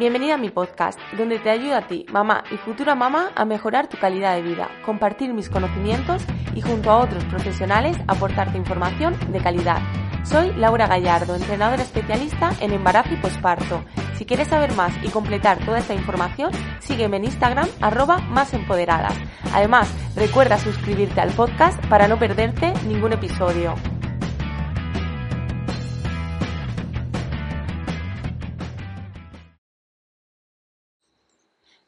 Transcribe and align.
Bienvenida 0.00 0.36
a 0.36 0.38
mi 0.38 0.48
podcast, 0.48 0.98
donde 1.18 1.38
te 1.40 1.50
ayudo 1.50 1.76
a 1.76 1.86
ti, 1.86 2.06
mamá 2.10 2.42
y 2.50 2.56
futura 2.56 2.94
mamá, 2.94 3.32
a 3.36 3.44
mejorar 3.44 3.86
tu 3.86 3.98
calidad 3.98 4.34
de 4.34 4.40
vida, 4.40 4.70
compartir 4.82 5.34
mis 5.34 5.50
conocimientos 5.50 6.22
y 6.54 6.62
junto 6.62 6.90
a 6.90 6.96
otros 6.96 7.22
profesionales 7.24 7.98
aportarte 8.06 8.56
información 8.56 9.14
de 9.30 9.40
calidad. 9.40 9.82
Soy 10.24 10.54
Laura 10.54 10.86
Gallardo, 10.86 11.36
entrenadora 11.36 11.82
especialista 11.82 12.50
en 12.60 12.72
embarazo 12.72 13.12
y 13.12 13.18
posparto. 13.18 13.84
Si 14.16 14.24
quieres 14.24 14.48
saber 14.48 14.72
más 14.72 14.94
y 15.02 15.10
completar 15.10 15.58
toda 15.66 15.80
esta 15.80 15.92
información, 15.92 16.50
sígueme 16.78 17.18
en 17.18 17.26
Instagram 17.26 17.68
arroba 17.82 18.20
más 18.20 18.54
empoderadas. 18.54 19.12
Además, 19.52 19.92
recuerda 20.16 20.56
suscribirte 20.56 21.20
al 21.20 21.32
podcast 21.32 21.78
para 21.88 22.08
no 22.08 22.18
perderte 22.18 22.72
ningún 22.86 23.12
episodio. 23.12 23.74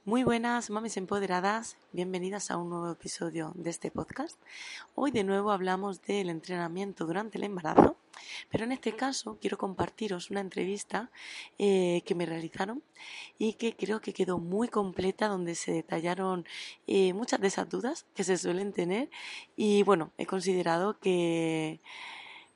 Muy 0.05 0.25
buenas, 0.25 0.69
mamis 0.69 0.97
empoderadas, 0.97 1.77
bienvenidas 1.93 2.51
a 2.51 2.57
un 2.57 2.71
nuevo 2.71 2.91
episodio 2.91 3.53
de 3.55 3.71
este 3.71 3.93
podcast. 3.93 4.37
Hoy 4.97 5.13
de 5.13 5.23
nuevo 5.23 5.53
hablamos 5.53 6.03
del 6.03 6.29
entrenamiento 6.29 7.07
durante 7.07 7.39
el 7.39 7.45
embarazo, 7.45 7.97
pero 8.51 8.65
en 8.65 8.73
este 8.73 8.97
caso 8.97 9.39
quiero 9.41 9.59
compartiros 9.59 10.29
una 10.33 10.41
entrevista 10.41 11.13
eh, 11.57 12.03
que 12.05 12.17
me 12.17 12.27
realizaron 12.27 12.83
y 13.39 13.53
que 13.53 13.77
creo 13.77 14.01
que 14.01 14.13
quedó 14.13 14.39
muy 14.39 14.67
completa, 14.67 15.29
donde 15.29 15.55
se 15.55 15.71
detallaron 15.71 16.47
eh, 16.89 17.13
muchas 17.13 17.41
de 17.41 17.47
esas 17.47 17.69
dudas 17.69 18.05
que 18.17 18.25
se 18.25 18.37
suelen 18.37 18.73
tener 18.73 19.09
y 19.55 19.85
bueno, 19.85 20.11
he 20.19 20.27
considerado 20.27 20.99
que, 20.99 21.79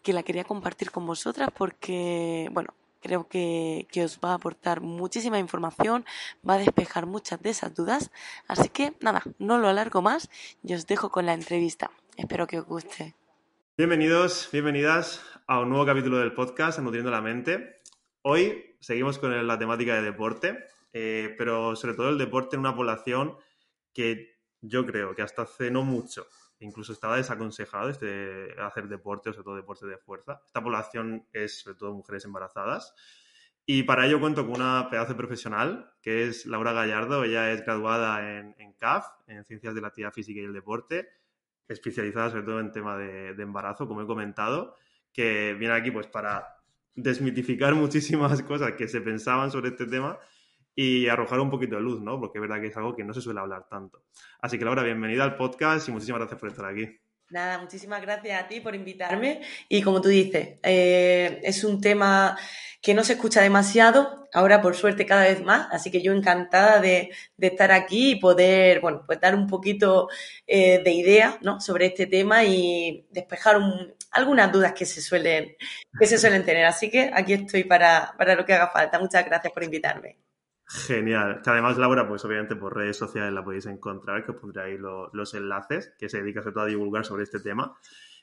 que 0.02 0.12
la 0.12 0.24
quería 0.24 0.42
compartir 0.42 0.90
con 0.90 1.06
vosotras 1.06 1.51
porque, 1.56 2.51
bueno, 2.51 2.74
Creo 3.06 3.28
que, 3.28 3.87
os 4.05 4.19
va 4.19 4.33
a 4.33 4.34
aportar 4.34 4.80
muchísima 4.80 5.38
información, 5.38 6.05
va 6.42 6.55
a 6.55 6.59
despejar 6.59 7.06
muchas 7.06 7.41
de 7.41 7.51
esas 7.51 7.73
dudas. 7.73 8.10
Así 8.48 8.69
que 8.69 8.95
nada, 9.01 9.23
no 9.38 9.59
lo 9.59 9.68
alargo 9.68 10.02
más 10.02 10.29
y 10.65 10.74
os 10.74 10.88
dejo 10.88 11.10
con 11.10 11.24
la 11.24 11.32
entrevista. 11.32 11.93
Espero 12.16 12.49
que 12.49 12.59
os 12.59 12.66
guste. 12.66 13.15
Bienvenidos, 13.79 14.49
bienvenidas 14.51 15.23
a 15.46 15.60
un 15.60 15.68
nuevo 15.68 15.87
capítulo 15.87 16.18
del 16.18 16.34
podcast 16.34 16.80
Nutriendo 16.80 17.12
la 17.12 17.21
Mente. 17.21 17.80
Hoy 18.23 18.74
seguimos 18.80 19.21
con 19.21 19.46
la 19.46 19.57
temática 19.57 19.95
de 19.95 20.02
deporte, 20.02 20.65
eh, 20.93 21.32
pero 21.38 21.77
sobre 21.77 21.95
todo 21.95 22.09
el 22.09 22.18
deporte 22.18 22.57
en 22.57 22.60
una 22.60 22.74
población 22.74 23.37
que 23.95 24.37
yo 24.62 24.84
creo 24.84 25.15
que 25.15 25.23
hasta 25.23 25.43
hace 25.43 25.71
no 25.71 25.84
mucho 25.84 26.27
incluso 26.60 26.93
estaba 26.93 27.16
desaconsejado 27.16 27.88
este, 27.90 28.54
hacer 28.60 28.88
deporte, 28.88 29.32
sobre 29.32 29.45
todo 29.45 29.57
deporte 29.57 29.87
de 29.87 29.99
fuerza. 29.99 30.40
Esta 30.46 30.62
población 30.62 31.26
es 31.32 31.60
sobre 31.60 31.76
todo 31.76 31.93
mujeres 31.93 32.24
embarazadas. 32.24 32.95
Y 33.65 33.82
para 33.82 34.07
ello 34.07 34.21
cuento 34.21 34.46
con 34.46 34.60
una 34.60 34.88
pedazo 34.90 35.16
profesional, 35.16 35.93
que 36.01 36.29
es 36.29 36.46
Laura 36.46 36.73
Gallardo. 36.73 37.24
Ella 37.24 37.52
es 37.52 37.65
graduada 37.65 38.38
en, 38.38 38.73
CAF, 38.79 39.07
en 39.27 39.45
Ciencias 39.45 39.74
de 39.74 39.80
la 39.80 39.88
Actividad 39.88 40.12
Física 40.12 40.40
y 40.40 40.45
el 40.45 40.52
Deporte, 40.52 41.09
especializada 41.66 42.30
sobre 42.30 42.45
todo 42.45 42.60
en 42.60 42.71
tema 42.71 42.96
de, 42.96 43.34
de 43.34 43.43
embarazo, 43.43 43.88
como 43.88 44.02
he 44.02 44.07
comentado, 44.07 44.77
que 45.12 45.54
viene 45.54 45.74
aquí 45.74 45.90
pues 45.90 46.07
para 46.07 46.46
desmitificar 46.95 47.74
muchísimas 47.77 48.40
cosas 48.43 48.73
que 48.73 48.87
se 48.87 49.01
pensaban 49.01 49.51
sobre 49.51 49.71
este 49.71 49.87
tema 49.87 50.18
y 50.77 51.09
arrojar 51.09 51.41
un 51.41 51.51
poquito 51.51 51.77
de 51.77 51.82
luz, 51.82 52.02
¿no? 52.02 52.21
Porque 52.21 52.38
es 52.38 52.43
verdad 52.43 52.60
que 52.60 52.69
es 52.69 52.77
algo 52.77 52.95
que 52.95 53.02
no 53.02 53.15
se 53.15 53.23
suele 53.23 53.41
hablar 53.41 53.66
tanto. 53.69 54.05
Así 54.41 54.59
que 54.59 54.65
Laura, 54.65 54.83
bienvenida 54.83 55.24
al 55.24 55.37
podcast 55.37 55.88
y 55.88 55.93
muchísimas 55.93 56.21
gracias 56.21 56.38
por 56.38 56.51
estar 56.51 56.66
aquí. 56.66 57.01
Nada, 57.30 57.59
muchísimas 57.59 58.01
gracias 58.02 58.41
a 58.41 58.46
ti 58.46 58.60
por 58.60 58.74
invitarme. 58.74 59.41
Y 59.68 59.83
como 59.83 60.01
tú 60.01 60.10
dices, 60.10 60.60
eh, 60.63 61.41
es 61.43 61.65
un 61.65 61.80
tema 61.80 62.38
que 62.80 62.95
no 62.95 63.02
se 63.02 63.15
escucha 63.15 63.41
demasiado, 63.41 64.28
ahora 64.33 64.62
por 64.62 64.77
suerte 64.77 65.06
cada 65.06 65.25
vez 65.25 65.43
más, 65.43 65.66
así 65.72 65.91
que 65.91 66.03
yo 66.03 66.12
encantada 66.12 66.78
de, 66.78 67.11
estar 67.41 67.72
aquí 67.72 68.12
y 68.12 68.21
poder, 68.21 68.81
bueno, 68.81 69.03
pues 69.06 69.19
dar 69.19 69.34
un 69.34 69.49
poquito 69.49 70.09
eh, 70.47 70.81
de 70.84 70.93
idea, 70.93 71.38
¿no? 71.43 71.61
sobre 71.61 71.87
este 71.87 72.06
tema 72.06 72.44
y 72.44 73.06
despejar 73.11 73.61
algunas 74.12 74.53
dudas 74.53 74.73
que 74.75 74.87
se 74.87 75.00
suelen, 75.00 75.56
que 75.99 76.06
se 76.06 76.19
suelen 76.19 76.45
tener. 76.45 76.67
Así 76.67 76.91
que 76.91 77.11
aquí 77.12 77.33
estoy 77.33 77.65
para, 77.65 78.15
para 78.17 78.37
lo 78.37 78.45
que 78.45 78.55
haga 78.55 78.69
falta. 78.69 79.00
Muchas 79.00 79.25
gracias 79.25 79.53
por 79.53 79.65
invitarme. 79.65 80.25
Genial. 80.69 81.41
Que 81.43 81.50
además, 81.50 81.78
Laura, 81.78 82.09
pues 82.09 82.25
obviamente 82.25 82.56
por 82.56 82.77
redes 82.77 82.97
sociales 82.97 83.32
la 83.32 83.44
podéis 83.44 83.66
encontrar, 83.66 84.25
que 84.25 84.32
os 84.32 84.41
pondré 84.41 84.62
ahí 84.62 84.78
los 84.78 85.34
enlaces, 85.34 85.93
que 85.99 86.09
se 86.09 86.19
dedica 86.19 86.43
sobre 86.43 86.54
todo 86.54 86.65
a 86.65 86.69
divulgar 86.69 87.04
sobre 87.04 87.22
este 87.22 87.41
tema. 87.41 87.78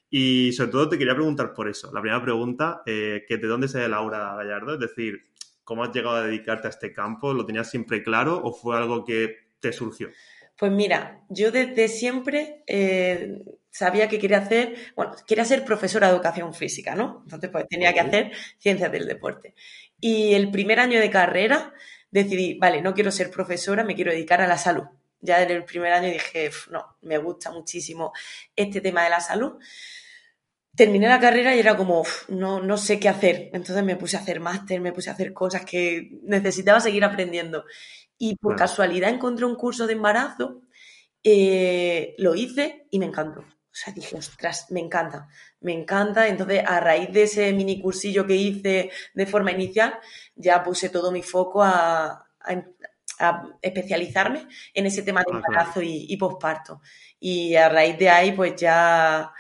Y 0.09 0.51
sobre 0.53 0.71
todo 0.71 0.89
te 0.89 0.97
quería 0.97 1.15
preguntar 1.15 1.53
por 1.53 1.69
eso. 1.69 1.91
La 1.93 2.01
primera 2.01 2.21
pregunta, 2.21 2.83
eh, 2.85 3.23
que 3.27 3.37
¿de 3.37 3.47
dónde 3.47 3.67
sale 3.67 3.87
Laura 3.87 4.35
Gallardo? 4.35 4.73
Es 4.73 4.79
decir, 4.79 5.23
¿cómo 5.63 5.83
has 5.83 5.91
llegado 5.91 6.17
a 6.17 6.23
dedicarte 6.23 6.67
a 6.67 6.69
este 6.69 6.91
campo? 6.91 7.33
¿Lo 7.33 7.45
tenías 7.45 7.69
siempre 7.69 8.03
claro 8.03 8.39
o 8.43 8.53
fue 8.53 8.77
algo 8.77 9.05
que 9.05 9.37
te 9.59 9.71
surgió? 9.71 10.09
Pues 10.57 10.71
mira, 10.71 11.21
yo 11.29 11.51
desde 11.51 11.87
siempre 11.87 12.63
eh, 12.67 13.41
sabía 13.71 14.07
que 14.07 14.19
quería 14.19 14.37
hacer, 14.37 14.75
bueno, 14.95 15.13
quería 15.25 15.45
ser 15.45 15.65
profesora 15.65 16.07
de 16.07 16.13
educación 16.13 16.53
física, 16.53 16.93
¿no? 16.93 17.21
Entonces, 17.23 17.49
pues 17.49 17.67
tenía 17.67 17.93
que 17.93 18.01
hacer 18.01 18.31
ciencias 18.59 18.91
del 18.91 19.07
deporte. 19.07 19.55
Y 19.99 20.33
el 20.33 20.51
primer 20.51 20.79
año 20.79 20.99
de 20.99 21.09
carrera 21.09 21.73
decidí, 22.13 22.53
vale, 22.59 22.81
no 22.81 22.94
quiero 22.94 23.12
ser 23.12 23.31
profesora, 23.31 23.84
me 23.84 23.96
quiero 23.96 24.12
dedicar 24.12 24.40
a 24.40 24.47
la 24.47 24.57
salud. 24.57 24.84
Ya 25.19 25.41
en 25.41 25.50
el 25.50 25.63
primer 25.66 25.91
año 25.91 26.09
dije, 26.09 26.51
no, 26.69 26.97
me 27.01 27.18
gusta 27.18 27.51
muchísimo 27.51 28.13
este 28.56 28.81
tema 28.81 29.03
de 29.03 29.09
la 29.09 29.19
salud. 29.19 29.53
Terminé 30.75 31.07
la 31.07 31.19
carrera 31.19 31.56
y 31.56 31.59
era 31.59 31.75
como, 31.75 32.03
no, 32.28 32.62
no 32.62 32.78
sé 32.78 33.00
qué 33.00 33.09
hacer. 33.09 33.50
Entonces 33.53 33.84
me 33.84 33.96
puse 33.96 34.18
a 34.18 34.19
hacer 34.19 34.40
máster, 34.40 34.79
me 34.79 34.91
puse 34.91 35.09
a 35.09 35.13
hacer 35.13 35.34
cosas 35.34 35.66
que 35.66 36.19
necesitaba 36.24 36.79
seguir 36.79 37.03
aprendiendo. 37.03 37.66
Y 38.18 38.35
por 38.35 38.56
casualidad 38.56 39.09
encontré 39.09 39.45
un 39.45 39.56
curso 39.56 39.88
de 39.88 39.94
embarazo, 39.94 40.62
eh, 41.24 42.13
lo 42.18 42.35
hice 42.35 42.88
y 42.91 43.00
me 43.00 43.06
encantó. 43.06 43.44
O 43.73 43.75
sea, 43.75 43.91
dije, 43.91 44.16
ostras, 44.16 44.67
me 44.69 44.79
encanta, 44.79 45.28
me 45.61 45.73
encanta. 45.73 46.28
Entonces, 46.28 46.63
a 46.63 46.79
raíz 46.79 47.11
de 47.11 47.23
ese 47.23 47.51
mini 47.53 47.81
cursillo 47.81 48.28
que 48.28 48.35
hice 48.35 48.91
de 49.16 49.25
forma 49.25 49.51
inicial, 49.51 49.95
ya 50.35 50.63
puse 50.63 50.89
todo 50.89 51.11
mi 51.11 51.23
foco 51.23 51.63
a, 51.63 52.23
especializarme 53.62 54.47
en 54.73 54.85
ese 54.85 55.01
tema 55.01 55.22
de 55.22 55.31
ah, 55.33 55.35
embarazo 55.38 55.81
y, 55.81 56.16
posparto. 56.17 56.81
Y 57.19 57.56
a 57.56 57.67
raíz 57.67 57.97
de 57.97 58.09
ahí, 58.09 58.31
pues 58.33 58.56
ya... 58.57 59.33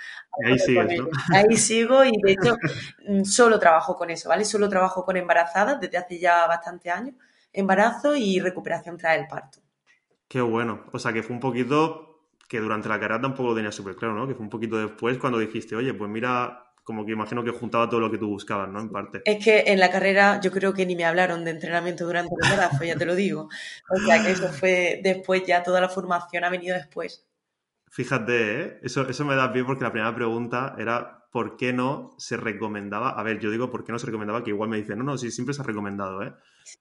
Ahí, 0.43 0.57
sigues, 0.65 0.99
¿no? 0.99 1.09
ahí 1.31 1.57
sigo 1.57 2.03
y 2.03 2.11
de 2.23 2.31
hecho 2.31 2.57
solo 3.23 3.59
trabajo 3.59 3.95
con 3.95 4.09
eso, 4.09 4.29
¿vale? 4.29 4.45
Solo 4.45 4.67
trabajo 4.67 5.05
con 5.05 5.15
embarazadas 5.15 5.79
desde 5.79 5.97
hace 5.97 6.19
ya 6.19 6.47
bastante 6.47 6.89
años. 6.89 7.13
Embarazo 7.51 8.15
y 8.15 8.39
recuperación 8.39 8.97
tras 8.97 9.19
el 9.19 9.27
parto. 9.27 9.59
Qué 10.27 10.41
bueno. 10.41 10.85
O 10.91 10.97
sea 10.97 11.13
que 11.13 11.21
fue 11.21 11.35
un 11.35 11.39
poquito 11.39 12.12
que 12.47 12.59
durante 12.59 12.89
la 12.89 12.99
carrera 12.99 13.21
tampoco 13.21 13.49
lo 13.49 13.55
tenía 13.55 13.71
súper 13.71 13.95
claro, 13.95 14.13
¿no? 14.13 14.27
Que 14.27 14.35
fue 14.35 14.43
un 14.43 14.49
poquito 14.49 14.77
después 14.77 15.17
cuando 15.17 15.39
dijiste, 15.39 15.75
oye, 15.75 15.93
pues 15.93 16.09
mira, 16.09 16.63
como 16.83 17.05
que 17.05 17.13
imagino 17.13 17.43
que 17.43 17.51
juntaba 17.51 17.89
todo 17.89 18.01
lo 18.01 18.11
que 18.11 18.17
tú 18.17 18.27
buscabas, 18.27 18.69
¿no? 18.69 18.81
En 18.81 18.89
parte. 18.89 19.21
Es 19.25 19.43
que 19.43 19.63
en 19.67 19.79
la 19.79 19.89
carrera 19.89 20.39
yo 20.41 20.51
creo 20.51 20.73
que 20.73 20.85
ni 20.85 20.95
me 20.95 21.05
hablaron 21.05 21.45
de 21.45 21.51
entrenamiento 21.51 22.05
durante 22.05 22.33
el 22.35 22.51
embarazo, 22.51 22.83
ya 22.83 22.97
te 22.97 23.05
lo 23.05 23.15
digo. 23.15 23.49
O 23.89 23.97
sea, 24.05 24.21
que 24.21 24.31
eso 24.31 24.49
fue 24.49 24.99
después, 25.01 25.43
ya 25.45 25.63
toda 25.63 25.79
la 25.79 25.89
formación 25.89 26.43
ha 26.43 26.49
venido 26.49 26.75
después. 26.75 27.25
Fíjate, 27.89 28.61
¿eh? 28.61 28.79
eso, 28.81 29.07
eso 29.07 29.23
me 29.23 29.35
da 29.35 29.53
pie 29.53 29.63
porque 29.63 29.83
la 29.83 29.91
primera 29.91 30.13
pregunta 30.15 30.75
era 30.77 31.27
¿por 31.31 31.57
qué 31.57 31.73
no 31.73 32.15
se 32.17 32.37
recomendaba? 32.37 33.11
A 33.11 33.23
ver, 33.23 33.39
yo 33.39 33.49
digo 33.49 33.69
¿por 33.69 33.83
qué 33.83 33.91
no 33.91 33.99
se 33.99 34.07
recomendaba? 34.07 34.43
Que 34.43 34.49
igual 34.49 34.69
me 34.69 34.77
dicen, 34.77 34.97
no, 34.97 35.03
no, 35.03 35.17
sí, 35.17 35.31
siempre 35.31 35.53
se 35.53 35.61
ha 35.61 35.65
recomendado, 35.65 36.21
¿eh? 36.23 36.33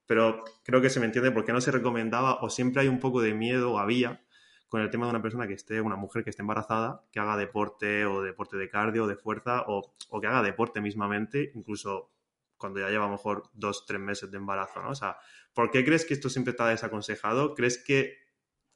Pero 0.07 0.43
creo 0.65 0.81
que 0.81 0.91
se 0.91 1.01
me 1.01 1.07
entiende 1.07 1.31
por 1.31 1.45
qué 1.45 1.53
no 1.53 1.61
se 1.61 1.71
recomendaba 1.71 2.41
o 2.41 2.51
siempre 2.51 2.83
hay 2.83 2.89
un 2.89 2.99
poco 2.99 3.21
de 3.21 3.35
miedo 3.35 3.73
o 3.73 3.79
había 3.79 4.23
con 4.73 4.81
el 4.81 4.89
tema 4.89 5.05
de 5.05 5.11
una 5.11 5.21
persona 5.21 5.47
que 5.47 5.53
esté, 5.53 5.83
una 5.83 5.97
mujer 5.97 6.25
que 6.25 6.31
esté 6.31 6.41
embarazada, 6.41 7.05
que 7.13 7.21
haga 7.21 7.37
deporte 7.37 8.07
o 8.07 8.23
deporte 8.23 8.57
de 8.57 8.71
cardio 8.71 9.05
o 9.05 9.07
de 9.07 9.17
fuerza 9.17 9.65
o, 9.67 9.93
que 10.19 10.27
haga 10.27 10.43
deporte 10.43 10.81
mismamente, 10.81 11.53
incluso 11.55 12.11
cuando 12.57 12.81
ya 12.81 12.89
lleva 12.89 13.05
a 13.05 13.09
lo 13.09 13.13
mejor 13.13 13.51
dos, 13.53 13.85
tres 13.85 14.01
meses 14.01 14.31
de 14.31 14.39
embarazo, 14.39 14.81
¿no? 14.81 14.89
O 14.89 14.95
sea, 14.95 15.19
¿por 15.53 15.71
qué 15.71 15.85
crees 15.85 16.07
que 16.07 16.15
esto 16.15 16.31
siempre 16.31 16.53
está 16.53 16.69
desaconsejado? 16.69 17.55
¿Crees 17.55 17.77
que 17.77 18.17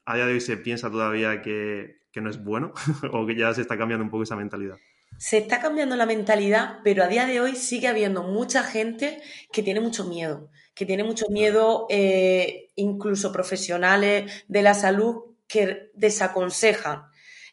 a 0.05 0.13
día 0.13 0.27
de 0.27 0.33
hoy 0.33 0.39
se 0.41 0.57
piensa 0.57 0.91
todavía 0.91 1.41
que, 1.41 2.01
que 2.11 2.21
no 2.21 2.29
es 2.29 2.43
bueno 2.43 2.73
o 3.11 3.25
que 3.25 3.35
ya 3.35 3.51
se 3.55 3.61
está 3.61 3.75
cambiando 3.75 4.03
un 4.03 4.11
poco 4.11 4.21
esa 4.21 4.35
mentalidad? 4.35 4.77
Se 5.17 5.39
está 5.39 5.59
cambiando 5.59 5.95
la 5.95 6.05
mentalidad, 6.05 6.77
pero 6.83 7.03
a 7.03 7.07
día 7.07 7.25
de 7.25 7.41
hoy 7.41 7.55
sigue 7.55 7.87
habiendo 7.87 8.21
mucha 8.21 8.61
gente 8.61 9.19
que 9.51 9.63
tiene 9.63 9.79
mucho 9.79 10.05
miedo, 10.05 10.51
que 10.75 10.85
tiene 10.85 11.03
mucho 11.03 11.25
miedo, 11.29 11.87
eh, 11.89 12.69
incluso 12.75 13.31
profesionales 13.31 14.45
de 14.47 14.61
la 14.61 14.75
salud, 14.75 15.26
que 15.47 15.91
desaconsejan 15.93 17.03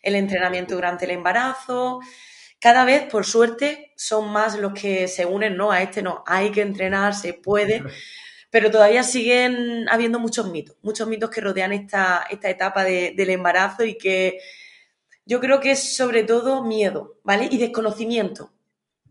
el 0.03 0.15
entrenamiento 0.15 0.75
durante 0.75 1.05
el 1.05 1.13
embarazo. 1.13 2.01
Cada 2.61 2.85
vez, 2.85 3.05
por 3.05 3.25
suerte, 3.25 3.93
son 3.97 4.31
más 4.31 4.59
los 4.59 4.73
que 4.73 5.09
se 5.09 5.27
unen, 5.27 5.57
¿no? 5.57 5.71
A 5.71 5.83
este 5.83 6.03
no, 6.03 6.23
hay 6.27 6.51
que 6.51 6.63
entrenar, 6.63 7.15
se 7.15 7.35
puede, 7.35 7.83
pero 8.51 8.71
todavía 8.71 9.03
siguen 9.03 9.89
habiendo 9.89 10.19
muchos 10.21 10.51
mitos, 10.51 10.77
muchos 10.83 11.09
mitos 11.09 11.31
que 11.31 11.41
rodean 11.41 11.73
esta, 11.73 12.27
esta 12.31 12.49
etapa 12.49 12.85
del 12.85 13.31
embarazo 13.31 13.85
y 13.85 13.99
que 13.99 14.39
yo 15.27 15.41
creo 15.41 15.61
que 15.61 15.73
es 15.73 15.97
sobre 15.97 16.23
todo 16.23 16.63
miedo, 16.65 17.19
¿vale? 17.25 17.49
Y 17.51 17.59
desconocimiento. 17.59 18.54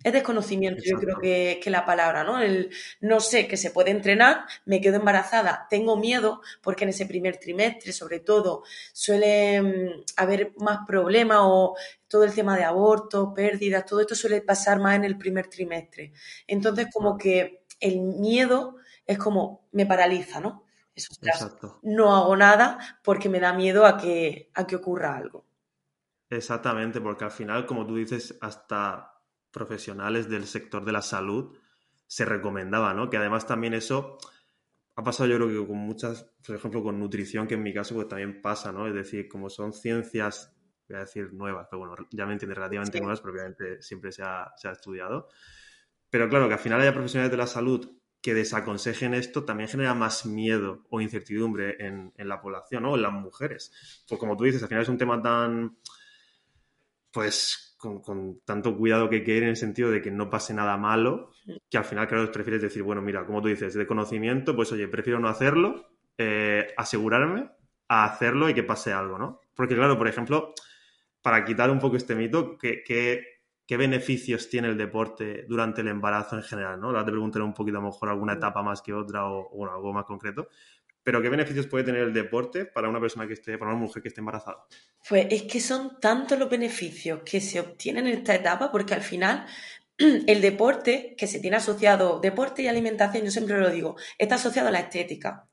Es 0.03 0.13
desconocimiento, 0.13 0.83
yo 0.83 0.97
creo 0.97 1.17
que, 1.19 1.59
que, 1.63 1.69
la 1.69 1.85
palabra, 1.85 2.23
¿no? 2.23 2.41
El 2.41 2.69
no 2.99 3.19
sé 3.19 3.47
que 3.47 3.57
se 3.57 3.71
puede 3.71 3.91
entrenar, 3.91 4.45
me 4.65 4.81
quedo 4.81 4.97
embarazada, 4.97 5.67
tengo 5.69 5.97
miedo, 5.97 6.41
porque 6.61 6.83
en 6.83 6.89
ese 6.89 7.05
primer 7.05 7.37
trimestre, 7.37 7.93
sobre 7.93 8.19
todo, 8.19 8.63
suele 8.91 9.61
mm, 9.61 10.03
haber 10.17 10.53
más 10.57 10.79
problemas 10.85 11.39
o 11.41 11.75
todo 12.07 12.25
el 12.25 12.33
tema 12.33 12.57
de 12.57 12.63
aborto, 12.63 13.33
pérdidas, 13.33 13.85
todo 13.85 14.01
esto 14.01 14.13
suele 14.13 14.41
pasar 14.41 14.79
más 14.79 14.95
en 14.95 15.05
el 15.05 15.17
primer 15.17 15.47
trimestre. 15.47 16.13
Entonces, 16.47 16.87
como 16.93 17.17
que 17.17 17.63
el 17.79 18.01
miedo 18.01 18.75
es 19.05 19.17
como 19.17 19.67
me 19.71 19.85
paraliza, 19.85 20.39
¿no? 20.39 20.63
Eso, 20.95 21.13
Exacto. 21.21 21.79
No 21.81 22.15
hago 22.15 22.35
nada 22.35 22.99
porque 23.03 23.29
me 23.29 23.39
da 23.39 23.53
miedo 23.53 23.85
a 23.85 23.97
que, 23.97 24.51
a 24.53 24.67
que 24.67 24.75
ocurra 24.75 25.15
algo. 25.15 25.45
Exactamente, 26.29 27.01
porque 27.01 27.25
al 27.25 27.31
final, 27.31 27.65
como 27.65 27.85
tú 27.85 27.95
dices, 27.95 28.37
hasta 28.41 29.12
profesionales 29.53 30.27
del 30.27 30.45
sector 30.45 30.83
de 30.83 30.91
la 30.91 31.01
salud 31.01 31.55
se 32.07 32.25
recomendaba, 32.25 32.93
¿no? 32.93 33.09
Que 33.09 33.17
además 33.17 33.47
también 33.47 33.73
eso 33.73 34.17
ha 34.95 35.03
pasado 35.03 35.29
yo 35.29 35.37
creo 35.37 35.47
que 35.47 35.67
con 35.67 35.77
muchas, 35.77 36.23
por 36.45 36.55
ejemplo, 36.55 36.83
con 36.83 36.99
nutrición, 36.99 37.47
que 37.47 37.53
en 37.53 37.63
mi 37.63 37.73
caso 37.73 37.95
pues 37.95 38.07
también 38.07 38.41
pasa, 38.41 38.71
¿no? 38.71 38.87
Es 38.87 38.93
decir, 38.93 39.27
como 39.27 39.49
son 39.49 39.73
ciencias, 39.73 40.55
voy 40.87 40.97
a 40.97 41.01
decir 41.01 41.33
nuevas, 41.33 41.67
pero 41.69 41.79
bueno, 41.79 41.95
ya 42.11 42.25
me 42.25 42.33
entiendes, 42.33 42.57
relativamente 42.57 42.99
nuevas, 42.99 43.21
pero 43.21 43.33
obviamente 43.33 43.81
siempre 43.81 44.11
se 44.11 44.23
ha, 44.23 44.51
se 44.57 44.67
ha 44.67 44.71
estudiado. 44.71 45.29
Pero 46.09 46.29
claro, 46.29 46.47
que 46.47 46.53
al 46.53 46.59
final 46.59 46.81
haya 46.81 46.93
profesionales 46.93 47.31
de 47.31 47.37
la 47.37 47.47
salud 47.47 47.89
que 48.21 48.33
desaconsejen 48.33 49.13
esto 49.13 49.43
también 49.43 49.67
genera 49.67 49.93
más 49.93 50.25
miedo 50.25 50.85
o 50.89 51.01
incertidumbre 51.01 51.75
en, 51.79 52.13
en 52.15 52.27
la 52.27 52.39
población, 52.41 52.83
¿no? 52.83 52.95
En 52.95 53.01
las 53.01 53.11
mujeres. 53.11 53.71
Pues 54.07 54.19
como 54.19 54.37
tú 54.37 54.43
dices, 54.45 54.61
al 54.61 54.69
final 54.69 54.83
es 54.83 54.89
un 54.89 54.97
tema 54.97 55.21
tan, 55.21 55.77
pues 57.11 57.72
con, 57.83 58.41
tanto 58.45 58.77
cuidado 58.77 59.09
que 59.09 59.23
quede 59.23 59.39
en 59.39 59.49
el 59.49 59.55
sentido 59.55 59.91
de 59.91 60.01
que 60.01 60.11
no 60.11 60.29
pase 60.29 60.53
nada 60.53 60.77
malo, 60.77 61.31
que 61.69 61.77
al 61.77 61.85
final, 61.85 62.07
claro, 62.07 62.31
prefieres 62.31 62.61
decir, 62.61 62.83
bueno, 62.83 63.01
mira, 63.01 63.25
como 63.25 63.41
tú 63.41 63.49
dices, 63.49 63.73
de 63.73 63.85
conocimiento, 63.85 64.55
pues 64.55 64.71
oye, 64.71 64.87
prefiero 64.87 65.19
no 65.19 65.27
hacerlo, 65.27 65.89
eh, 66.17 66.67
asegurarme 66.77 67.49
a 67.89 68.05
hacerlo 68.05 68.49
y 68.49 68.53
que 68.53 68.63
pase 68.63 68.93
algo, 68.93 69.17
¿no? 69.17 69.41
Porque, 69.53 69.75
claro, 69.75 69.97
por 69.97 70.07
ejemplo, 70.07 70.53
para 71.21 71.43
quitar 71.45 71.69
un 71.69 71.79
poco 71.79 71.97
este 71.97 72.15
mito, 72.15 72.57
¿qué, 72.57 72.83
qué, 72.85 73.77
beneficios 73.77 74.49
tiene 74.49 74.67
el 74.67 74.77
deporte 74.77 75.45
durante 75.49 75.81
el 75.81 75.87
embarazo 75.87 76.35
en 76.35 76.43
general, 76.43 76.79
¿no? 76.79 76.87
Ahora 76.87 77.03
te 77.03 77.11
preguntaré 77.11 77.43
un 77.43 77.55
poquito 77.55 77.79
a 77.79 77.81
lo 77.81 77.87
mejor 77.87 78.09
alguna 78.09 78.33
etapa 78.33 78.61
más 78.61 78.83
que 78.83 78.93
otra 78.93 79.25
o, 79.25 79.49
o 79.49 79.67
algo 79.67 79.91
más 79.91 80.05
concreto, 80.05 80.47
pero 81.03 81.21
¿qué 81.21 81.29
beneficios 81.29 81.67
puede 81.67 81.83
tener 81.83 82.01
el 82.01 82.13
deporte 82.13 82.65
para 82.65 82.89
una 82.89 82.99
persona 82.99 83.27
que 83.27 83.33
esté, 83.33 83.57
para 83.57 83.71
una 83.71 83.79
mujer 83.79 84.01
que 84.01 84.07
esté 84.07 84.21
embarazada? 84.21 84.65
Pues 85.07 85.27
es 85.29 85.43
que 85.43 85.59
son 85.59 85.99
tantos 85.99 86.39
los 86.39 86.49
beneficios 86.49 87.21
que 87.25 87.41
se 87.41 87.59
obtienen 87.59 88.07
en 88.07 88.19
esta 88.19 88.33
etapa, 88.33 88.71
porque 88.71 88.93
al 88.93 89.01
final 89.01 89.45
el 89.97 90.41
deporte 90.41 91.15
que 91.17 91.27
se 91.27 91.39
tiene 91.39 91.57
asociado, 91.57 92.19
deporte 92.19 92.63
y 92.63 92.67
alimentación, 92.67 93.25
yo 93.25 93.31
siempre 93.31 93.59
lo 93.59 93.69
digo, 93.69 93.97
está 94.17 94.35
asociado 94.35 94.69
a 94.69 94.71
la 94.71 94.79
estética. 94.79 95.47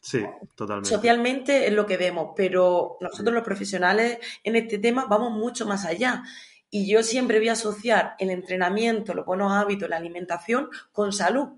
Sí, 0.00 0.24
totalmente. 0.56 0.90
Socialmente 0.90 1.66
es 1.66 1.72
lo 1.72 1.86
que 1.86 1.96
vemos, 1.96 2.32
pero 2.36 2.96
nosotros 3.00 3.34
los 3.34 3.44
profesionales 3.44 4.18
en 4.42 4.56
este 4.56 4.78
tema 4.78 5.06
vamos 5.06 5.32
mucho 5.32 5.66
más 5.66 5.84
allá. 5.84 6.24
Y 6.70 6.90
yo 6.90 7.02
siempre 7.02 7.38
voy 7.38 7.50
a 7.50 7.52
asociar 7.52 8.14
el 8.18 8.30
entrenamiento, 8.30 9.14
los 9.14 9.26
buenos 9.26 9.52
hábitos, 9.52 9.88
la 9.88 9.98
alimentación 9.98 10.70
con 10.90 11.12
salud. 11.12 11.50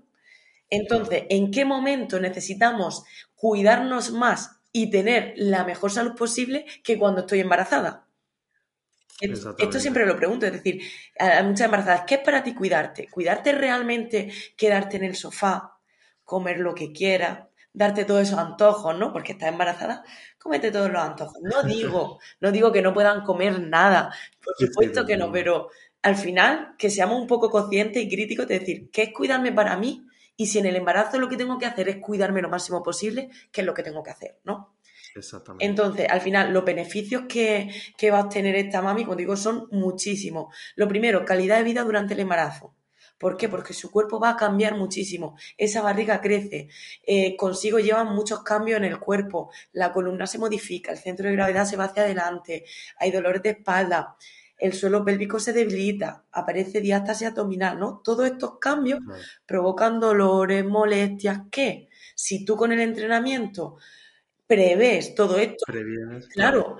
Entonces, 0.69 1.23
¿en 1.29 1.51
qué 1.51 1.65
momento 1.65 2.19
necesitamos 2.19 3.03
cuidarnos 3.35 4.11
más 4.11 4.61
y 4.71 4.89
tener 4.89 5.33
la 5.37 5.63
mejor 5.63 5.91
salud 5.91 6.15
posible 6.15 6.65
que 6.83 6.97
cuando 6.97 7.21
estoy 7.21 7.39
embarazada? 7.39 8.05
Esto 9.19 9.79
siempre 9.79 10.05
lo 10.05 10.17
pregunto, 10.17 10.45
es 10.45 10.51
decir, 10.51 10.81
a 11.17 11.41
muchas 11.43 11.65
embarazadas, 11.65 12.03
¿qué 12.05 12.15
es 12.15 12.21
para 12.21 12.43
ti 12.43 12.53
cuidarte? 12.53 13.07
¿Cuidarte 13.07 13.53
realmente 13.53 14.31
quedarte 14.57 14.97
en 14.97 15.05
el 15.05 15.15
sofá, 15.15 15.79
comer 16.25 16.59
lo 16.59 16.75
que 16.75 16.91
quieras, 16.91 17.47
darte 17.71 18.03
todos 18.03 18.23
esos 18.23 18.39
antojos, 18.39 18.97
¿no? 18.97 19.13
Porque 19.13 19.33
estás 19.33 19.49
embarazada, 19.49 20.03
cómete 20.37 20.69
todos 20.71 20.91
los 20.91 21.01
antojos. 21.01 21.37
No 21.41 21.63
digo, 21.63 22.19
no 22.41 22.51
digo 22.51 22.73
que 22.73 22.81
no 22.81 22.93
puedan 22.93 23.23
comer 23.23 23.61
nada, 23.61 24.13
por 24.43 24.55
supuesto 24.57 25.05
que 25.05 25.15
no, 25.15 25.31
pero 25.31 25.69
al 26.01 26.17
final 26.17 26.75
que 26.77 26.89
seamos 26.89 27.19
un 27.19 27.27
poco 27.27 27.49
conscientes 27.49 28.03
y 28.03 28.09
críticos 28.09 28.47
de 28.47 28.59
decir, 28.59 28.89
¿qué 28.91 29.03
es 29.03 29.13
cuidarme 29.13 29.53
para 29.53 29.77
mí? 29.77 30.05
Y 30.37 30.47
si 30.47 30.59
en 30.59 30.65
el 30.65 30.75
embarazo 30.75 31.19
lo 31.19 31.29
que 31.29 31.37
tengo 31.37 31.57
que 31.57 31.65
hacer 31.65 31.89
es 31.89 31.97
cuidarme 31.97 32.41
lo 32.41 32.49
máximo 32.49 32.83
posible, 32.83 33.29
¿qué 33.51 33.61
es 33.61 33.67
lo 33.67 33.73
que 33.73 33.83
tengo 33.83 34.03
que 34.03 34.11
hacer? 34.11 34.39
¿no? 34.43 34.75
Exactamente. 35.15 35.65
Entonces, 35.65 36.07
al 36.09 36.21
final, 36.21 36.51
los 36.51 36.65
beneficios 36.65 37.23
que, 37.27 37.69
va 38.11 38.19
a 38.19 38.23
obtener 38.23 38.55
esta 38.55 38.81
mami, 38.81 39.05
como 39.05 39.15
digo, 39.15 39.37
son 39.37 39.67
muchísimos. 39.71 40.53
Lo 40.75 40.87
primero, 40.87 41.23
calidad 41.25 41.57
de 41.57 41.63
vida 41.63 41.83
durante 41.83 42.13
el 42.13 42.19
embarazo. 42.19 42.75
¿Por 43.17 43.37
qué? 43.37 43.47
Porque 43.47 43.73
su 43.73 43.91
cuerpo 43.91 44.19
va 44.19 44.31
a 44.31 44.35
cambiar 44.35 44.75
muchísimo. 44.75 45.37
Esa 45.57 45.81
barriga 45.81 46.19
crece. 46.19 46.67
Eh, 47.07 47.37
consigo 47.37 47.79
llevan 47.79 48.13
muchos 48.13 48.43
cambios 48.43 48.77
en 48.77 48.83
el 48.83 48.99
cuerpo. 48.99 49.51
La 49.71 49.93
columna 49.93 50.27
se 50.27 50.37
modifica, 50.37 50.91
el 50.91 50.97
centro 50.97 51.29
de 51.29 51.35
gravedad 51.35 51.65
se 51.65 51.77
va 51.77 51.85
hacia 51.85 52.03
adelante. 52.03 52.65
Hay 52.99 53.11
dolores 53.11 53.41
de 53.41 53.51
espalda 53.51 54.17
el 54.57 54.73
suelo 54.73 55.03
pélvico 55.03 55.39
se 55.39 55.53
debilita, 55.53 56.23
aparece 56.31 56.81
diástasis 56.81 57.27
abdominal, 57.27 57.79
¿no? 57.79 58.01
Todos 58.03 58.25
estos 58.25 58.57
cambios 58.59 58.99
provocan 59.45 59.99
dolores, 59.99 60.65
molestias, 60.65 61.41
¿qué? 61.51 61.89
Si 62.15 62.45
tú 62.45 62.55
con 62.55 62.71
el 62.71 62.79
entrenamiento 62.79 63.77
prevés 64.47 65.15
todo 65.15 65.37
esto, 65.37 65.65
claro, 66.33 66.77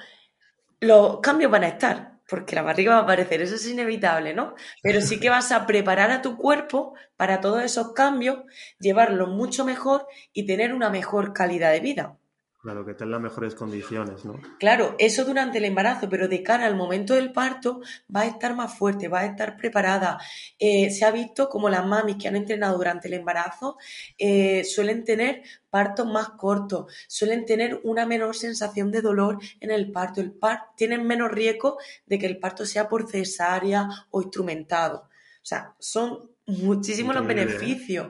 los 0.80 1.20
cambios 1.20 1.52
van 1.52 1.64
a 1.64 1.70
estar, 1.70 2.20
porque 2.28 2.56
la 2.56 2.62
barriga 2.62 2.94
va 2.94 3.00
a 3.00 3.04
aparecer, 3.04 3.42
eso 3.42 3.56
es 3.56 3.68
inevitable, 3.68 4.34
¿no? 4.34 4.56
Pero 4.82 5.02
sí 5.02 5.20
que 5.20 5.30
vas 5.30 5.52
a 5.52 5.66
preparar 5.68 6.12
a 6.12 6.22
tu 6.22 6.38
cuerpo 6.38 6.96
para 7.18 7.42
todos 7.42 7.64
esos 7.64 7.94
cambios, 7.94 8.40
llevarlo 8.80 9.28
mucho 9.28 9.66
mejor 9.66 10.08
y 10.34 10.46
tener 10.46 10.74
una 10.74 10.90
mejor 10.90 11.34
calidad 11.34 11.72
de 11.72 11.80
vida. 11.82 12.18
Claro, 12.66 12.84
que 12.84 12.94
estén 12.94 13.12
las 13.12 13.22
mejores 13.22 13.54
condiciones, 13.54 14.26
¿no? 14.26 14.42
Claro, 14.58 14.96
eso 14.98 15.24
durante 15.24 15.60
el 15.60 15.66
embarazo, 15.66 16.10
pero 16.10 16.28
de 16.28 16.42
cara 16.42 16.66
al 16.66 16.76
momento 16.76 17.14
del 17.14 17.32
parto 17.32 17.82
va 18.14 18.22
a 18.22 18.26
estar 18.26 18.56
más 18.56 18.76
fuerte, 18.76 19.08
va 19.08 19.20
a 19.20 19.26
estar 19.28 19.56
preparada. 19.56 20.18
Eh, 20.58 20.90
se 20.90 21.06
ha 21.06 21.12
visto 21.12 21.48
como 21.48 21.70
las 21.70 21.86
mamis 21.86 22.16
que 22.16 22.28
han 22.28 22.36
entrenado 22.36 22.76
durante 22.76 23.08
el 23.08 23.14
embarazo 23.14 23.78
eh, 24.18 24.64
suelen 24.64 25.04
tener 25.04 25.44
partos 25.70 26.08
más 26.08 26.30
cortos, 26.30 26.92
suelen 27.08 27.46
tener 27.46 27.82
una 27.84 28.08
menor 28.08 28.36
sensación 28.36 28.90
de 28.90 29.04
dolor 29.04 29.38
en 29.60 29.70
el 29.70 29.92
parto, 29.92 30.20
el 30.20 30.34
tienen 30.76 31.06
menos 31.06 31.30
riesgo 31.32 31.78
de 32.08 32.18
que 32.18 32.26
el 32.26 32.40
parto 32.40 32.66
sea 32.66 32.90
por 32.90 33.08
cesárea 33.08 33.88
o 34.10 34.24
instrumentado. 34.24 35.08
O 35.44 35.46
sea, 35.46 35.76
son 35.78 36.32
muchísimos 36.48 37.14
los 37.14 37.28
beneficios, 37.28 38.08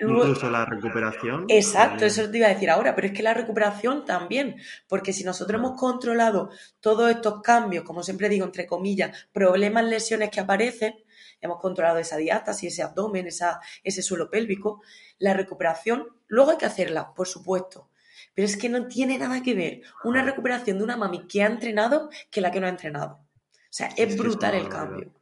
Incluso 0.00 0.50
la 0.50 0.64
recuperación. 0.66 1.46
Exacto, 1.48 2.04
eso 2.04 2.30
te 2.30 2.38
iba 2.38 2.46
a 2.48 2.54
decir 2.54 2.68
ahora, 2.68 2.94
pero 2.94 3.08
es 3.08 3.14
que 3.14 3.22
la 3.22 3.34
recuperación 3.34 4.04
también, 4.04 4.56
porque 4.88 5.12
si 5.12 5.24
nosotros 5.24 5.58
hemos 5.58 5.78
controlado 5.78 6.50
todos 6.80 7.10
estos 7.10 7.40
cambios, 7.40 7.84
como 7.84 8.02
siempre 8.02 8.28
digo, 8.28 8.44
entre 8.44 8.66
comillas, 8.66 9.28
problemas, 9.32 9.84
lesiones 9.84 10.30
que 10.30 10.40
aparecen, 10.40 10.94
hemos 11.40 11.60
controlado 11.60 11.98
esa 11.98 12.16
diástasis, 12.16 12.72
ese 12.72 12.82
abdomen, 12.82 13.26
esa, 13.26 13.60
ese 13.82 14.02
suelo 14.02 14.28
pélvico, 14.30 14.82
la 15.18 15.32
recuperación, 15.32 16.06
luego 16.26 16.50
hay 16.50 16.56
que 16.58 16.66
hacerla, 16.66 17.14
por 17.14 17.26
supuesto, 17.26 17.90
pero 18.34 18.46
es 18.46 18.56
que 18.56 18.68
no 18.68 18.86
tiene 18.86 19.18
nada 19.18 19.42
que 19.42 19.54
ver 19.54 19.80
una 20.04 20.22
recuperación 20.22 20.78
de 20.78 20.84
una 20.84 20.96
mami 20.96 21.26
que 21.26 21.42
ha 21.42 21.46
entrenado 21.46 22.10
que 22.30 22.40
la 22.42 22.50
que 22.50 22.60
no 22.60 22.66
ha 22.66 22.70
entrenado. 22.70 23.20
O 23.54 23.76
sea, 23.76 23.88
es, 23.96 24.16
brutal 24.16 24.54
el 24.54 24.68
cambio. 24.68 25.12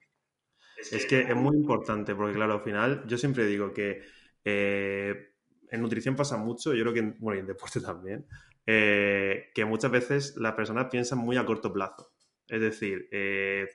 Es 0.91 1.07
que 1.07 1.21
es 1.21 1.35
muy 1.35 1.57
importante, 1.57 2.15
porque 2.15 2.35
claro, 2.35 2.55
al 2.55 2.63
final 2.63 3.05
yo 3.07 3.17
siempre 3.17 3.47
digo 3.47 3.73
que 3.73 4.03
eh, 4.45 5.35
en 5.71 5.81
nutrición 5.81 6.17
pasa 6.17 6.37
mucho, 6.37 6.75
yo 6.75 6.83
creo 6.83 6.95
que 6.95 7.01
en, 7.01 7.17
bueno, 7.19 7.41
en 7.41 7.47
deporte 7.47 7.81
también, 7.81 8.27
eh, 8.67 9.51
que 9.55 9.65
muchas 9.65 9.91
veces 9.91 10.37
las 10.37 10.55
personas 10.55 10.87
piensan 10.91 11.19
muy 11.19 11.37
a 11.37 11.45
corto 11.45 11.73
plazo. 11.73 12.13
Es 12.49 12.61
decir, 12.61 13.09
eh, 13.11 13.69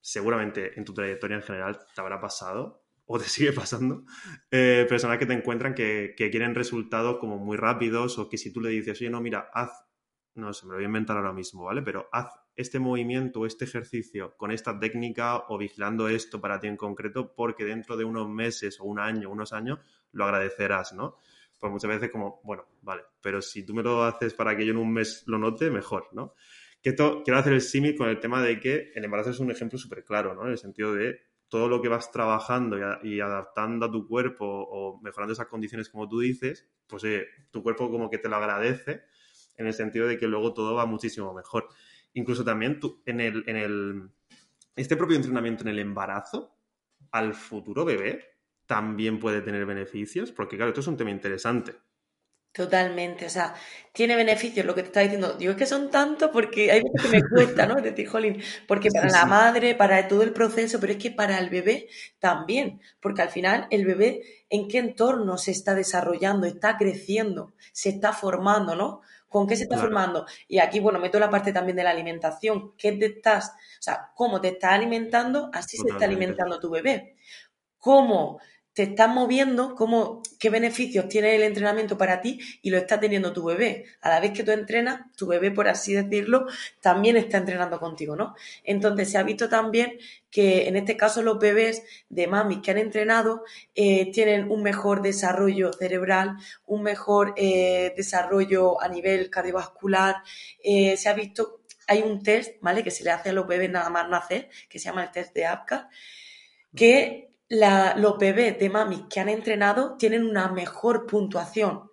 seguramente 0.00 0.78
en 0.78 0.84
tu 0.84 0.94
trayectoria 0.94 1.36
en 1.36 1.42
general 1.42 1.78
te 1.94 2.00
habrá 2.00 2.20
pasado 2.20 2.82
o 3.04 3.18
te 3.18 3.24
sigue 3.28 3.52
pasando 3.52 4.04
personas 4.50 5.18
que 5.18 5.26
te 5.26 5.34
encuentran 5.34 5.74
que, 5.74 6.14
que, 6.16 6.30
quieren 6.30 6.54
resultados 6.54 7.18
como 7.18 7.38
muy 7.38 7.56
rápidos 7.56 8.18
o 8.18 8.28
que 8.28 8.38
si 8.38 8.52
tú 8.52 8.60
le 8.60 8.70
dices, 8.70 9.00
oye, 9.00 9.10
no, 9.10 9.20
mira, 9.20 9.50
haz, 9.52 9.70
no 10.34 10.52
sé, 10.52 10.66
me 10.66 10.70
lo 10.70 10.76
voy 10.76 10.84
a 10.84 10.86
inventar 10.86 11.16
ahora 11.16 11.32
mismo, 11.32 11.64
¿vale? 11.64 11.82
Pero 11.82 12.08
haz 12.12 12.39
este 12.60 12.78
movimiento, 12.78 13.46
este 13.46 13.64
ejercicio 13.64 14.36
con 14.36 14.50
esta 14.50 14.78
técnica 14.78 15.44
o 15.48 15.58
vigilando 15.58 16.08
esto 16.08 16.40
para 16.40 16.60
ti 16.60 16.66
en 16.66 16.76
concreto, 16.76 17.34
porque 17.34 17.64
dentro 17.64 17.96
de 17.96 18.04
unos 18.04 18.28
meses 18.28 18.78
o 18.80 18.84
un 18.84 18.98
año, 18.98 19.30
unos 19.30 19.52
años, 19.52 19.78
lo 20.12 20.24
agradecerás, 20.24 20.92
¿no? 20.92 21.16
Pues 21.58 21.72
muchas 21.72 21.90
veces 21.90 22.10
como, 22.10 22.40
bueno, 22.44 22.66
vale, 22.82 23.02
pero 23.20 23.42
si 23.42 23.64
tú 23.64 23.74
me 23.74 23.82
lo 23.82 24.02
haces 24.04 24.34
para 24.34 24.56
que 24.56 24.64
yo 24.64 24.72
en 24.72 24.78
un 24.78 24.92
mes 24.92 25.24
lo 25.26 25.38
note, 25.38 25.70
mejor, 25.70 26.08
¿no? 26.12 26.34
Que 26.82 26.94
quiero 26.94 27.38
hacer 27.38 27.52
el 27.52 27.60
símil 27.60 27.96
con 27.96 28.08
el 28.08 28.20
tema 28.20 28.42
de 28.42 28.58
que 28.58 28.92
el 28.94 29.04
embarazo 29.04 29.30
es 29.30 29.40
un 29.40 29.50
ejemplo 29.50 29.78
súper 29.78 30.04
claro, 30.04 30.34
¿no? 30.34 30.44
En 30.44 30.52
el 30.52 30.58
sentido 30.58 30.94
de 30.94 31.20
todo 31.48 31.68
lo 31.68 31.82
que 31.82 31.88
vas 31.88 32.10
trabajando 32.12 32.78
y, 33.02 33.20
adaptando 33.20 33.86
a 33.86 33.90
tu 33.90 34.06
cuerpo 34.06 34.46
o 34.46 35.00
mejorando 35.02 35.32
esas 35.32 35.48
condiciones 35.48 35.88
como 35.88 36.08
tú 36.08 36.20
dices, 36.20 36.66
pues 36.86 37.02
tu 37.50 37.62
cuerpo 37.62 37.90
como 37.90 38.08
que 38.08 38.18
te 38.18 38.28
lo 38.28 38.36
agradece 38.36 39.02
en 39.56 39.66
el 39.66 39.74
sentido 39.74 40.06
de 40.06 40.16
que 40.16 40.26
luego 40.26 40.54
todo 40.54 40.74
va 40.74 40.86
muchísimo 40.86 41.34
mejor. 41.34 41.68
Incluso 42.14 42.44
también 42.44 42.80
tú, 42.80 43.02
en, 43.06 43.20
el, 43.20 43.44
en 43.46 43.56
el, 43.56 44.10
este 44.76 44.96
propio 44.96 45.16
entrenamiento 45.16 45.62
en 45.62 45.68
el 45.68 45.78
embarazo, 45.78 46.56
al 47.12 47.34
futuro 47.34 47.84
bebé 47.84 48.24
también 48.66 49.18
puede 49.18 49.42
tener 49.42 49.66
beneficios? 49.66 50.32
Porque 50.32 50.56
claro, 50.56 50.70
esto 50.70 50.80
es 50.80 50.86
un 50.86 50.96
tema 50.96 51.10
interesante. 51.10 51.74
Totalmente, 52.52 53.26
o 53.26 53.30
sea, 53.30 53.54
tiene 53.92 54.16
beneficios 54.16 54.66
lo 54.66 54.74
que 54.74 54.82
te 54.82 54.88
está 54.88 55.00
diciendo. 55.00 55.34
Digo, 55.34 55.52
es 55.52 55.56
que 55.56 55.66
son 55.66 55.88
tantos 55.88 56.30
porque 56.32 56.72
hay 56.72 56.82
veces 56.82 57.02
que 57.02 57.16
me 57.16 57.28
cuesta, 57.28 57.64
¿no? 57.66 57.74
Decir, 57.80 58.08
jolín, 58.08 58.42
porque 58.66 58.88
para 58.90 59.08
la 59.08 59.24
madre, 59.24 59.76
para 59.76 60.08
todo 60.08 60.24
el 60.24 60.32
proceso, 60.32 60.80
pero 60.80 60.92
es 60.94 60.98
que 60.98 61.12
para 61.12 61.38
el 61.38 61.48
bebé 61.48 61.88
también, 62.18 62.80
porque 63.00 63.22
al 63.22 63.30
final 63.30 63.68
el 63.70 63.86
bebé 63.86 64.22
en 64.48 64.66
qué 64.66 64.78
entorno 64.78 65.38
se 65.38 65.52
está 65.52 65.74
desarrollando, 65.74 66.44
está 66.44 66.76
creciendo, 66.76 67.54
se 67.72 67.90
está 67.90 68.12
formando, 68.12 68.74
¿no? 68.74 69.02
¿Con 69.30 69.46
qué 69.46 69.54
se 69.54 69.62
está 69.62 69.78
formando? 69.78 70.26
Y 70.48 70.58
aquí, 70.58 70.80
bueno, 70.80 70.98
meto 70.98 71.20
la 71.20 71.30
parte 71.30 71.52
también 71.52 71.76
de 71.76 71.84
la 71.84 71.90
alimentación. 71.90 72.74
¿Qué 72.76 72.90
te 72.90 73.06
estás, 73.06 73.50
o 73.50 73.82
sea, 73.82 74.10
cómo 74.16 74.40
te 74.40 74.48
estás 74.48 74.72
alimentando, 74.72 75.50
así 75.54 75.76
se 75.76 75.88
está 75.88 76.06
alimentando 76.06 76.58
tu 76.58 76.68
bebé. 76.68 77.14
¿Cómo 77.78 78.40
te 78.72 78.84
estás 78.84 79.12
moviendo, 79.12 79.74
cómo, 79.74 80.22
qué 80.38 80.48
beneficios 80.48 81.08
tiene 81.08 81.34
el 81.34 81.42
entrenamiento 81.42 81.98
para 81.98 82.20
ti 82.20 82.40
y 82.62 82.70
lo 82.70 82.78
está 82.78 83.00
teniendo 83.00 83.32
tu 83.32 83.44
bebé. 83.44 83.86
A 84.00 84.08
la 84.08 84.20
vez 84.20 84.32
que 84.32 84.44
tú 84.44 84.52
entrenas, 84.52 85.00
tu 85.16 85.26
bebé, 85.26 85.50
por 85.50 85.68
así 85.68 85.92
decirlo, 85.92 86.46
también 86.80 87.16
está 87.16 87.38
entrenando 87.38 87.80
contigo, 87.80 88.14
¿no? 88.14 88.34
Entonces 88.62 89.10
se 89.10 89.18
ha 89.18 89.22
visto 89.24 89.48
también 89.48 89.98
que 90.30 90.68
en 90.68 90.76
este 90.76 90.96
caso 90.96 91.22
los 91.22 91.38
bebés 91.40 91.82
de 92.08 92.28
mami 92.28 92.62
que 92.62 92.70
han 92.70 92.78
entrenado 92.78 93.42
eh, 93.74 94.12
tienen 94.12 94.50
un 94.50 94.62
mejor 94.62 95.02
desarrollo 95.02 95.72
cerebral, 95.72 96.36
un 96.66 96.82
mejor 96.82 97.34
eh, 97.36 97.92
desarrollo 97.96 98.80
a 98.80 98.88
nivel 98.88 99.30
cardiovascular. 99.30 100.22
Eh, 100.62 100.96
se 100.96 101.08
ha 101.08 101.14
visto, 101.14 101.62
hay 101.88 102.02
un 102.02 102.22
test, 102.22 102.56
¿vale? 102.60 102.84
Que 102.84 102.92
se 102.92 103.02
le 103.02 103.10
hace 103.10 103.30
a 103.30 103.32
los 103.32 103.48
bebés 103.48 103.70
nada 103.70 103.90
más 103.90 104.08
nacer, 104.08 104.48
que 104.68 104.78
se 104.78 104.84
llama 104.84 105.02
el 105.02 105.10
test 105.10 105.34
de 105.34 105.46
APCA, 105.46 105.90
que 106.76 107.29
los 107.50 108.18
bebés 108.18 108.58
de 108.58 108.70
mami 108.70 109.06
que 109.08 109.20
han 109.20 109.28
entrenado 109.28 109.96
tienen 109.96 110.24
una 110.24 110.50
mejor 110.52 111.06
puntuación, 111.06 111.90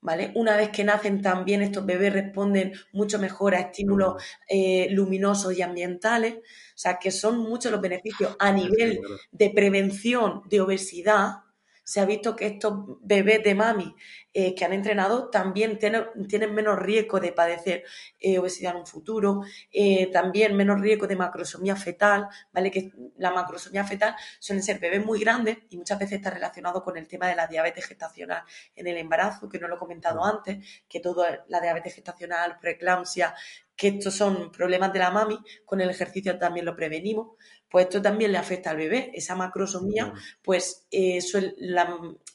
¿vale? 0.00 0.32
Una 0.34 0.56
vez 0.56 0.70
que 0.70 0.82
nacen 0.82 1.20
también 1.20 1.60
estos 1.62 1.84
bebés 1.84 2.12
responden 2.12 2.72
mucho 2.92 3.18
mejor 3.18 3.54
a 3.54 3.60
estímulos 3.60 4.22
eh, 4.48 4.88
luminosos 4.90 5.56
y 5.56 5.62
ambientales, 5.62 6.36
o 6.36 6.40
sea 6.74 6.98
que 6.98 7.10
son 7.10 7.38
muchos 7.38 7.70
los 7.70 7.82
beneficios 7.82 8.34
a 8.38 8.50
nivel 8.50 9.00
de 9.30 9.50
prevención 9.50 10.42
de 10.48 10.62
obesidad, 10.62 11.43
se 11.84 12.00
ha 12.00 12.06
visto 12.06 12.34
que 12.34 12.46
estos 12.46 12.72
bebés 13.02 13.44
de 13.44 13.54
mami 13.54 13.94
eh, 14.32 14.54
que 14.54 14.64
han 14.64 14.72
entrenado 14.72 15.28
también 15.28 15.78
tienen, 15.78 16.06
tienen 16.28 16.54
menos 16.54 16.78
riesgo 16.78 17.20
de 17.20 17.30
padecer 17.32 17.84
eh, 18.18 18.38
obesidad 18.38 18.72
en 18.72 18.80
un 18.80 18.86
futuro, 18.86 19.42
eh, 19.70 20.10
también 20.10 20.56
menos 20.56 20.80
riesgo 20.80 21.06
de 21.06 21.14
macrosomía 21.14 21.76
fetal, 21.76 22.26
¿vale? 22.52 22.70
Que 22.70 22.90
la 23.18 23.30
macrosomía 23.30 23.84
fetal 23.84 24.16
suelen 24.40 24.62
ser 24.62 24.80
bebés 24.80 25.04
muy 25.04 25.20
grandes 25.20 25.58
y 25.68 25.76
muchas 25.76 25.98
veces 25.98 26.16
está 26.16 26.30
relacionado 26.30 26.82
con 26.82 26.96
el 26.96 27.06
tema 27.06 27.28
de 27.28 27.36
la 27.36 27.46
diabetes 27.46 27.86
gestacional 27.86 28.42
en 28.74 28.86
el 28.86 28.96
embarazo, 28.96 29.48
que 29.48 29.58
no 29.58 29.68
lo 29.68 29.76
he 29.76 29.78
comentado 29.78 30.24
antes, 30.24 30.66
que 30.88 31.00
toda 31.00 31.44
la 31.48 31.60
diabetes 31.60 31.94
gestacional, 31.94 32.58
preeclampsia, 32.58 33.34
que 33.76 33.88
estos 33.88 34.14
son 34.14 34.52
problemas 34.52 34.92
de 34.92 35.00
la 35.00 35.10
mami, 35.10 35.38
con 35.64 35.80
el 35.80 35.90
ejercicio 35.90 36.38
también 36.38 36.64
lo 36.64 36.76
prevenimos, 36.76 37.36
pues 37.74 37.86
esto 37.86 38.00
también 38.00 38.30
le 38.30 38.38
afecta 38.38 38.70
al 38.70 38.76
bebé. 38.76 39.10
Esa 39.14 39.34
macrosomía, 39.34 40.12
pues 40.44 40.86
eh, 40.92 41.18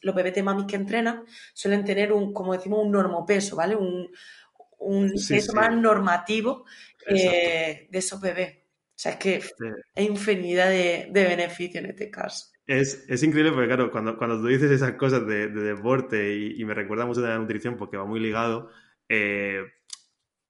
los 0.02 0.14
bebés 0.14 0.36
de 0.36 0.44
mami 0.44 0.68
que 0.68 0.76
entrenan 0.76 1.24
suelen 1.54 1.86
tener 1.86 2.12
un, 2.12 2.34
como 2.34 2.52
decimos, 2.52 2.84
un 2.84 2.92
normopeso, 2.92 3.56
¿vale? 3.56 3.78
Un, 3.78 4.12
peso 5.30 5.54
más 5.54 5.74
normativo 5.74 6.66
eh, 7.08 7.88
de 7.90 8.00
esos 8.00 8.20
bebés. 8.20 8.58
O 8.58 8.92
sea, 8.94 9.14
es 9.14 9.18
que 9.18 9.42
hay 9.96 10.08
infinidad 10.08 10.72
de, 10.72 11.10
beneficios 11.10 11.86
en 11.86 11.92
este 11.92 12.12
caso. 12.12 12.48
Es, 12.68 13.24
increíble 13.24 13.54
porque, 13.54 13.68
claro, 13.68 13.92
cuando, 13.92 14.18
cuando 14.18 14.42
tú 14.42 14.48
dices 14.48 14.70
esas 14.70 14.96
cosas 14.96 15.26
de, 15.26 15.48
deporte 15.48 16.36
y, 16.36 16.66
me 16.66 16.74
recuerda 16.74 17.06
mucho 17.06 17.22
de 17.22 17.30
la 17.30 17.40
nutrición 17.40 17.78
porque 17.78 17.96
va 17.96 18.04
muy 18.04 18.20
ligado, 18.20 18.72
eh, 19.08 19.62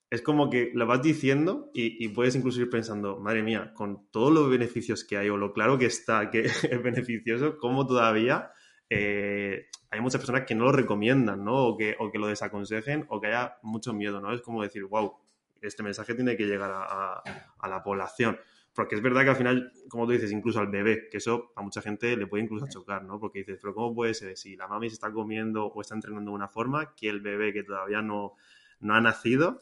es 0.10 0.22
como 0.22 0.50
que 0.50 0.72
lo 0.74 0.88
vas 0.88 1.02
diciendo 1.02 1.70
y, 1.74 2.08
puedes 2.10 2.36
incluso 2.36 2.62
ir 2.62 2.70
pensando, 2.70 3.20
madre 3.20 3.44
mía, 3.44 3.74
con 3.76 4.10
todos 4.10 4.34
los 4.34 4.50
beneficios 4.50 5.04
que 5.04 5.18
hay 5.18 5.30
o 5.30 5.38
lo 5.38 5.54
claro 5.54 5.78
que 5.78 5.86
está 5.86 6.32
que 6.32 6.42
es 6.46 6.84
beneficioso, 6.84 7.58
¿cómo 7.58 7.86
todavía 7.86 8.52
eh, 8.90 9.68
hay 9.92 10.02
muchas 10.02 10.20
personas 10.20 10.46
que 10.48 10.56
no 10.56 10.66
lo 10.66 10.72
recomiendan, 10.72 11.44
¿no? 11.44 11.68
O 11.68 11.78
que, 11.78 11.96
o 12.00 12.12
que 12.12 12.18
lo 12.18 12.28
desaconsejen 12.28 13.06
o 13.10 13.22
que 13.22 13.28
haya 13.28 13.58
mucho 13.62 13.94
miedo, 13.94 14.20
¿no? 14.20 14.34
Es 14.34 14.42
como 14.42 14.64
decir, 14.64 14.84
wow, 14.86 15.14
este 15.62 15.84
mensaje 15.84 16.16
tiene 16.16 16.36
que 16.36 16.46
llegar 16.46 16.72
a, 16.74 17.68
la 17.68 17.84
población. 17.84 18.40
Porque 18.74 18.96
es 18.96 19.02
verdad 19.02 19.24
que 19.24 19.30
al 19.32 19.36
final, 19.36 19.74
como 19.90 20.06
tú 20.06 20.14
dices, 20.14 20.32
incluso 20.32 20.60
al 20.60 20.68
bebé, 20.68 21.10
que 21.10 21.18
eso 21.18 21.52
a 21.56 21.62
mucha 21.62 21.82
gente 21.82 22.16
le 22.16 22.28
puede 22.28 22.44
incluso 22.44 22.68
chocar, 22.68 23.04
¿no? 23.04 23.20
Porque 23.20 23.40
dices, 23.40 23.60
pero 23.62 23.74
¿cómo 23.74 23.94
puede 23.94 24.14
ser 24.14 24.38
si 24.38 24.56
la 24.56 24.68
mami 24.68 24.90
se 24.90 24.96
está 24.96 25.12
comiendo 25.12 25.66
o 25.66 25.82
está 25.82 25.96
entrenando 25.96 26.32
de 26.32 26.36
una 26.36 26.48
forma 26.48 26.96
que 26.96 27.10
el 27.10 27.20
bebé 27.20 27.52
que 27.52 27.64
todavía 27.64 28.02
no, 28.02 28.36
no 28.80 28.94
ha 28.94 29.02
nacido 29.02 29.62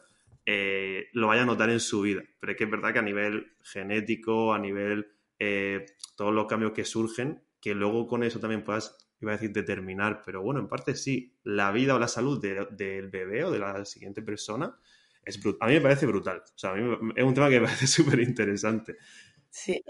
eh, 0.50 1.10
lo 1.12 1.26
vaya 1.26 1.42
a 1.42 1.44
notar 1.44 1.68
en 1.68 1.78
su 1.78 2.00
vida. 2.00 2.22
Pero 2.40 2.52
es 2.52 2.56
que 2.56 2.64
es 2.64 2.70
verdad 2.70 2.94
que 2.94 3.00
a 3.00 3.02
nivel 3.02 3.52
genético, 3.62 4.54
a 4.54 4.58
nivel 4.58 5.12
eh, 5.38 5.84
todos 6.16 6.32
los 6.32 6.46
cambios 6.46 6.72
que 6.72 6.86
surgen, 6.86 7.42
que 7.60 7.74
luego 7.74 8.06
con 8.06 8.22
eso 8.22 8.40
también 8.40 8.64
puedas, 8.64 8.96
iba 9.20 9.32
a 9.32 9.34
decir, 9.34 9.52
determinar, 9.52 10.22
pero 10.24 10.40
bueno, 10.40 10.58
en 10.58 10.66
parte 10.66 10.94
sí, 10.94 11.34
la 11.42 11.70
vida 11.70 11.94
o 11.94 11.98
la 11.98 12.08
salud 12.08 12.40
del 12.40 13.08
bebé 13.10 13.44
o 13.44 13.50
de 13.50 13.58
la 13.58 13.84
siguiente 13.84 14.22
persona 14.22 14.74
es 15.22 15.38
A 15.60 15.66
mí 15.66 15.74
me 15.74 15.82
parece 15.82 16.06
brutal. 16.06 16.38
O 16.38 16.58
sea, 16.58 16.70
a 16.70 16.76
mí 16.76 17.12
es 17.14 17.24
un 17.24 17.34
tema 17.34 17.50
que 17.50 17.60
me 17.60 17.66
parece 17.66 17.86
súper 17.86 18.20
interesante. 18.20 18.96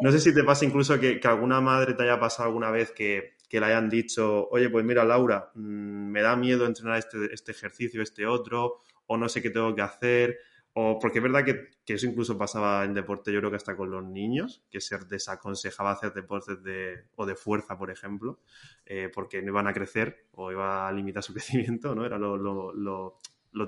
No 0.01 0.11
sé 0.11 0.19
si 0.19 0.35
te 0.35 0.43
pasa 0.43 0.65
incluso 0.65 0.99
que, 0.99 1.21
alguna 1.23 1.61
madre 1.61 1.95
te 1.95 2.03
haya 2.03 2.19
pasado 2.19 2.49
alguna 2.49 2.73
vez 2.73 2.91
que, 2.91 3.37
le 3.49 3.65
hayan 3.65 3.89
dicho, 3.89 4.49
oye, 4.49 4.71
pues 4.71 4.85
mira, 4.85 5.05
Laura, 5.05 5.53
mm, 5.55 6.11
me 6.11 6.21
da 6.21 6.35
miedo 6.35 6.67
entrenar 6.67 6.99
este, 6.99 7.33
este 7.33 7.53
ejercicio, 7.53 8.03
este 8.03 8.27
otro, 8.27 8.81
o 9.07 9.17
no 9.17 9.29
sé 9.29 9.41
qué 9.41 9.51
tengo 9.51 9.73
que 9.77 9.83
hacer, 9.83 10.39
o 10.75 10.99
porque 10.99 11.19
es 11.19 11.23
verdad 11.23 11.45
que, 11.45 11.71
eso 11.93 12.07
incluso 12.07 12.37
pasaba 12.37 12.85
en 12.85 12.95
deporte, 12.95 13.33
yo 13.33 13.41
creo 13.41 13.51
que 13.51 13.57
hasta 13.57 13.77
con 13.77 13.91
los 13.91 14.05
niños, 14.05 14.63
que 14.71 14.81
se 14.81 14.97
desaconsejaba 14.99 15.93
hacer 15.93 16.13
deportes 16.13 16.63
de, 16.63 17.05
o 17.17 17.27
de 17.27 17.35
fuerza, 17.35 17.79
por 17.79 17.91
ejemplo, 17.91 18.41
eh, 18.85 19.11
porque 19.13 19.43
no 19.43 19.49
iban 19.49 19.67
a 19.67 19.73
crecer 19.73 20.27
o 20.33 20.53
iba 20.53 20.87
a 20.87 20.93
limitar 20.93 21.23
su 21.23 21.33
crecimiento, 21.35 21.95
¿no? 21.95 22.05
Era 22.05 22.19
lo, 22.19 23.19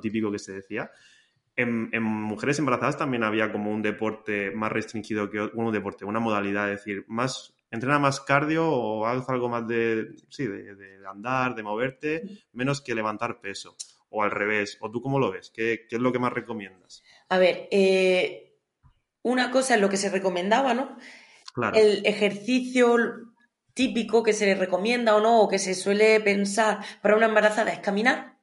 típico 0.01 0.31
que 0.31 0.39
se 0.39 0.53
decía. 0.53 0.91
En, 1.57 1.91
mujeres 2.03 2.59
embarazadas 2.59 2.97
también 2.97 3.25
había 3.25 3.51
como 3.51 3.73
un 3.73 3.83
deporte 3.83 4.51
más 4.53 4.71
restringido 4.71 5.31
que 5.31 5.41
un 5.41 5.73
deporte, 5.73 6.05
una 6.05 6.21
modalidad, 6.21 6.71
es 6.71 6.79
decir, 6.79 7.05
más 7.09 7.55
entrena 7.71 7.99
más 7.99 8.21
cardio 8.21 8.69
o 8.69 9.07
haz 9.07 9.29
algo 9.29 9.49
más 9.49 9.67
de, 9.67 10.15
sí, 10.29 10.47
de 10.47 11.07
andar, 11.07 11.55
de 11.55 11.63
moverte, 11.63 12.23
menos 12.53 12.81
que 12.81 12.95
levantar 12.95 13.41
peso 13.41 13.77
o 14.11 14.23
al 14.23 14.31
revés? 14.31 14.77
¿O 14.81 14.91
tú 14.91 15.01
cómo 15.01 15.19
lo 15.19 15.31
ves? 15.31 15.51
¿Qué, 15.51 15.87
es 15.91 15.99
lo 15.99 16.13
que 16.13 16.19
más 16.19 16.33
recomiendas? 16.33 17.03
A 17.29 17.39
ver, 17.39 17.69
eh, 17.71 18.57
una 19.23 19.51
cosa 19.51 19.75
es 19.77 19.81
lo 19.81 19.89
que 19.89 19.97
se 19.97 20.11
recomendaba, 20.11 20.75
¿no? 20.75 20.97
Claro. 21.55 21.77
El 21.77 22.05
ejercicio 22.05 22.97
típico 23.75 24.23
que 24.23 24.33
se 24.33 24.55
recomienda 24.55 25.17
o 25.17 25.21
no, 25.21 25.41
o 25.41 25.49
que 25.49 25.59
se 25.59 25.75
suele 25.75 26.21
pensar 26.21 26.81
para 27.03 27.17
una 27.17 27.27
embarazada 27.27 27.73
es 27.73 27.81
caminar. 27.81 28.39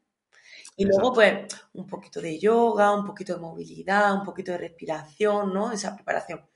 Y 0.75 0.85
luego, 0.85 1.13
pues, 1.13 1.47
un 1.73 1.87
poquito 1.87 2.21
de 2.21 2.37
yoga, 2.37 2.93
un 2.93 3.05
poquito 3.05 3.33
de 3.33 3.41
movilidad, 3.41 4.13
un 4.13 4.23
poquito 4.23 4.51
de 4.51 4.59
respiración, 4.59 5.53
¿no? 5.53 5.71
Esa 5.71 5.95
preparación 5.95 6.47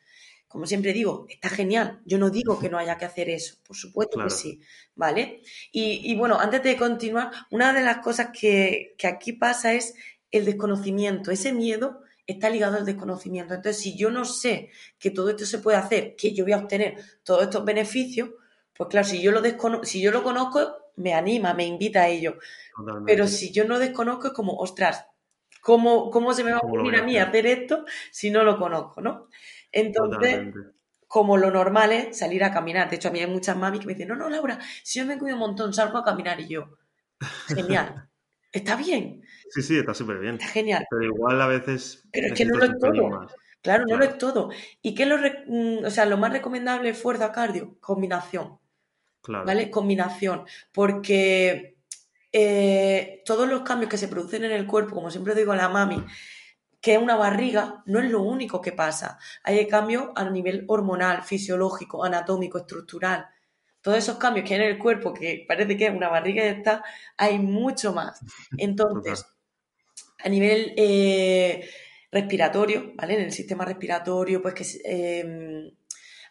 como 0.52 0.66
siempre 0.66 0.92
digo, 0.94 1.26
está 1.30 1.50
genial. 1.50 2.02
Yo 2.06 2.18
no 2.18 2.30
digo 2.30 2.60
que 2.60 2.70
no 2.70 2.78
haya 2.78 2.98
que 2.98 3.06
hacer 3.06 3.30
eso, 3.30 3.56
por 3.66 3.76
supuesto 3.76 4.22
que 4.22 4.30
sí, 4.30 4.60
¿vale? 4.96 5.42
Y, 5.72 6.16
bueno, 6.16 6.40
antes 6.40 6.62
de 6.62 6.76
continuar, 6.76 7.32
una 7.52 7.74
de 7.74 7.82
las 7.82 8.00
cosas 8.00 8.30
que, 8.38 8.96
aquí 9.04 9.34
pasa 9.34 9.74
es 9.74 9.96
el 10.30 10.46
desconocimiento. 10.46 11.32
Ese 11.32 11.54
miedo 11.54 12.02
está 12.28 12.50
ligado 12.50 12.78
al 12.78 12.86
desconocimiento. 12.86 13.54
Entonces, 13.54 13.82
si 13.82 13.98
yo 13.98 14.12
no 14.12 14.26
sé 14.26 14.70
que 15.00 15.12
todo 15.12 15.30
esto 15.30 15.46
se 15.46 15.60
puede 15.60 15.78
hacer, 15.78 16.16
que 16.16 16.34
yo 16.34 16.44
voy 16.44 16.54
a 16.54 16.58
obtener 16.58 16.98
todos 17.24 17.44
estos 17.44 17.64
beneficios, 17.64 18.30
pues 18.76 18.90
claro, 18.90 19.08
si 19.08 19.22
yo 19.22 19.32
lo, 19.32 19.42
si 19.84 20.02
yo 20.02 20.12
lo 20.12 20.24
conozco, 20.24 20.92
me 20.98 21.14
anima, 21.14 21.54
me 21.54 21.66
invita 21.66 22.02
a 22.02 22.08
ello. 22.10 22.38
Pero 23.06 23.28
si 23.28 23.52
yo 23.52 23.66
no 23.66 23.80
desconozco, 23.80 24.28
es 24.28 24.34
como, 24.34 24.54
ostras, 24.58 25.06
¿cómo, 25.62 26.10
cómo 26.12 26.34
se 26.34 26.44
me 26.44 26.52
va 26.52 26.58
a 26.58 26.66
ocurrir 26.66 26.96
a 26.98 27.04
mí 27.04 27.18
hacer 27.18 27.46
esto 27.46 27.86
si 28.12 28.30
no 28.32 28.44
lo 28.44 28.58
conozco, 28.58 29.02
¿no? 29.02 29.28
Entonces, 29.72 30.54
como 31.08 31.38
lo 31.38 31.52
normal 31.52 31.92
es 31.92 32.18
salir 32.18 32.44
a 32.44 32.54
caminar. 32.54 32.90
De 32.90 32.96
hecho, 32.96 33.10
a 33.10 33.12
mí 33.12 33.20
hay 33.20 33.28
muchas 33.28 33.58
mamis 33.58 33.82
que 33.82 33.88
me 33.88 33.94
dicen, 33.94 34.08
no, 34.08 34.16
no, 34.16 34.30
Laura, 34.30 34.60
si 34.84 35.00
yo 35.00 35.06
me 35.06 35.18
cuido 35.18 35.36
un 35.36 35.42
montón, 35.42 35.74
salgo 35.74 35.98
a 35.98 36.04
caminar 36.04 36.40
y 36.40 36.48
yo, 36.48 36.78
genial. 37.48 38.08
Está 38.52 38.76
bien. 38.76 39.22
Sí, 39.50 39.62
sí, 39.62 39.78
está 39.78 39.94
súper 39.94 40.20
bien. 40.20 40.34
Está 40.36 40.48
genial. 40.48 40.86
Pero 40.90 41.04
igual 41.04 41.42
a 41.42 41.48
veces. 41.48 42.04
Pero 42.12 42.28
es 42.28 42.34
que 42.34 42.44
no 42.44 42.58
lo 42.58 42.66
es 42.66 42.78
todo. 42.78 43.28
Claro, 43.62 43.86
no 43.88 43.98
lo 43.98 44.04
es 44.04 44.18
todo. 44.18 44.50
¿Y 44.82 44.94
qué 44.94 45.04
es 45.04 45.10
lo, 45.10 45.18
mm, 45.18 45.86
o 45.86 45.90
sea, 45.90 46.06
lo 46.06 46.18
más 46.18 46.34
recomendable 46.34 46.90
es 46.90 46.98
fuerza 46.98 47.32
cardio? 47.32 47.78
Combinación. 47.80 48.60
Claro. 49.22 49.46
¿Vale? 49.46 49.70
Combinación. 49.70 50.46
Porque 50.74 51.78
eh, 52.32 53.22
todos 53.26 53.48
los 53.48 53.62
cambios 53.62 53.90
que 53.90 53.98
se 53.98 54.08
producen 54.08 54.44
en 54.46 54.52
el 54.52 54.66
cuerpo, 54.66 54.96
como 54.96 55.12
siempre 55.12 55.36
digo 55.36 55.52
a 55.52 55.58
la 55.58 55.70
mami, 55.70 56.04
que 56.82 56.98
una 56.98 57.16
barriga 57.16 57.84
no 57.86 58.00
es 58.00 58.10
lo 58.10 58.22
único 58.24 58.60
que 58.60 58.72
pasa. 58.72 59.20
Hay 59.44 59.68
cambios 59.68 60.10
a 60.16 60.30
nivel 60.30 60.66
hormonal, 60.68 61.24
fisiológico, 61.24 62.04
anatómico, 62.04 62.58
estructural. 62.58 63.28
todos 63.82 63.98
esos 63.98 64.18
cambios 64.18 64.48
que 64.48 64.56
hay 64.56 64.62
en 64.62 64.68
el 64.68 64.78
cuerpo, 64.80 65.14
que 65.14 65.46
parece 65.48 65.78
que 65.78 65.88
es 65.88 65.96
una 65.96 66.10
barriga 66.10 66.44
y 66.44 66.50
está, 66.50 66.84
hay 67.18 67.40
mucho 67.40 67.94
más. 67.94 68.20
Entonces, 68.58 69.26
a 70.24 70.30
nivel 70.30 70.74
eh, 70.78 71.68
respiratorio, 72.12 72.94
¿vale? 72.96 73.16
En 73.16 73.22
el 73.22 73.32
sistema 73.32 73.66
respiratorio, 73.66 74.42
pues 74.42 74.54
que 74.54 74.66
eh, 74.86 75.74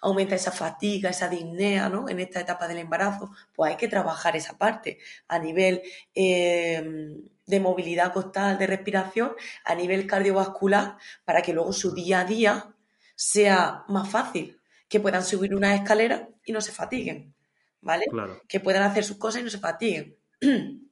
aumenta 0.00 0.35
esa 0.35 0.52
fatiga, 0.52 1.11
esa 1.11 1.28
disnea, 1.28 1.88
¿no? 1.88 2.09
En 2.09 2.21
esta 2.21 2.40
etapa 2.40 2.69
del 2.69 2.78
embarazo, 2.78 3.30
pues 3.54 3.71
hay 3.71 3.76
que 3.76 3.88
trabajar 3.88 4.37
esa 4.37 4.57
parte 4.57 4.99
a 5.28 5.38
nivel 5.38 5.83
eh, 6.14 7.16
de 7.47 7.61
movilidad 7.61 8.12
costal, 8.12 8.59
de 8.59 8.66
respiración, 8.66 9.33
a 9.64 9.75
nivel 9.75 10.07
cardiovascular, 10.07 10.97
para 11.25 11.42
que 11.42 11.52
luego 11.52 11.73
su 11.73 11.92
día 11.92 12.21
a 12.21 12.25
día 12.25 12.75
sea 13.14 13.85
más 13.88 14.09
fácil, 14.09 14.61
que 14.88 15.00
puedan 15.00 15.25
subir 15.25 15.54
una 15.54 15.75
escalera 15.75 16.28
y 16.45 16.52
no 16.52 16.61
se 16.61 16.73
fatiguen, 16.73 17.35
¿vale? 17.80 18.07
Que 18.49 18.61
puedan 18.61 18.83
hacer 18.83 19.04
sus 19.04 19.19
cosas 19.19 19.42
y 19.42 19.45
no 19.45 19.50
se 19.50 19.59
fatiguen. 19.59 20.16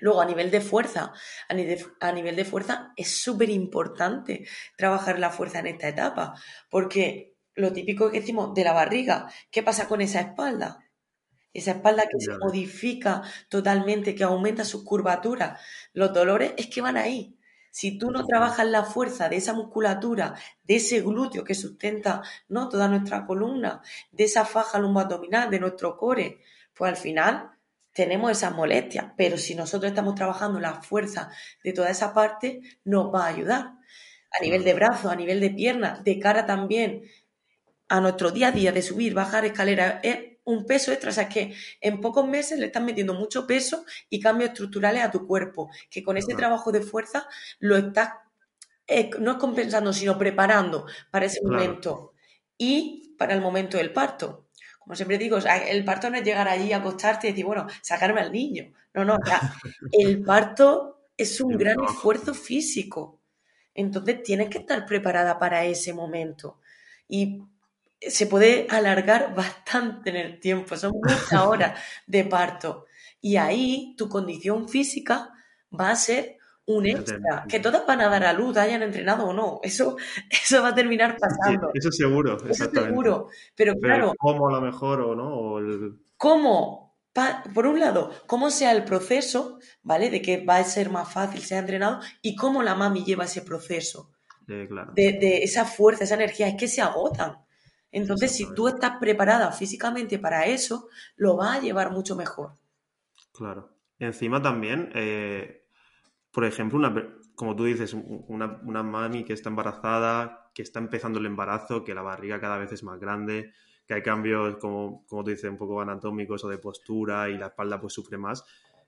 Luego, 0.00 0.20
a 0.20 0.24
nivel 0.24 0.50
de 0.50 0.60
fuerza, 0.60 1.12
a 1.48 1.54
nivel, 2.12 2.36
de 2.36 2.44
fuerza 2.44 2.92
es 2.96 3.22
súper 3.22 3.50
importante 3.50 4.46
trabajar 4.76 5.18
la 5.18 5.30
fuerza 5.30 5.60
en 5.60 5.68
esta 5.68 5.88
etapa, 5.88 6.34
porque 6.70 7.29
lo 7.60 7.72
típico 7.72 8.10
que 8.10 8.20
decimos 8.20 8.54
de 8.54 8.64
la 8.64 8.72
barriga, 8.72 9.30
¿qué 9.50 9.62
pasa 9.62 9.88
con 9.88 10.00
esa 10.00 10.20
espalda? 10.20 10.84
Esa 11.52 11.72
espalda 11.72 12.04
que 12.04 12.20
se 12.20 12.36
modifica 12.38 13.22
totalmente, 13.48 14.14
que 14.14 14.24
aumenta 14.24 14.64
su 14.64 14.84
curvatura. 14.84 15.58
Los 15.92 16.12
dolores 16.12 16.52
es 16.56 16.68
que 16.68 16.80
van 16.80 16.96
ahí. 16.96 17.36
Si 17.70 17.98
tú 17.98 18.10
no 18.10 18.26
trabajas 18.26 18.66
la 18.66 18.84
fuerza 18.84 19.28
de 19.28 19.36
esa 19.36 19.52
musculatura, 19.52 20.34
de 20.64 20.76
ese 20.76 21.00
glúteo 21.00 21.44
que 21.44 21.54
sustenta 21.54 22.22
¿no? 22.48 22.68
toda 22.68 22.88
nuestra 22.88 23.26
columna, 23.26 23.80
de 24.10 24.24
esa 24.24 24.44
faja 24.44 24.78
lumboabdominal, 24.78 25.50
de 25.50 25.60
nuestro 25.60 25.96
core, 25.96 26.40
pues 26.74 26.90
al 26.90 26.96
final 26.96 27.50
tenemos 27.92 28.30
esas 28.32 28.54
molestias. 28.54 29.12
Pero 29.16 29.38
si 29.38 29.54
nosotros 29.54 29.90
estamos 29.90 30.16
trabajando 30.16 30.58
la 30.58 30.82
fuerza 30.82 31.30
de 31.62 31.72
toda 31.72 31.90
esa 31.90 32.12
parte, 32.12 32.60
nos 32.84 33.12
va 33.14 33.24
a 33.24 33.28
ayudar. 33.28 33.74
A 34.38 34.42
nivel 34.42 34.62
de 34.62 34.74
brazo, 34.74 35.10
a 35.10 35.16
nivel 35.16 35.40
de 35.40 35.50
pierna, 35.50 36.00
de 36.04 36.18
cara 36.20 36.46
también, 36.46 37.02
a 37.90 38.00
nuestro 38.00 38.30
día 38.30 38.48
a 38.48 38.52
día 38.52 38.70
de 38.70 38.82
subir, 38.82 39.14
bajar 39.14 39.44
escaleras, 39.44 39.96
es 40.04 40.18
un 40.44 40.64
peso 40.64 40.92
extra. 40.92 41.10
O 41.10 41.12
sea, 41.12 41.28
que 41.28 41.54
en 41.80 42.00
pocos 42.00 42.26
meses 42.26 42.58
le 42.58 42.66
estás 42.66 42.82
metiendo 42.82 43.14
mucho 43.14 43.48
peso 43.48 43.84
y 44.08 44.20
cambios 44.20 44.50
estructurales 44.50 45.02
a 45.02 45.10
tu 45.10 45.26
cuerpo, 45.26 45.70
que 45.90 46.02
con 46.04 46.16
ese 46.16 46.34
trabajo 46.34 46.70
de 46.70 46.82
fuerza 46.82 47.26
lo 47.58 47.76
estás, 47.76 48.10
eh, 48.86 49.10
no 49.18 49.32
es 49.32 49.36
compensando, 49.38 49.92
sino 49.92 50.16
preparando 50.16 50.86
para 51.10 51.26
ese 51.26 51.40
momento 51.42 52.14
y 52.56 53.16
para 53.18 53.34
el 53.34 53.40
momento 53.40 53.76
del 53.76 53.92
parto. 53.92 54.46
Como 54.78 54.94
siempre 54.94 55.18
digo, 55.18 55.38
el 55.38 55.84
parto 55.84 56.10
no 56.10 56.16
es 56.16 56.24
llegar 56.24 56.48
allí, 56.48 56.72
acostarte 56.72 57.26
y 57.26 57.30
decir, 57.30 57.44
bueno, 57.44 57.66
sacarme 57.82 58.20
al 58.20 58.30
niño. 58.30 58.72
No, 58.94 59.04
no, 59.04 59.18
el 59.92 60.22
parto 60.22 61.06
es 61.16 61.40
un 61.40 61.58
gran 61.58 61.82
esfuerzo 61.82 62.34
físico. 62.34 63.20
Entonces 63.74 64.22
tienes 64.22 64.48
que 64.48 64.58
estar 64.58 64.86
preparada 64.86 65.40
para 65.40 65.64
ese 65.64 65.92
momento. 65.92 66.60
Y 67.08 67.42
se 68.00 68.26
puede 68.26 68.66
alargar 68.70 69.34
bastante 69.34 70.10
en 70.10 70.16
el 70.16 70.40
tiempo, 70.40 70.76
son 70.76 70.92
muchas 70.92 71.32
horas 71.46 71.78
de 72.06 72.24
parto. 72.24 72.86
Y 73.20 73.36
ahí 73.36 73.94
tu 73.98 74.08
condición 74.08 74.68
física 74.68 75.30
va 75.78 75.90
a 75.90 75.96
ser 75.96 76.38
un 76.66 76.86
extra, 76.86 77.44
que 77.48 77.58
todas 77.58 77.84
van 77.86 78.00
a 78.00 78.08
dar 78.08 78.24
a 78.24 78.32
luz, 78.32 78.56
hayan 78.56 78.82
entrenado 78.82 79.26
o 79.26 79.32
no. 79.32 79.60
Eso, 79.62 79.96
eso 80.30 80.62
va 80.62 80.68
a 80.68 80.74
terminar 80.74 81.16
pasando. 81.18 81.70
eso 81.74 81.90
seguro, 81.90 82.36
eso 82.48 82.70
seguro. 82.70 83.28
Pero, 83.54 83.74
claro. 83.74 84.14
¿Cómo 84.18 84.48
a 84.48 84.52
lo 84.52 84.60
mejor 84.60 85.00
o 85.00 85.14
no? 85.14 85.96
¿Cómo? 86.16 86.90
por 87.54 87.66
un 87.66 87.80
lado, 87.80 88.12
cómo 88.26 88.50
sea 88.50 88.72
el 88.72 88.84
proceso, 88.84 89.58
¿vale? 89.82 90.10
De 90.10 90.22
que 90.22 90.44
va 90.44 90.56
a 90.56 90.64
ser 90.64 90.90
más 90.90 91.12
fácil, 91.12 91.42
sea 91.42 91.58
entrenado, 91.58 92.00
y 92.22 92.36
cómo 92.36 92.62
la 92.62 92.74
mami 92.74 93.04
lleva 93.04 93.24
ese 93.24 93.42
proceso. 93.42 94.12
claro. 94.46 94.92
de, 94.94 95.12
de, 95.12 95.42
esa 95.42 95.64
fuerza, 95.64 96.04
esa 96.04 96.14
energía, 96.14 96.48
es 96.48 96.54
que 96.54 96.68
se 96.68 96.80
agotan. 96.80 97.38
Entonces, 97.92 98.34
si 98.36 98.52
tú 98.54 98.68
estás 98.68 98.98
preparada 99.00 99.50
físicamente 99.52 100.18
para 100.18 100.46
eso, 100.46 100.88
lo 101.16 101.36
vas 101.36 101.58
a 101.58 101.60
llevar 101.60 101.90
mucho 101.90 102.16
mejor. 102.16 102.52
Claro. 103.32 103.70
Encima 103.98 104.40
también, 104.40 104.90
eh, 104.94 105.66
por 106.30 106.44
ejemplo, 106.44 106.78
una, 106.78 106.94
como 107.34 107.54
tú 107.54 107.64
dices, 107.64 107.94
una, 107.94 108.60
una, 108.64 108.82
mami 108.82 109.24
que 109.24 109.34
está 109.34 109.50
embarazada, 109.50 110.50
que 110.54 110.62
está 110.62 110.78
empezando 110.78 111.18
el 111.18 111.26
embarazo, 111.26 111.84
que 111.84 111.94
la 111.94 112.02
barriga 112.02 112.40
cada 112.40 112.58
vez 112.58 112.72
es 112.72 112.82
más 112.82 112.98
grande, 112.98 113.52
que 113.86 113.94
hay 113.94 114.02
cambios, 114.02 114.56
como, 114.56 115.04
como 115.06 115.24
tú 115.24 115.30
dices, 115.30 115.50
un 115.50 115.58
poco 115.58 115.80
anatómicos 115.80 116.44
o 116.44 116.48
de 116.48 116.58
postura 116.58 117.28
y 117.28 117.36
la 117.36 117.48
espalda 117.48 117.80
pues 117.80 117.92
sufre 117.92 118.16
más. 118.16 118.44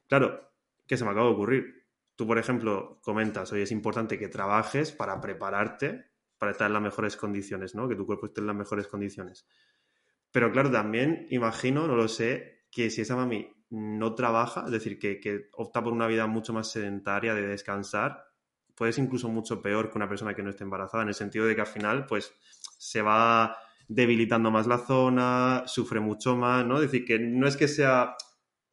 Claro, 0.09 0.53
¿qué 0.87 0.97
se 0.97 1.05
me 1.05 1.11
acaba 1.11 1.27
de 1.27 1.33
ocurrir? 1.33 1.87
Tú, 2.17 2.27
por 2.27 2.38
ejemplo, 2.38 3.01
comentas, 3.03 3.53
hoy 3.53 3.62
es 3.62 3.73
importante 3.73 4.19
que 4.19 4.29
trabajes 4.29 4.93
para 4.93 5.21
prepararte 5.21 6.12
para 6.43 6.51
estar 6.51 6.67
en 6.67 6.73
las 6.73 6.83
mejores 6.83 7.17
condiciones, 7.17 7.77
¿no? 7.77 7.89
Que 7.89 7.95
tu 7.95 8.05
cuerpo 8.05 8.27
esté 8.27 8.41
en 8.41 8.49
las 8.49 8.57
mejores 8.57 8.89
condiciones. 8.89 9.47
Pero 10.33 10.51
claro, 10.51 10.73
también 10.73 11.29
imagino, 11.31 11.87
no 11.87 11.95
lo 11.95 12.09
sé, 12.09 12.65
que 12.69 12.91
si 12.91 13.03
esa 13.03 13.15
mami 13.15 13.49
no 13.71 14.17
trabaja, 14.17 14.65
es 14.67 14.73
decir, 14.73 14.99
que, 14.99 15.51
opta 15.53 15.85
por 15.85 15.93
una 15.93 16.09
vida 16.09 16.27
mucho 16.27 16.53
más 16.53 16.69
sedentaria, 16.69 17.33
de 17.33 17.47
descansar, 17.47 18.25
puede 18.75 18.93
ser 18.93 19.05
incluso 19.05 19.29
mucho 19.29 19.63
peor 19.63 19.89
que 19.89 19.99
una 19.99 20.09
persona 20.09 20.35
que 20.35 20.43
no 20.43 20.51
esté 20.51 20.65
embarazada, 20.65 21.05
en 21.05 21.11
el 21.11 21.15
sentido 21.15 21.47
de 21.47 21.55
que 21.55 21.61
al 21.61 21.69
final, 21.69 22.07
pues, 22.07 22.35
se 22.77 23.03
va 23.03 23.57
debilitando 23.87 24.51
más 24.51 24.67
la 24.67 24.79
zona, 24.79 25.63
sufre 25.67 26.01
mucho 26.01 26.35
más, 26.35 26.67
¿no? 26.67 26.75
Es 26.83 26.91
decir, 26.91 27.05
que 27.05 27.21
no 27.21 27.47
es 27.47 27.57
que 27.57 27.69
sea 27.69 28.17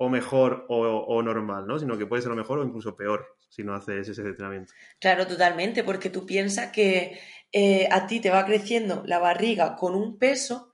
o 0.01 0.09
mejor 0.09 0.65
o, 0.69 1.21
normal, 1.21 1.67
¿no? 1.67 1.77
Sino 1.77 1.97
que 1.97 2.07
puede 2.07 2.21
ser 2.21 2.29
lo 2.29 2.37
mejor 2.37 2.57
o 2.57 2.63
incluso 2.63 2.95
peor 2.95 3.27
si 3.49 3.63
no 3.63 3.73
haces 3.73 4.07
ese 4.07 4.21
entrenamiento. 4.21 4.73
Claro, 4.97 5.27
totalmente, 5.27 5.83
porque 5.83 6.09
tú 6.09 6.25
piensas 6.25 6.71
que 6.71 7.19
eh, 7.51 7.87
a 7.91 8.07
ti 8.07 8.19
te 8.19 8.29
va 8.29 8.45
creciendo 8.45 9.03
la 9.05 9.19
barriga 9.19 9.75
con 9.75 9.95
un 9.95 10.17
peso 10.17 10.71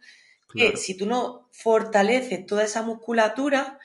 que 0.53 0.77
si 0.77 0.95
tú 0.95 1.05
no 1.05 1.49
fortaleces 1.51 2.45
toda 2.45 2.63
esa 2.63 2.81
musculatura, 2.81 3.77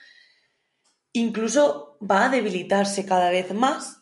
incluso 1.11 1.97
va 1.99 2.25
a 2.25 2.29
debilitarse 2.29 3.05
cada 3.05 3.29
vez 3.29 3.53
más 3.53 4.01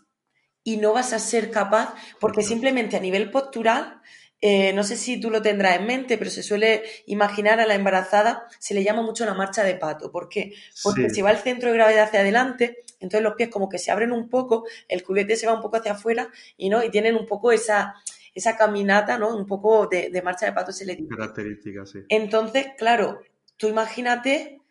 y 0.64 0.78
no 0.78 0.94
vas 0.94 1.14
a 1.14 1.20
ser 1.20 1.50
capaz, 1.50 1.96
porque 2.20 2.44
simplemente 2.44 2.96
a 2.96 3.00
nivel 3.00 3.32
postural, 3.32 4.02
eh, 4.42 4.72
no 4.74 4.84
sé 4.84 4.96
si 4.96 5.20
tú 5.20 5.32
lo 5.32 5.42
tendrás 5.42 5.78
en 5.78 5.88
mente, 5.88 6.18
pero 6.18 6.30
se 6.30 6.44
suele 6.44 6.84
imaginar 7.08 7.60
a 7.60 7.66
la 7.66 7.76
embarazada, 7.76 8.48
se 8.60 8.74
le 8.74 8.84
llama 8.84 9.02
mucho 9.02 9.26
la 9.26 9.34
marcha 9.34 9.64
de 9.64 9.76
pato. 9.76 10.12
¿Por 10.12 10.30
qué? 10.30 10.54
Porque 10.84 11.10
si 11.10 11.22
va 11.22 11.32
el 11.32 11.38
centro 11.38 11.70
de 11.70 11.76
gravedad 11.76 12.04
hacia 12.04 12.20
adelante, 12.22 12.84
entonces 13.00 13.22
los 13.22 13.34
pies 13.34 13.50
como 13.50 13.68
que 13.68 13.80
se 13.80 13.92
abren 13.92 14.12
un 14.12 14.30
poco, 14.30 14.66
el 14.88 15.04
culete 15.04 15.36
se 15.36 15.48
va 15.48 15.54
un 15.54 15.62
poco 15.62 15.78
hacia 15.78 15.94
afuera 15.94 16.30
y, 16.56 16.70
¿no? 16.70 16.84
y 16.84 16.92
tienen 16.92 17.16
un 17.16 17.26
poco 17.26 17.52
esa, 17.52 17.96
esa 18.40 18.58
caminata, 18.58 19.18
¿no? 19.18 19.36
Un 19.36 19.46
poco 19.46 19.88
de, 19.88 20.22
marcha 20.24 20.46
de 20.46 20.54
pato 20.54 20.72
se 20.72 20.86
le 20.86 20.96
dice. 20.96 21.10
Sí. 21.86 22.00
Entonces, 22.10 22.68
claro, 22.78 23.22
tú 23.58 23.68
imagínate 23.68 24.62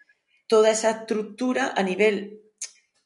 toda 0.46 0.70
esa 0.70 0.90
estructura 0.90 1.72
a 1.76 1.82
nivel 1.82 2.40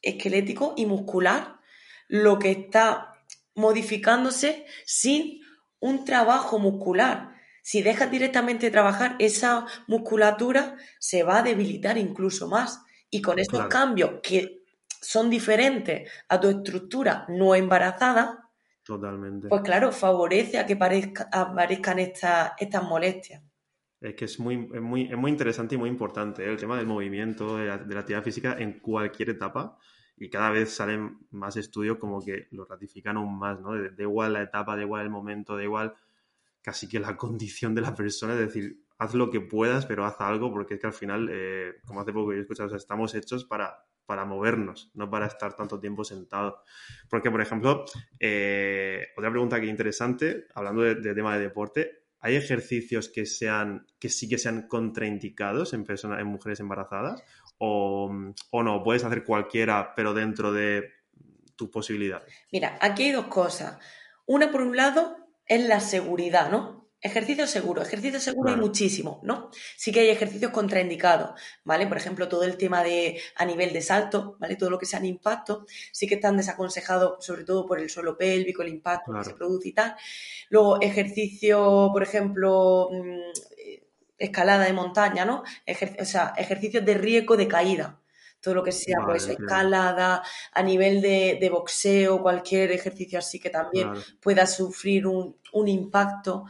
esquelético 0.01 0.73
y 0.75 0.85
muscular, 0.85 1.59
lo 2.07 2.39
que 2.39 2.51
está 2.51 3.13
modificándose 3.55 4.65
sin 4.85 5.41
un 5.79 6.05
trabajo 6.05 6.59
muscular. 6.59 7.33
Si 7.61 7.81
dejas 7.81 8.11
directamente 8.11 8.67
de 8.67 8.71
trabajar, 8.71 9.15
esa 9.19 9.65
musculatura 9.87 10.75
se 10.99 11.23
va 11.23 11.39
a 11.39 11.43
debilitar 11.43 11.97
incluso 11.97 12.47
más. 12.47 12.81
Y 13.09 13.21
con 13.21 13.39
estos 13.39 13.67
cambios 13.67 14.19
que 14.23 14.63
son 15.01 15.29
diferentes 15.29 16.09
a 16.29 16.39
tu 16.39 16.49
estructura 16.49 17.25
no 17.29 17.55
embarazada, 17.55 18.42
Totalmente. 18.83 19.47
Pues 19.47 19.61
claro, 19.61 19.91
favorece 19.91 20.59
a 20.59 20.65
que 20.65 20.73
aparezcan 20.73 21.99
estas 21.99 22.83
molestias. 22.83 23.41
Es 24.01 24.15
que 24.15 24.25
es 24.25 24.37
muy, 24.39 24.57
muy, 24.57 25.15
muy 25.15 25.31
interesante 25.31 25.75
y 25.75 25.77
muy 25.77 25.89
importante 25.89 26.43
¿eh? 26.43 26.49
el 26.49 26.57
tema 26.57 26.75
del 26.75 26.85
movimiento, 26.85 27.55
de 27.55 27.67
la, 27.67 27.75
actividad 27.75 28.21
física 28.21 28.57
en 28.59 28.79
cualquier 28.79 29.29
etapa. 29.29 29.77
Y 30.17 30.29
cada 30.29 30.51
vez 30.51 30.75
salen 30.75 31.19
más 31.31 31.55
estudios 31.55 31.97
como 31.97 32.21
que 32.23 32.47
lo 32.51 32.65
ratifican 32.65 33.17
aún 33.17 33.39
más, 33.39 33.59
¿no? 33.61 33.71
Da 33.71 34.03
igual 34.03 34.33
la 34.33 34.41
etapa, 34.41 34.75
da 34.75 34.81
igual 34.81 35.03
el 35.03 35.09
momento, 35.09 35.55
da 35.55 35.63
igual 35.63 35.93
casi 36.61 36.87
que 36.89 36.99
la 36.99 37.15
condición 37.17 37.73
de 37.73 37.81
la 37.81 37.95
persona. 37.95 38.33
Es 38.33 38.39
decir, 38.39 38.83
haz 38.97 39.13
lo 39.13 39.31
que 39.31 39.39
puedas, 39.39 39.85
pero 39.85 40.05
haz 40.05 40.19
algo, 40.19 40.51
porque 40.51 40.73
es 40.73 40.81
que 40.81 40.87
al 40.87 40.93
final, 40.93 41.29
eh, 41.31 41.75
como 41.85 42.01
hace 42.01 42.11
poco 42.11 42.33
yo 42.33 42.39
he 42.39 42.41
escuchado, 42.41 42.75
estamos 42.75 43.15
hechos 43.15 43.45
para, 43.45 43.85
para 44.05 44.25
movernos, 44.25 44.91
no 44.93 45.09
para 45.09 45.27
estar 45.27 45.55
tanto 45.55 45.79
tiempo 45.79 46.03
sentado. 46.03 46.63
Porque, 47.09 47.31
por 47.31 47.41
ejemplo, 47.41 47.85
eh, 48.19 49.07
otra 49.17 49.29
pregunta 49.29 49.59
que 49.59 49.65
es 49.65 49.71
interesante, 49.71 50.47
hablando 50.53 50.81
de, 50.81 51.13
tema 51.13 51.35
de 51.35 51.43
deporte, 51.43 52.03
¿hay 52.19 52.35
ejercicios 52.35 53.09
que 53.09 53.25
sean, 53.25 53.85
que 53.99 54.09
sí 54.09 54.27
que 54.27 54.37
sean 54.37 54.67
contraindicados 54.67 55.73
en 55.73 55.83
personas, 55.83 56.19
en 56.19 56.27
mujeres 56.27 56.59
embarazadas? 56.59 57.23
O, 57.57 58.11
o 58.51 58.63
no, 58.63 58.83
puedes 58.83 59.03
hacer 59.03 59.23
cualquiera, 59.23 59.93
pero 59.95 60.13
dentro 60.13 60.51
de 60.51 60.91
tus 61.55 61.69
posibilidades. 61.69 62.33
Mira, 62.51 62.77
aquí 62.81 63.03
hay 63.03 63.11
dos 63.11 63.27
cosas. 63.27 63.77
Una, 64.25 64.51
por 64.51 64.61
un 64.61 64.75
lado, 64.75 65.17
es 65.45 65.67
la 65.67 65.79
seguridad, 65.79 66.49
¿no? 66.49 66.82
Ejercicio 67.05 67.45
seguro, 67.47 67.81
ejercicio 67.81 68.17
seguro 68.17 68.49
hay 68.49 68.55
muchísimo, 68.55 69.19
¿no? 69.23 69.51
Sí 69.75 69.91
que 69.91 69.99
hay 69.99 70.09
ejercicios 70.09 70.51
contraindicados, 70.51 71.37
¿vale? 71.65 71.85
Por 71.85 71.97
ejemplo, 71.97 72.29
todo 72.29 72.43
el 72.43 72.55
tema 72.55 72.81
de 72.81 73.19
a 73.35 73.43
nivel 73.43 73.73
de 73.73 73.81
salto, 73.81 74.37
¿vale? 74.39 74.55
Todo 74.55 74.69
lo 74.69 74.79
que 74.79 74.85
sea 74.85 74.99
en 74.99 75.07
impacto, 75.07 75.65
sí 75.91 76.07
que 76.07 76.15
están 76.15 76.37
desaconsejados, 76.37 77.25
sobre 77.25 77.43
todo 77.43 77.65
por 77.65 77.81
el 77.81 77.89
suelo 77.89 78.17
pélvico, 78.17 78.61
el 78.61 78.69
impacto 78.69 79.11
que 79.11 79.25
se 79.25 79.33
produce 79.33 79.67
y 79.67 79.73
tal. 79.73 79.97
Luego, 80.49 80.81
ejercicio, 80.81 81.89
por 81.91 82.03
ejemplo, 82.03 82.89
mm, 82.89 83.19
escalada 84.17 84.63
de 84.63 84.71
montaña, 84.71 85.25
¿no? 85.25 85.43
o 85.99 86.05
sea, 86.05 86.33
ejercicios 86.37 86.85
de 86.85 86.93
riesgo 86.93 87.35
de 87.35 87.49
caída, 87.49 87.99
todo 88.39 88.55
lo 88.55 88.63
que 88.63 88.71
sea, 88.71 88.99
pues 89.05 89.27
escalada, 89.27 90.23
a 90.53 90.63
nivel 90.63 91.01
de, 91.01 91.49
boxeo, 91.51 92.21
cualquier 92.21 92.71
ejercicio 92.71 93.19
así 93.19 93.39
que 93.39 93.49
también 93.49 93.89
pueda 94.21 94.47
sufrir 94.47 95.05
un, 95.05 95.37
un, 95.51 95.67
impacto. 95.67 96.45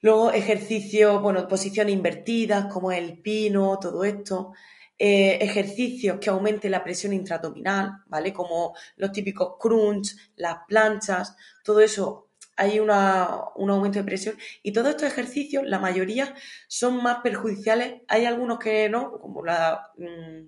Luego 0.00 0.32
ejercicios, 0.32 1.20
bueno, 1.20 1.46
posiciones 1.48 1.92
invertidas, 1.92 2.72
como 2.72 2.92
el 2.92 3.20
pino, 3.20 3.78
todo 3.80 4.04
esto. 4.04 4.52
Eh, 4.98 5.38
ejercicios 5.40 6.18
que 6.20 6.30
aumenten 6.30 6.72
la 6.72 6.82
presión 6.82 7.12
intraabdominal, 7.12 8.02
¿vale? 8.06 8.32
Como 8.32 8.74
los 8.96 9.12
típicos 9.12 9.54
crunch, 9.60 10.16
las 10.36 10.58
planchas, 10.66 11.36
todo 11.62 11.80
eso 11.80 12.28
hay 12.56 12.80
un 12.80 12.90
aumento 12.90 14.00
de 14.00 14.04
presión 14.04 14.36
y 14.64 14.72
todos 14.72 14.88
estos 14.90 15.06
ejercicios, 15.06 15.64
la 15.64 15.78
mayoría, 15.78 16.34
son 16.66 17.00
más 17.02 17.18
perjudiciales. 17.22 18.02
Hay 18.08 18.24
algunos 18.24 18.58
que 18.58 18.88
no, 18.88 19.12
como 19.20 19.44
la, 19.44 19.92
mm, 19.96 20.46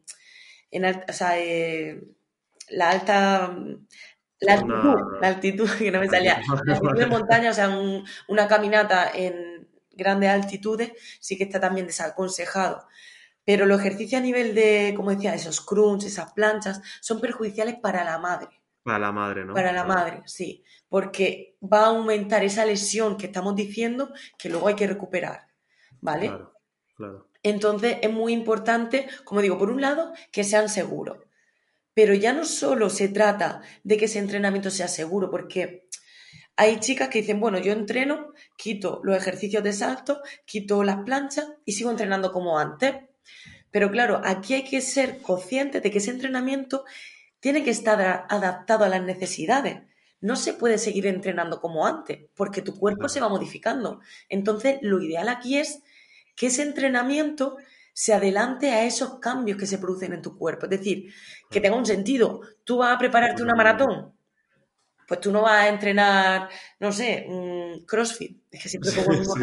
o 1.09 1.13
sea, 1.13 1.39
eh, 1.39 2.03
la 2.71 2.91
alta 2.91 3.57
la 4.41 4.55
altitud, 4.55 5.21
la 5.21 5.29
altitud, 5.29 5.71
que 5.79 5.91
no 5.91 6.01
me 6.01 6.09
salía. 6.09 6.41
La 6.65 6.75
altitud 6.75 6.99
de 6.99 7.07
montaña, 7.07 7.51
o 7.51 7.55
sea, 7.55 7.71
una 8.29 8.49
caminata 8.49 9.11
en 9.15 9.69
grandes 9.93 10.31
altitudes, 10.31 10.93
sí 11.21 11.37
que 11.37 11.45
está 11.45 11.61
también 11.61 11.87
desaconsejado. 11.87 12.87
Pero 13.45 13.67
los 13.67 13.81
ejercicios 13.81 14.21
a 14.21 14.25
nivel 14.25 14.55
de, 14.55 14.95
como 14.97 15.11
decía, 15.11 15.35
esos 15.35 15.61
crunch, 15.61 16.05
esas 16.05 16.33
planchas, 16.33 16.81
son 17.01 17.21
perjudiciales 17.21 17.77
para 17.77 18.05
la 18.05 18.19
madre. 18.19 18.49
Para 18.83 18.99
la 18.99 19.13
madre, 19.13 19.45
¿no? 19.45 19.55
Para 19.55 19.73
la 19.73 19.85
madre, 19.85 20.23
sí. 20.27 20.65
Porque 20.89 21.57
va 21.63 21.85
a 21.85 21.87
aumentar 21.89 22.45
esa 22.45 22.65
lesión 22.65 23.17
que 23.17 23.27
estamos 23.27 23.55
diciendo 23.55 24.13
que 24.39 24.49
luego 24.49 24.69
hay 24.69 24.75
que 24.75 24.87
recuperar. 24.87 25.49
¿Vale? 26.01 26.29
Claro, 26.29 26.55
claro. 26.97 27.27
Entonces 27.43 27.99
es 28.03 28.13
muy 28.13 28.33
importante, 28.33 29.09
como 29.25 29.41
digo, 29.41 29.59
por 29.59 29.71
un 29.71 29.81
lado, 29.81 30.13
que 30.31 30.45
sean 30.45 30.69
seguros. 30.69 31.19
Pero 32.01 32.15
ya 32.15 32.33
no 32.33 32.47
solo 32.47 32.89
se 32.89 33.09
trata 33.09 33.61
de 33.85 33.99
que 33.99 34.07
ese 34.07 34.21
entrenamiento 34.21 34.71
sea 34.71 34.89
seguro, 34.89 35.31
porque 35.31 35.87
hay 36.57 36.81
chicas 36.81 37.11
que 37.11 37.21
dicen, 37.21 37.41
bueno, 37.41 37.59
yo 37.59 37.75
entreno, 37.75 38.33
quito 38.57 39.03
los 39.05 39.19
ejercicios 39.19 39.63
de 39.63 39.75
salto, 39.75 40.23
quito 40.47 40.83
las 40.83 41.05
planchas 41.05 41.53
y 41.67 41.73
sigo 41.73 41.91
entrenando 41.91 42.33
como 42.33 42.59
antes. 42.59 42.95
Pero 43.71 43.91
claro, 43.91 44.23
aquí 44.25 44.55
hay 44.55 44.65
que 44.65 44.81
ser 44.81 45.21
consciente 45.21 45.83
de 45.83 45.91
que 45.91 45.99
ese 45.99 46.11
entrenamiento 46.11 46.87
tiene 47.39 47.63
que 47.63 47.71
estar 47.71 48.01
adaptado 48.31 48.87
a 48.87 48.89
las 48.89 49.03
necesidades. 49.03 49.83
No 50.23 50.37
se 50.37 50.55
puede 50.55 50.79
seguir 50.79 51.07
entrenando 51.07 51.61
como 51.61 51.87
antes, 51.87 52.31
porque 52.35 52.63
tu 52.63 52.79
cuerpo 52.79 53.11
se 53.11 53.21
va 53.21 53.29
modificando. 53.29 54.01
Entonces, 54.31 54.79
lo 54.81 55.03
ideal 55.03 55.29
aquí 55.29 55.59
es 55.59 55.83
que 56.35 56.47
ese 56.47 56.63
entrenamiento 56.63 57.59
se 57.93 58.15
adelante 58.15 58.71
a 58.71 58.85
esos 58.85 59.19
cambios 59.19 59.59
que 59.59 59.67
se 59.67 59.79
producen 59.79 60.13
en 60.13 60.23
tu 60.23 60.37
cuerpo. 60.37 60.67
Es 60.67 60.71
decir, 60.71 61.13
que 61.51 61.61
tenga 61.61 61.77
un 61.77 61.87
sentido. 61.87 62.41
Tú 62.65 62.79
vas 62.79 62.95
a 62.95 62.99
prepararte 62.99 63.43
una 63.43 63.55
maratón, 63.55 64.13
pues 65.11 65.21
tú 65.21 65.33
no 65.33 65.43
vas 65.43 65.63
a 65.63 65.69
entrenar, 65.69 66.49
no 66.79 66.93
sé, 66.93 67.27
CrossFit. 67.85 68.43
Es 68.49 68.63
que 68.63 68.69
siempre 68.69 68.93
pongo 68.93 69.35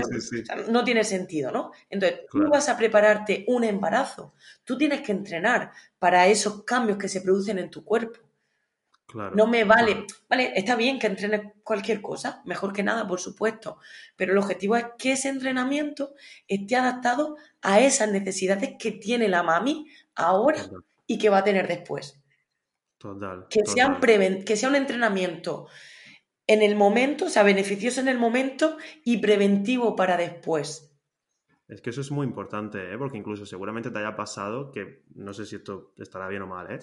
no 0.70 0.84
tiene 0.86 1.04
sentido, 1.04 1.52
¿no? 1.52 1.72
Entonces, 1.90 2.22
tú 2.32 2.48
vas 2.50 2.70
a 2.70 2.78
prepararte 2.78 3.44
un 3.48 3.66
embarazo. 3.66 4.34
Tú 4.64 4.78
tienes 4.78 5.02
que 5.02 5.12
entrenar 5.12 5.72
para 6.00 6.26
esos 6.28 6.64
cambios 6.64 6.98
que 6.98 7.10
se 7.10 7.20
producen 7.20 7.60
en 7.60 7.70
tu 7.70 7.84
cuerpo. 7.84 8.27
No 9.14 9.48
me 9.48 9.64
vale, 9.64 10.06
vale, 10.30 10.52
está 10.56 10.76
bien 10.76 11.00
que 11.00 11.08
entrenes 11.08 11.54
cualquier 11.64 12.02
cosa, 12.02 12.42
mejor 12.46 12.74
que 12.74 12.84
nada, 12.84 13.08
por 13.08 13.20
supuesto, 13.20 13.80
pero 14.16 14.34
el 14.34 14.38
objetivo 14.38 14.76
es 14.76 14.86
que 14.98 15.14
ese 15.14 15.30
entrenamiento 15.30 16.14
esté 16.48 16.76
adaptado 16.76 17.38
a 17.62 17.80
esas 17.80 18.12
necesidades 18.12 18.76
que 18.78 18.92
tiene 18.92 19.30
la 19.30 19.44
mami 19.44 19.88
ahora 20.16 20.62
y 21.06 21.18
que 21.18 21.30
va 21.30 21.40
a 21.40 21.44
tener 21.44 21.68
después. 21.68 22.22
Total. 22.98 23.48
Que, 23.50 23.66
Sea 23.66 24.00
que 24.46 24.56
sea 24.58 24.70
un 24.70 24.76
entrenamiento 24.76 25.68
en 26.48 26.62
el 26.62 26.76
momento, 26.76 27.26
o 27.26 27.30
sea, 27.30 27.44
beneficioso 27.44 28.02
en 28.02 28.08
el 28.08 28.18
momento 28.18 28.78
y 29.04 29.18
preventivo 29.18 29.96
para 29.96 30.18
después. 30.18 30.92
Es 31.68 31.82
que 31.82 31.90
eso 31.90 32.02
es 32.02 32.12
muy 32.12 32.26
importante, 32.26 32.94
¿eh? 32.94 32.98
porque 32.98 33.18
incluso 33.18 33.46
seguramente 33.46 33.92
te 33.92 34.00
haya 34.00 34.16
pasado, 34.16 34.72
que 34.72 35.04
no 35.16 35.34
sé 35.34 35.46
si 35.46 35.58
esto 35.58 35.94
estará 35.98 36.30
bien 36.30 36.42
o 36.42 36.48
mal, 36.48 36.72
¿eh? 36.72 36.80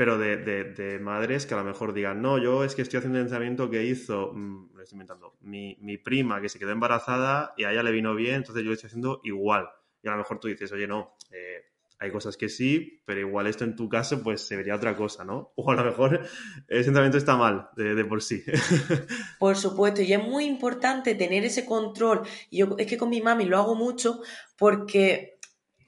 Pero 0.00 0.16
de, 0.16 0.98
madres 0.98 1.44
que 1.44 1.52
a 1.52 1.58
lo 1.58 1.64
mejor 1.64 1.92
digan, 1.92 2.22
no, 2.22 2.38
yo 2.38 2.64
es 2.64 2.74
que 2.74 2.80
estoy 2.80 2.96
haciendo 2.96 3.18
un 3.18 3.24
entrenamiento 3.24 3.68
que 3.68 3.84
hizo, 3.84 4.32
mm, 4.32 4.70
lo 4.74 4.82
estoy 4.82 4.96
inventando, 4.96 5.36
mi, 5.42 5.76
mi, 5.82 5.98
prima 5.98 6.40
que 6.40 6.48
se 6.48 6.58
quedó 6.58 6.70
embarazada 6.70 7.52
y 7.58 7.64
a 7.64 7.72
ella 7.72 7.82
le 7.82 7.90
vino 7.90 8.14
bien, 8.14 8.36
entonces 8.36 8.62
yo 8.62 8.68
lo 8.68 8.72
estoy 8.72 8.88
haciendo 8.88 9.20
igual. 9.24 9.68
Y 10.02 10.08
a 10.08 10.12
lo 10.12 10.16
mejor 10.16 10.40
tú 10.40 10.48
dices, 10.48 10.72
oye, 10.72 10.86
no, 10.86 11.18
eh, 11.32 11.66
hay 11.98 12.10
cosas 12.10 12.38
que 12.38 12.48
sí, 12.48 13.02
pero 13.04 13.20
igual 13.20 13.46
esto 13.46 13.64
en 13.64 13.76
tu 13.76 13.90
caso 13.90 14.22
pues 14.22 14.40
se 14.40 14.56
vería 14.56 14.74
otra 14.74 14.96
cosa, 14.96 15.22
¿no? 15.22 15.52
O 15.56 15.70
a 15.70 15.74
lo 15.74 15.84
mejor 15.84 16.22
el 16.68 16.78
entrenamiento 16.78 17.18
está 17.18 17.36
mal 17.36 17.68
de, 17.76 18.02
por 18.06 18.22
sí. 18.22 18.42
Por 19.38 19.54
supuesto, 19.58 20.00
y 20.00 20.14
es 20.14 20.22
muy 20.22 20.46
importante 20.46 21.14
tener 21.14 21.44
ese 21.44 21.66
control. 21.66 22.22
Yo 22.50 22.74
es 22.78 22.86
que 22.86 22.96
con 22.96 23.10
mi 23.10 23.20
mami 23.20 23.44
lo 23.44 23.58
hago 23.58 23.74
mucho 23.74 24.22
porque 24.56 25.39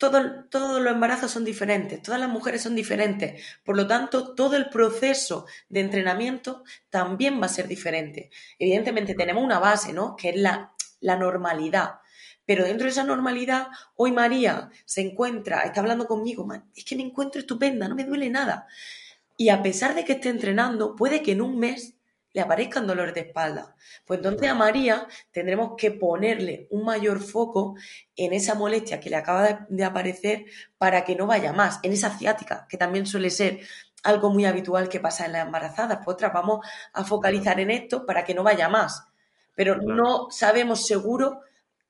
todo, 0.02 0.46
todos 0.50 0.82
los 0.82 0.92
embarazos 0.92 1.30
son 1.30 1.44
diferentes, 1.44 2.02
todas 2.02 2.18
las 2.18 2.28
mujeres 2.28 2.60
son 2.60 2.74
diferentes. 2.74 3.40
Por 3.64 3.76
lo 3.76 3.86
tanto, 3.86 4.34
todo 4.34 4.56
el 4.56 4.68
proceso 4.68 5.46
de 5.68 5.78
entrenamiento 5.78 6.64
también 6.90 7.40
va 7.40 7.46
a 7.46 7.48
ser 7.48 7.68
diferente. 7.68 8.28
Evidentemente 8.58 9.14
tenemos 9.14 9.44
una 9.44 9.60
base, 9.60 9.92
¿no? 9.92 10.16
Que 10.16 10.30
es 10.30 10.36
la, 10.36 10.72
la 10.98 11.14
normalidad. 11.14 12.00
Pero 12.44 12.64
dentro 12.64 12.86
de 12.86 12.90
esa 12.90 13.04
normalidad, 13.04 13.68
hoy 13.94 14.10
María 14.10 14.70
se 14.84 15.02
encuentra, 15.02 15.60
está 15.60 15.78
hablando 15.78 16.08
conmigo, 16.08 16.48
es 16.74 16.84
que 16.84 16.96
me 16.96 17.04
encuentro 17.04 17.40
estupenda, 17.40 17.86
no 17.86 17.94
me 17.94 18.02
duele 18.02 18.28
nada. 18.28 18.66
Y 19.36 19.50
a 19.50 19.62
pesar 19.62 19.94
de 19.94 20.04
que 20.04 20.14
esté 20.14 20.30
entrenando, 20.30 20.96
puede 20.96 21.22
que 21.22 21.30
en 21.30 21.42
un 21.42 21.60
mes 21.60 21.94
le 22.32 22.40
aparezcan 22.40 22.86
dolores 22.86 23.14
de 23.14 23.20
espalda. 23.22 23.74
Pues 24.04 24.18
entonces 24.18 24.48
a 24.48 24.54
María 24.54 25.06
tendremos 25.30 25.72
que 25.76 25.90
ponerle 25.90 26.66
un 26.70 26.84
mayor 26.84 27.20
foco 27.20 27.74
en 28.16 28.32
esa 28.32 28.54
molestia 28.54 29.00
que 29.00 29.10
le 29.10 29.16
acaba 29.16 29.66
de, 29.68 29.84
aparecer 29.84 30.46
para 30.78 31.04
que 31.04 31.14
no 31.14 31.26
vaya 31.26 31.52
más, 31.52 31.80
en 31.82 31.92
esa 31.92 32.16
ciática, 32.16 32.66
que 32.68 32.76
también 32.76 33.06
suele 33.06 33.30
ser 33.30 33.60
algo 34.02 34.30
muy 34.30 34.46
habitual 34.46 34.88
que 34.88 35.00
pasa 35.00 35.26
en 35.26 35.32
las 35.32 35.46
embarazadas. 35.46 35.98
Pues 36.04 36.14
otras 36.14 36.32
vamos 36.32 36.66
a 36.92 37.04
focalizar 37.04 37.60
en 37.60 37.70
esto 37.70 38.06
para 38.06 38.24
que 38.24 38.34
no 38.34 38.42
vaya 38.42 38.68
más. 38.68 39.06
Pero 39.54 39.76
no 39.76 40.30
sabemos 40.30 40.86
seguro 40.86 41.40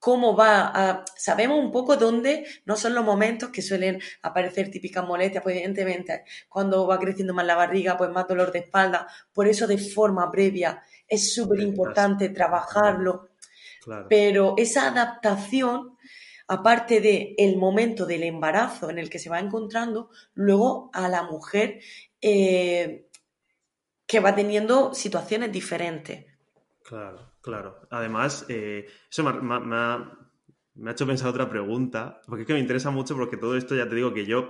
cómo 0.03 0.35
va 0.35 0.73
a... 0.75 1.05
Sabemos 1.17 1.61
un 1.61 1.71
poco 1.71 1.97
dónde 1.97 2.45
no 2.65 2.75
son 2.75 2.93
los 2.93 3.05
momentos 3.05 3.51
que 3.51 3.63
suelen 3.63 4.01
aparecer 4.23 4.69
típicas 4.69 5.07
molestias, 5.07 5.45
pues 5.45 5.55
evidentemente 5.55 6.25
cuando 6.49 6.89
va 6.89 6.99
creciendo 6.99 7.33
más 7.33 7.47
la 7.47 7.55
barriga, 7.55 7.97
pues 7.97 8.11
más 8.11 8.27
dolor 8.27 8.51
de 8.51 8.59
espalda, 8.59 9.07
por 9.33 9.47
eso 9.47 9.69
de 9.69 9.79
forma 9.79 10.29
previa 10.29 10.83
es 11.07 11.33
súper 11.33 11.61
importante 11.61 12.31
trabajarlo, 12.31 13.29
pero 14.09 14.55
esa 14.57 14.89
adaptación, 14.89 15.97
aparte 16.49 17.01
de 17.01 17.37
el 17.39 17.57
momento 17.57 18.05
del 18.05 18.25
embarazo 18.25 18.91
en 18.91 18.99
el 18.99 19.09
que 19.09 19.21
se 19.21 19.31
va 19.31 19.39
encontrando, 19.39 20.11
luego 20.35 20.91
a 20.95 21.09
la 21.09 21.23
mujer 21.23 21.79
eh, 22.21 23.07
que 24.05 24.19
va 24.19 24.35
teniendo 24.35 24.95
situaciones 24.95 25.53
diferentes. 25.53 26.32
Claro. 26.85 27.33
Claro. 27.41 27.81
Además, 27.91 28.47
eh, 28.49 28.87
eso 29.11 29.25
me, 29.25 29.77
ha, 29.77 30.91
hecho 30.91 31.07
pensar 31.07 31.29
otra 31.29 31.49
pregunta, 31.49 32.21
porque 32.27 32.43
es 32.43 32.47
que 32.47 32.55
me 32.55 32.61
interesa 32.61 32.91
mucho 32.91 33.17
porque 33.17 33.37
todo 33.37 33.57
esto 33.57 33.75
ya 33.75 33.89
te 33.89 33.95
digo 33.95 34.13
que 34.13 34.27
yo 34.27 34.49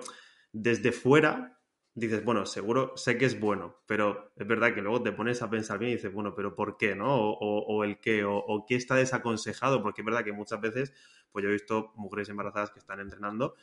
desde 0.52 0.92
fuera 0.92 1.58
dices, 1.94 2.24
bueno, 2.24 2.46
seguro 2.46 2.96
sé 2.96 3.18
que 3.18 3.26
es 3.26 3.38
bueno, 3.38 3.82
pero 3.86 4.32
es 4.36 4.46
verdad 4.46 4.74
que 4.74 4.80
luego 4.80 5.02
te 5.02 5.12
pones 5.12 5.42
a 5.42 5.50
pensar 5.50 5.78
bien 5.78 5.92
y 5.92 5.96
dices, 5.96 6.12
bueno, 6.12 6.34
pero 6.34 6.54
¿por 6.54 6.78
qué, 6.78 6.94
no? 6.94 7.32
O, 7.32 7.84
el 7.84 8.00
qué, 8.00 8.24
o, 8.24 8.64
qué 8.66 8.76
está 8.76 8.94
desaconsejado, 8.94 9.82
porque 9.82 10.00
es 10.00 10.06
verdad 10.06 10.24
que 10.24 10.32
muchas 10.32 10.60
veces, 10.60 10.92
pues 11.30 11.42
yo 11.42 11.50
he 11.50 11.52
visto 11.52 11.92
mujeres 11.96 12.28
embarazadas 12.30 12.70
que 12.70 12.78
están 12.78 13.00
entrenando 13.00 13.54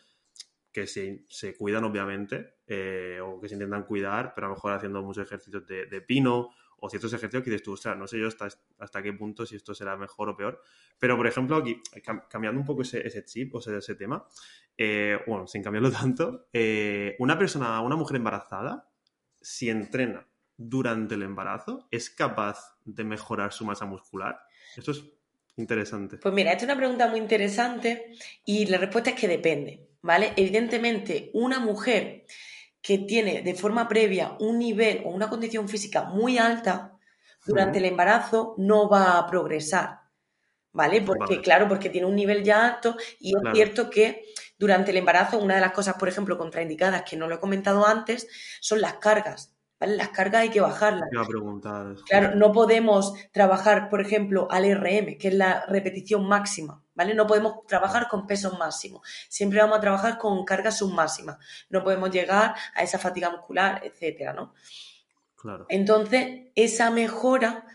que 0.71 0.85
se, 0.85 1.25
se 1.29 1.55
cuidan 1.57 1.83
obviamente, 1.83 2.57
eh, 2.67 3.19
o 3.23 3.41
que 3.41 3.47
se 3.47 3.55
intentan 3.55 3.83
cuidar, 3.85 4.33
pero 4.35 4.45
a 4.45 4.49
lo 4.49 4.55
mejor 4.55 4.73
haciendo 4.73 5.01
muchos 5.01 5.25
ejercicios 5.25 5.65
de, 5.65 5.87
de 5.87 6.01
pino 6.01 6.51
o 6.81 6.89
ciertos 6.89 7.13
ejercicios 7.13 7.43
que 7.43 7.49
dices 7.49 7.63
tú, 7.63 7.73
o 7.73 7.77
sea, 7.77 7.95
no 7.95 8.07
sé 8.07 8.19
yo 8.19 8.27
hasta, 8.27 8.47
hasta 8.79 9.01
qué 9.01 9.13
punto 9.13 9.45
si 9.45 9.55
esto 9.55 9.73
será 9.73 9.97
mejor 9.97 10.29
o 10.29 10.37
peor. 10.37 10.61
Pero, 10.97 11.17
por 11.17 11.27
ejemplo, 11.27 11.57
aquí, 11.57 11.81
cambiando 12.29 12.59
un 12.59 12.65
poco 12.65 12.81
ese, 12.81 13.23
chip, 13.25 13.55
o 13.55 13.59
ese 13.59 13.95
tema, 13.95 14.25
eh, 14.77 15.19
bueno, 15.27 15.47
sin 15.47 15.63
cambiarlo 15.63 15.91
tanto, 15.91 16.47
eh, 16.53 17.15
una 17.19 17.37
persona, 17.37 17.81
una 17.81 17.95
mujer 17.95 18.17
embarazada, 18.17 18.89
si 19.41 19.69
entrena 19.69 20.27
durante 20.57 21.15
el 21.15 21.23
embarazo, 21.23 21.87
¿es 21.91 22.09
capaz 22.09 22.77
de 22.83 23.03
mejorar 23.03 23.53
su 23.53 23.65
masa 23.65 23.85
muscular? 23.85 24.41
Esto 24.75 24.91
es 24.91 25.03
Interesante. 25.59 26.17
Pues 26.17 26.33
mira, 26.33 26.51
esta 26.51 26.63
es 26.63 26.71
una 26.71 26.77
pregunta 26.77 27.07
muy 27.09 27.19
interesante 27.19 28.13
y 28.45 28.65
la 28.67 28.77
respuesta 28.77 29.09
es 29.09 29.19
que 29.19 29.27
depende, 29.27 29.89
¿vale? 30.01 30.31
Evidentemente, 30.37 31.31
una 31.33 31.59
mujer 31.59 32.25
que 32.81 32.99
tiene 32.99 33.41
de 33.41 33.53
forma 33.55 33.87
previa 33.87 34.35
un 34.39 34.59
nivel 34.59 35.03
o 35.05 35.09
una 35.09 35.29
condición 35.29 35.67
física 35.67 36.03
muy 36.03 36.37
alta, 36.37 36.97
durante 37.45 37.79
el 37.79 37.85
embarazo 37.85 38.55
no 38.57 38.89
va 38.89 39.17
a 39.17 39.27
progresar, 39.27 40.01
¿vale? 40.71 41.01
Porque, 41.01 41.41
claro, 41.41 41.67
porque 41.67 41.89
tiene 41.89 42.07
un 42.07 42.15
nivel 42.15 42.43
ya 42.43 42.65
alto 42.65 42.95
y 43.19 43.33
es 43.35 43.41
cierto 43.53 43.89
que 43.89 44.23
durante 44.57 44.91
el 44.91 44.97
embarazo 44.97 45.39
una 45.39 45.55
de 45.55 45.61
las 45.61 45.71
cosas, 45.71 45.95
por 45.95 46.09
ejemplo, 46.09 46.37
contraindicadas, 46.37 47.03
que 47.03 47.17
no 47.17 47.27
lo 47.27 47.35
he 47.35 47.39
comentado 47.39 47.85
antes, 47.85 48.27
son 48.59 48.81
las 48.81 48.95
cargas. 48.95 49.55
¿Vale? 49.79 49.95
Las 49.95 50.09
cargas 50.09 50.41
hay 50.41 50.49
que 50.49 50.59
bajarlas. 50.59 51.07
Iba 51.09 51.21
a 51.21 51.27
preguntar. 51.27 51.95
Claro, 52.05 52.35
no 52.35 52.51
podemos 52.51 53.13
trabajar, 53.31 53.87
por 53.87 54.01
ejemplo, 54.01 54.49
al 54.51 54.65
RM, 54.65 55.17
que 55.17 55.29
es 55.29 55.33
la 55.33 55.65
repetición 55.67 56.27
máxima, 56.27 56.83
¿vale? 56.99 57.13
No 57.13 57.27
podemos 57.27 57.65
trabajar 57.65 58.09
con 58.09 58.27
pesos 58.27 58.59
máximos. 58.59 59.07
Siempre 59.29 59.59
vamos 59.59 59.77
a 59.77 59.79
trabajar 59.79 60.17
con 60.17 60.43
cargas 60.43 60.79
submáximas. 60.79 61.37
No 61.69 61.81
podemos 61.81 62.11
llegar 62.11 62.55
a 62.75 62.83
esa 62.83 62.99
fatiga 62.99 63.29
muscular, 63.29 63.79
etcétera, 63.85 64.33
¿no? 64.33 64.53
Claro. 65.37 65.65
Entonces, 65.69 66.47
esa 66.55 66.91
mejora 66.91 67.65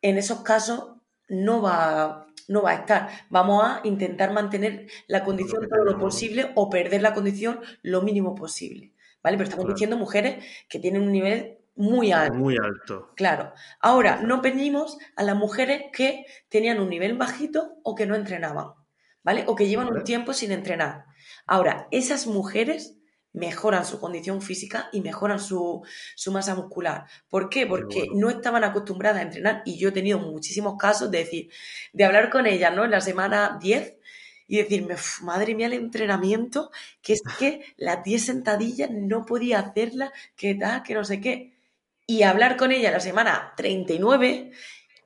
en 0.00 0.18
esos 0.18 0.40
casos 0.40 0.96
no 1.28 1.62
va, 1.62 2.26
no 2.48 2.62
va 2.62 2.70
a 2.72 2.74
estar. 2.74 3.08
Vamos 3.30 3.64
a 3.64 3.80
intentar 3.84 4.32
mantener 4.32 4.88
la 5.06 5.22
condición 5.22 5.68
todo 5.68 5.84
lo 5.84 5.96
posible 6.00 6.50
o 6.56 6.68
perder 6.68 7.02
la 7.02 7.14
condición 7.14 7.60
lo 7.82 8.02
mínimo 8.02 8.34
posible. 8.34 8.90
¿Vale? 9.22 9.36
Pero 9.36 9.48
estamos 9.48 9.72
diciendo 9.72 9.96
mujeres 9.96 10.44
que 10.68 10.80
tienen 10.80 11.02
un 11.02 11.12
nivel 11.12 11.61
muy 11.74 12.12
alto. 12.12 12.34
Muy 12.34 12.56
alto. 12.56 13.12
Claro. 13.16 13.52
Ahora, 13.80 14.20
no 14.22 14.40
venimos 14.40 14.98
a 15.16 15.22
las 15.22 15.36
mujeres 15.36 15.84
que 15.92 16.26
tenían 16.48 16.80
un 16.80 16.90
nivel 16.90 17.16
bajito 17.16 17.78
o 17.82 17.94
que 17.94 18.06
no 18.06 18.14
entrenaban. 18.14 18.74
¿Vale? 19.22 19.44
O 19.46 19.54
que 19.54 19.68
llevan 19.68 19.88
un 19.88 20.02
tiempo 20.02 20.32
sin 20.32 20.50
entrenar. 20.50 21.04
Ahora, 21.46 21.86
esas 21.90 22.26
mujeres 22.26 22.96
mejoran 23.32 23.84
su 23.86 23.98
condición 23.98 24.42
física 24.42 24.88
y 24.92 25.00
mejoran 25.00 25.40
su, 25.40 25.82
masa 26.30 26.54
muscular. 26.54 27.06
¿Por 27.28 27.48
qué? 27.48 27.66
Porque 27.66 28.08
no 28.14 28.30
estaban 28.30 28.64
acostumbradas 28.64 29.20
a 29.20 29.22
entrenar 29.22 29.62
y 29.64 29.78
yo 29.78 29.88
he 29.88 29.92
tenido 29.92 30.18
muchísimos 30.18 30.76
casos 30.78 31.10
de 31.10 31.18
decir, 31.18 31.50
de 31.92 32.04
hablar 32.04 32.30
con 32.30 32.46
ellas, 32.46 32.74
¿no? 32.74 32.84
En 32.84 32.90
la 32.90 33.00
semana 33.00 33.58
10 33.60 33.98
y 34.48 34.56
decirme, 34.58 34.96
madre 35.22 35.54
mía, 35.54 35.66
el 35.66 35.72
entrenamiento, 35.74 36.70
que 37.00 37.14
es 37.14 37.22
que 37.38 37.64
las 37.76 38.04
10 38.04 38.26
sentadillas 38.26 38.90
no 38.90 39.24
podía 39.24 39.60
hacerlas, 39.60 40.10
que 40.36 40.54
tal, 40.54 40.82
que 40.82 40.94
no 40.94 41.04
sé 41.04 41.20
qué. 41.20 41.54
Y 42.06 42.22
hablar 42.22 42.56
con 42.56 42.72
ella 42.72 42.90
la 42.90 43.00
semana 43.00 43.52
39 43.56 44.52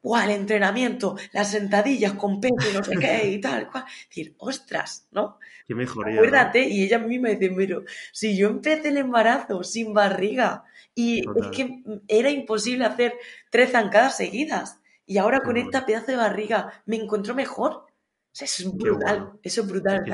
¡guau! 0.06 0.22
El 0.22 0.30
entrenamiento, 0.30 1.16
las 1.32 1.50
sentadillas 1.50 2.12
con 2.12 2.40
peso 2.40 2.54
y 2.70 2.74
no 2.74 2.84
sé 2.84 2.96
qué 2.96 3.28
y 3.30 3.40
tal, 3.40 3.68
cual. 3.68 3.84
decir, 4.08 4.34
ostras, 4.38 5.08
¿no? 5.10 5.38
Qué 5.66 5.74
mejoría. 5.74 6.14
Acuérdate, 6.14 6.68
y 6.68 6.84
ella 6.84 6.98
misma 7.00 7.30
dice, 7.30 7.52
pero 7.56 7.82
si 8.12 8.36
yo 8.36 8.48
empecé 8.48 8.88
el 8.88 8.98
embarazo 8.98 9.64
sin 9.64 9.92
barriga 9.92 10.64
y 10.94 11.20
es 11.20 11.46
que 11.48 11.82
era 12.06 12.30
imposible 12.30 12.84
hacer 12.84 13.14
tres 13.50 13.72
zancadas 13.72 14.16
seguidas 14.16 14.80
y 15.06 15.18
ahora 15.18 15.40
con 15.40 15.56
esta 15.56 15.84
pedazo 15.84 16.12
de 16.12 16.16
barriga 16.16 16.82
me 16.86 16.96
encuentro 16.96 17.34
mejor. 17.34 17.72
O 17.72 18.38
sea, 18.38 18.44
eso 18.44 18.68
es 18.68 18.74
brutal, 18.74 19.32
eso 19.42 19.62
es 19.62 19.66
brutal. 19.66 20.04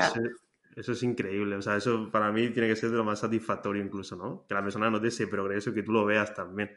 Eso, 0.75 0.91
es 0.93 1.03
increíble, 1.03 1.55
o 1.55 1.61
sea, 1.61 1.75
eso 1.75 2.09
para 2.11 2.31
mí 2.31 2.49
tiene 2.49 2.67
que 2.67 2.75
ser 2.75 2.89
de 2.89 2.97
lo 2.97 3.03
más 3.03 3.19
satisfactorio 3.19 3.83
incluso, 3.83 4.15
¿no? 4.15 4.45
Que 4.47 4.55
la 4.55 4.63
persona 4.63 4.89
note 4.89 5.07
ese 5.07 5.27
progreso 5.27 5.73
que 5.73 5.83
tú 5.83 5.91
lo 5.91 6.05
veas 6.05 6.33
también. 6.33 6.71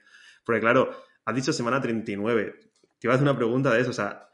Porque 0.44 0.60
claro, 0.60 0.90
has 1.24 1.34
dicho 1.34 1.52
semana 1.52 1.80
39, 1.80 2.54
te 2.98 3.06
iba 3.06 3.12
a 3.12 3.16
hacer 3.16 3.28
una 3.28 3.36
pregunta 3.36 3.72
de 3.72 3.80
eso. 3.80 3.90
O 3.90 3.94
sea, 3.94 4.28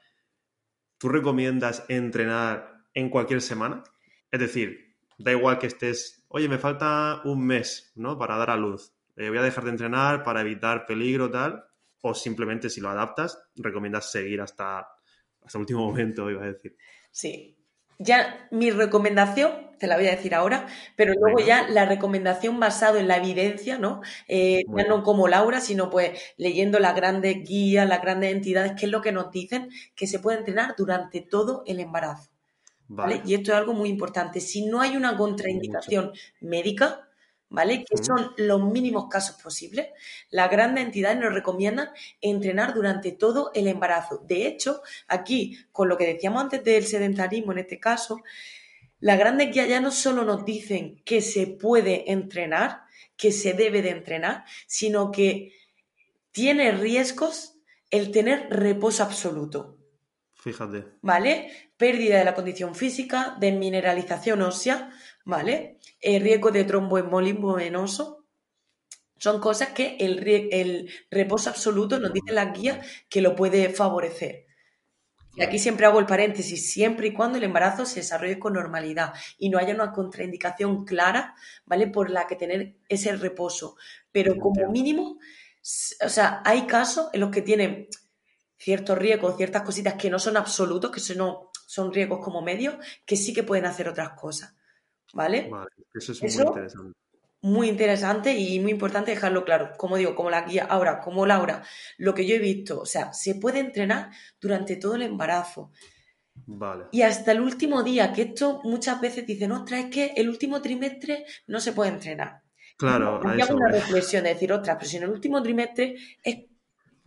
¿tú 0.98 1.09
recomiendas 1.09 1.85
entrenar 1.88 2.85
en 2.94 3.09
cualquier 3.09 3.40
semana? 3.40 3.83
Es 4.31 4.40
decir, 4.40 4.96
da 5.18 5.33
igual 5.33 5.59
que 5.59 5.66
estés, 5.68 6.25
oye, 6.29 6.48
me 6.48 6.59
falta 6.59 7.22
un 7.25 7.46
mes, 7.46 7.92
¿no? 7.94 8.18
Para 8.18 8.37
dar 8.37 8.51
a 8.51 8.57
luz. 8.57 8.92
Eh, 9.16 9.29
voy 9.29 9.38
a 9.38 9.42
dejar 9.42 9.64
de 9.64 9.70
entrenar 9.70 10.22
para 10.22 10.40
evitar 10.40 10.87
peligro, 10.87 11.31
tal. 11.31 11.64
O 12.01 12.14
simplemente 12.14 12.68
si 12.68 12.81
lo 12.81 12.88
adaptas, 12.88 13.42
recomiendas 13.57 14.11
seguir 14.11 14.40
hasta, 14.40 14.81
hasta 15.40 15.59
el 15.59 15.61
último 15.61 15.81
momento, 15.87 16.31
iba 16.31 16.42
a 16.42 16.53
decir. 16.53 16.77
Sí, 17.11 17.62
ya 18.02 18.48
mi 18.50 18.70
recomendación, 18.70 19.70
te 19.78 19.86
la 19.86 19.96
voy 19.96 20.06
a 20.06 20.12
decir 20.12 20.34
ahora, 20.34 20.66
pero 20.96 21.12
luego 21.14 21.40
ya 21.40 21.68
la 21.68 21.86
recomendación 21.86 22.60
basado 22.60 22.98
en 22.98 23.08
la 23.08 23.16
evidencia, 23.16 23.78
¿no? 23.78 24.00
Eh, 24.28 24.62
ya 24.76 24.84
no 24.84 25.02
como 25.02 25.28
Laura, 25.28 25.60
sino 25.60 25.90
pues 25.90 26.18
leyendo 26.36 26.78
las 26.78 26.94
grandes 26.94 27.42
guías, 27.42 27.88
las 27.88 28.00
grandes 28.00 28.32
entidades, 28.32 28.72
qué 28.78 28.86
es 28.86 28.92
lo 28.92 29.00
que 29.00 29.12
nos 29.12 29.30
dicen 29.30 29.70
que 29.94 30.06
se 30.06 30.18
puede 30.18 30.38
entrenar 30.38 30.74
durante 30.76 31.20
todo 31.20 31.62
el 31.66 31.80
embarazo. 31.80 32.30
¿vale? 32.88 33.22
Y 33.24 33.34
esto 33.34 33.52
es 33.52 33.58
algo 33.58 33.72
muy 33.72 33.88
importante. 33.88 34.40
Si 34.40 34.66
no 34.66 34.80
hay 34.80 34.96
una 34.96 35.16
contraindicación 35.16 36.12
médica, 36.40 37.08
¿vale? 37.52 37.84
Que 37.84 38.02
son 38.02 38.32
los 38.38 38.62
mínimos 38.64 39.08
casos 39.08 39.40
posibles. 39.40 39.88
Las 40.30 40.50
grandes 40.50 40.84
entidades 40.84 41.18
nos 41.18 41.34
recomiendan 41.34 41.90
entrenar 42.20 42.74
durante 42.74 43.12
todo 43.12 43.50
el 43.54 43.68
embarazo. 43.68 44.22
De 44.26 44.46
hecho, 44.46 44.82
aquí, 45.06 45.58
con 45.70 45.88
lo 45.88 45.96
que 45.96 46.06
decíamos 46.06 46.42
antes 46.42 46.64
del 46.64 46.84
sedentarismo 46.84 47.52
en 47.52 47.58
este 47.58 47.78
caso, 47.78 48.22
las 49.00 49.18
grandes 49.18 49.52
guías 49.52 49.68
ya 49.68 49.80
no 49.80 49.90
solo 49.90 50.24
nos 50.24 50.44
dicen 50.44 51.02
que 51.04 51.20
se 51.20 51.46
puede 51.46 52.10
entrenar, 52.10 52.84
que 53.16 53.32
se 53.32 53.52
debe 53.52 53.82
de 53.82 53.90
entrenar, 53.90 54.44
sino 54.66 55.12
que 55.12 55.52
tiene 56.30 56.72
riesgos 56.72 57.58
el 57.90 58.10
tener 58.10 58.48
reposo 58.48 59.02
absoluto. 59.02 59.76
Fíjate. 60.34 60.86
¿Vale? 61.02 61.52
Pérdida 61.76 62.18
de 62.18 62.24
la 62.24 62.34
condición 62.34 62.74
física, 62.74 63.36
desmineralización 63.38 64.42
ósea, 64.42 64.90
¿vale? 65.24 65.78
El 66.00 66.22
riesgo 66.22 66.50
de 66.50 66.64
tromboembolismo 66.64 67.54
venoso. 67.54 68.26
Son 69.18 69.40
cosas 69.40 69.68
que 69.68 69.96
el, 70.00 70.26
el 70.52 70.90
reposo 71.11 71.50
absoluto 71.50 71.98
nos 72.00 72.12
dice 72.12 72.32
la 72.32 72.46
guía 72.46 72.80
que 73.08 73.20
lo 73.20 73.37
puede 73.37 73.68
favorecer. 73.70 74.46
Y 75.35 75.42
aquí 75.42 75.58
siempre 75.58 75.87
hago 75.87 75.98
el 75.98 76.06
paréntesis, 76.06 76.70
siempre 76.70 77.06
y 77.06 77.14
cuando 77.14 77.38
el 77.38 77.44
embarazo 77.44 77.87
se 77.87 78.00
desarrolle 78.00 78.38
con 78.38 78.52
normalidad 78.52 79.14
y 79.38 79.48
no 79.48 79.58
haya 79.58 79.74
una 79.74 79.92
contraindicación 79.92 80.85
clara, 80.85 81.35
¿vale? 81.64 81.87
Por 81.87 82.11
la 82.11 82.26
que 82.26 82.37
tener 82.37 82.76
ese 82.88 83.16
reposo. 83.16 83.76
Pero 84.11 84.37
como 84.37 84.70
mínimo, 84.70 85.18
o 86.04 86.08
sea, 86.08 86.42
hay 86.44 86.66
casos 86.66 87.08
en 87.14 87.20
los 87.20 87.30
que 87.30 87.40
tienen 87.40 87.88
ciertos 88.58 88.98
riesgos, 88.98 89.37
ciertas 89.37 89.62
cositas 89.62 89.94
que 89.94 90.11
no 90.11 90.18
son 90.18 90.37
absolutos, 90.37 90.90
que 90.90 91.00
son, 91.00 91.35
son 91.66 91.92
riesgos 91.94 92.20
como 92.22 92.42
medios, 92.42 92.76
que 93.06 93.16
sí 93.16 93.32
que 93.32 93.42
pueden 93.42 93.64
hacer 93.64 93.88
otras 93.88 94.11
cosas. 94.11 94.54
¿Vale? 95.12 95.51
eso 95.94 96.12
es 96.12 96.22
muy 96.22 96.31
interesante. 96.31 96.98
Muy 97.44 97.68
interesante 97.68 98.38
y 98.38 98.61
muy 98.61 98.70
importante 98.70 99.11
dejarlo 99.11 99.44
claro. 99.44 99.72
Como 99.77 99.96
digo, 99.96 100.14
como 100.14 100.31
la 100.31 100.42
guía, 100.42 100.64
ahora, 100.64 101.01
como 101.01 101.27
Laura, 101.27 101.64
lo 101.98 102.14
que 102.14 102.25
yo 102.25 102.37
he 102.37 102.38
visto, 102.38 102.81
o 102.81 102.87
sea, 102.87 103.12
se 103.12 103.35
puede 103.35 103.59
entrenar 103.59 104.11
durante 104.40 104.77
todo 104.77 104.94
el 104.94 105.03
embarazo. 105.03 105.72
Vale. 106.46 106.85
Y 106.92 107.03
hasta 107.03 107.33
el 107.33 107.40
último 107.40 107.83
día, 107.83 108.12
que 108.12 108.22
esto 108.22 108.61
muchas 108.62 109.01
veces 109.01 109.27
dicen, 109.27 109.51
ostras, 109.51 109.85
es 109.85 109.90
que 109.90 110.12
el 110.16 110.29
último 110.29 110.62
trimestre 110.62 111.27
no 111.48 111.61
se 111.61 111.72
puede 111.72 111.90
entrenar. 111.90 112.42
Claro, 112.77 113.20
y 113.37 113.40
hago 113.40 113.57
una 113.57 113.68
reflexión 113.68 114.25
de 114.25 114.35
decir, 114.35 114.53
ostras, 114.53 114.77
pero 114.79 114.88
si 114.88 114.96
en 114.96 115.05
el 115.05 115.11
último 115.11 115.42
trimestre 115.42 115.96
es 116.22 116.44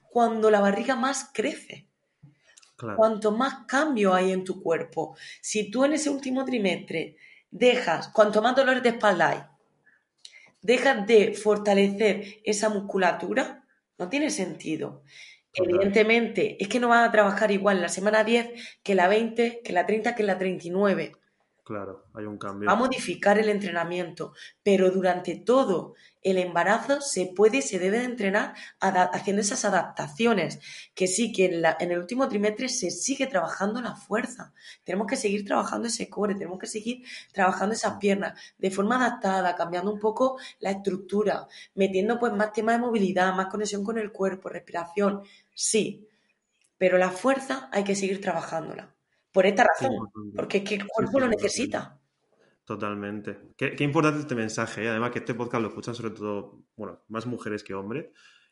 cuando 0.10 0.50
la 0.52 0.62
barriga 0.62 0.96
más 0.96 1.32
crece. 1.34 1.88
Cuanto 2.78 3.32
más 3.32 3.66
cambio 3.68 4.14
hay 4.14 4.32
en 4.32 4.44
tu 4.44 4.62
cuerpo. 4.62 5.18
Si 5.42 5.72
tú 5.72 5.86
en 5.86 5.94
ese 5.94 6.10
último 6.10 6.44
trimestre 6.44 7.18
dejas, 7.58 8.10
cuanto 8.10 8.42
más 8.42 8.56
dolores 8.56 8.84
de 8.84 8.90
espalda 8.90 9.30
hay, 9.30 9.40
dejas 10.62 11.08
de 11.08 11.34
fortalecer 11.34 12.42
esa 12.44 12.70
musculatura, 12.70 13.64
no 13.98 14.10
tiene 14.10 14.30
sentido. 14.30 15.04
Evidentemente, 15.54 16.58
es 16.60 16.68
que 16.68 16.82
no 16.82 16.90
van 16.90 17.06
a 17.06 17.12
trabajar 17.14 17.52
igual 17.52 17.82
la 17.82 17.88
semana 17.88 18.26
10 18.26 18.52
que 18.84 18.94
la 18.94 19.08
20, 19.08 19.62
que 19.64 19.72
la 19.72 19.86
30, 19.86 20.16
que 20.16 20.24
la 20.24 20.38
39. 20.38 21.14
Claro, 21.66 22.06
hay 22.14 22.26
un 22.26 22.38
cambio. 22.38 22.68
Va 22.68 22.74
a 22.74 22.76
modificar 22.76 23.40
el 23.40 23.50
entrenamiento, 23.50 24.34
pero 24.62 24.92
durante 24.92 25.36
todo 25.36 25.96
el 26.22 26.38
embarazo 26.38 27.02
se 27.02 27.26
puede 27.36 27.58
y 27.58 27.62
se 27.64 27.80
debe 27.80 27.98
de 27.98 28.06
entrenar 28.06 28.54
haciendo 28.80 29.42
esas 29.42 29.66
adaptaciones. 29.66 30.60
Que 30.94 31.08
sí, 31.08 31.32
que 31.32 31.46
en, 31.46 31.92
el 31.92 31.98
último 31.98 32.30
trimestre 32.30 32.70
se 32.70 32.92
sigue 32.92 33.26
trabajando 33.26 33.82
la 33.82 33.96
fuerza. 33.96 34.54
Tenemos 34.84 35.08
que 35.08 35.16
seguir 35.16 35.44
trabajando 35.44 35.88
ese 35.88 36.08
core, 36.08 36.36
tenemos 36.36 36.60
que 36.60 36.68
seguir 36.68 37.04
trabajando 37.34 37.74
esas 37.74 37.98
piernas 37.98 38.40
de 38.60 38.70
forma 38.70 38.98
adaptada, 38.98 39.56
cambiando 39.56 39.92
un 39.92 40.00
poco 40.00 40.38
la 40.60 40.70
estructura, 40.70 41.48
metiendo 41.74 42.20
pues 42.20 42.32
más 42.34 42.54
temas 42.54 42.76
de 42.76 42.86
movilidad, 42.86 43.34
más 43.34 43.48
conexión 43.48 43.84
con 43.84 43.98
el 43.98 44.12
cuerpo, 44.12 44.50
respiración. 44.50 45.24
Sí, 45.56 46.08
pero 46.78 47.00
la 47.00 47.10
fuerza 47.10 47.70
hay 47.72 47.84
que 47.84 47.96
seguir 47.96 48.22
trabajándola. 48.22 48.95
Por 49.36 49.46
esta 49.46 49.66
razón, 49.66 50.10
porque 50.34 50.60
es 50.60 50.64
que 50.64 50.76
el 50.76 50.88
cuerpo 50.88 51.20
lo 51.20 51.28
necesita. 51.28 52.00
Totalmente. 52.64 53.38
Qué, 53.58 53.76
importante 53.84 54.22
este 54.22 54.34
mensaje. 54.34 54.86
¿eh? 54.86 54.88
Además 54.88 55.12
que 55.12 55.20
este 55.20 55.34
podcast 55.34 55.62
lo 55.62 55.68
escuchan 55.68 55.94
sobre 55.94 56.12
todo, 56.12 56.64
bueno, 56.78 57.04
más 57.10 57.26
mujeres 57.26 57.62
que 57.62 57.74
hombres. 57.74 58.08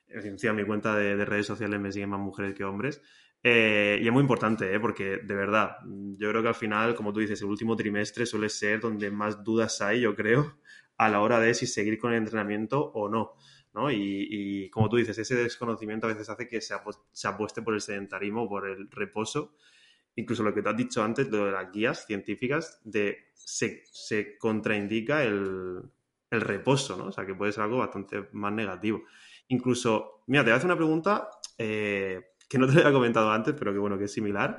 encima 0.10 0.52
mi 0.52 0.65
cuenta 0.65 0.98
de, 0.98 1.24
redes 1.24 1.46
sociales 1.46 1.80
me 1.80 1.89
siguen 1.89 2.10
más 2.10 2.19
mujeres 2.19 2.54
que 2.54 2.65
hombres. 2.65 3.02
Eh, 3.41 3.98
y 4.02 4.06
es 4.06 4.12
muy 4.12 4.19
importante, 4.19 4.76
¿eh? 4.76 4.80
porque 4.82 5.19
de 5.24 5.36
verdad, 5.36 5.78
yo 5.86 6.30
creo 6.30 6.41
que 6.41 6.50
al 6.50 6.56
final, 6.56 6.96
como 6.96 7.13
tú 7.13 7.22
dices, 7.22 7.41
el 7.41 7.48
último 7.48 7.78
trimestre 7.78 8.26
suele 8.26 8.50
ser 8.50 8.82
donde 8.82 9.10
más 9.10 9.41
dudas 9.41 9.82
hay, 9.82 10.02
yo 10.02 10.13
creo, 10.13 10.58
a 10.98 11.08
la 11.08 11.22
hora 11.22 11.39
de 11.39 11.54
si 11.54 11.65
seguir 11.65 11.98
con 11.98 12.12
el 12.12 12.17
entrenamiento 12.17 12.91
o 12.91 13.08
no. 13.08 13.36
¿no? 13.74 13.89
Y, 13.89 14.69
como 14.69 14.89
tú 14.89 14.98
dices, 14.98 15.17
ese 15.17 15.36
desconocimiento 15.36 16.08
a 16.08 16.10
veces 16.10 16.30
hace 16.30 16.46
que 16.46 16.60
se, 16.60 16.74
apueste 16.74 17.62
por 17.62 17.74
el 17.74 17.80
sedentarismo, 17.80 18.50
por 18.50 18.67
el 18.67 18.91
reposo. 18.91 19.56
Incluso 20.15 20.43
lo 20.43 20.54
que 20.54 20.62
te 20.62 20.69
has 20.69 20.78
dicho 20.78 21.04
antes, 21.04 21.30
lo 21.30 21.45
de 21.45 21.52
las 21.52 21.71
guías 21.71 22.06
científicas, 22.06 22.80
de 22.84 23.32
se, 23.34 23.84
se 23.91 24.38
contraindica 24.38 25.23
el, 25.23 25.82
el 26.30 26.41
reposo, 26.41 26.97
¿no? 26.97 27.06
O 27.06 27.12
sea, 27.12 27.26
que 27.26 27.36
puede 27.36 27.52
ser 27.52 27.63
algo 27.63 27.80
bastante 27.80 28.28
más 28.34 28.54
negativo. 28.54 29.04
Incluso, 29.47 30.23
mira, 30.28 30.43
te 30.43 30.49
voy 30.49 30.54
a 30.54 30.58
hacer 30.58 30.67
una 30.67 30.78
pregunta 30.78 31.30
eh, 31.58 32.21
que 32.47 32.58
no 32.58 32.67
te 32.67 32.80
había 32.80 32.91
comentado 32.91 33.32
antes, 33.32 33.56
pero 33.58 33.73
que 33.73 33.80
bueno, 33.80 33.97
que 33.97 34.06
es 34.06 34.13
similar. 34.13 34.58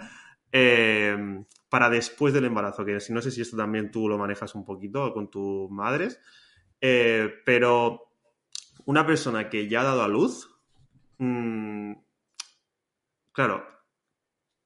Eh, 0.52 1.44
para 1.68 1.90
después 1.90 2.32
del 2.32 2.44
embarazo, 2.44 2.84
que 2.84 2.96
no 3.10 3.20
sé 3.20 3.32
si 3.32 3.40
esto 3.40 3.56
también 3.56 3.90
tú 3.90 4.08
lo 4.08 4.16
manejas 4.16 4.54
un 4.54 4.64
poquito 4.64 5.12
con 5.12 5.28
tus 5.28 5.68
madres, 5.72 6.20
eh, 6.80 7.42
pero 7.44 8.12
una 8.84 9.04
persona 9.04 9.50
que 9.50 9.68
ya 9.68 9.80
ha 9.80 9.84
dado 9.84 10.04
a 10.04 10.08
luz, 10.08 10.48
mm, 11.18 11.94
claro, 13.32 13.66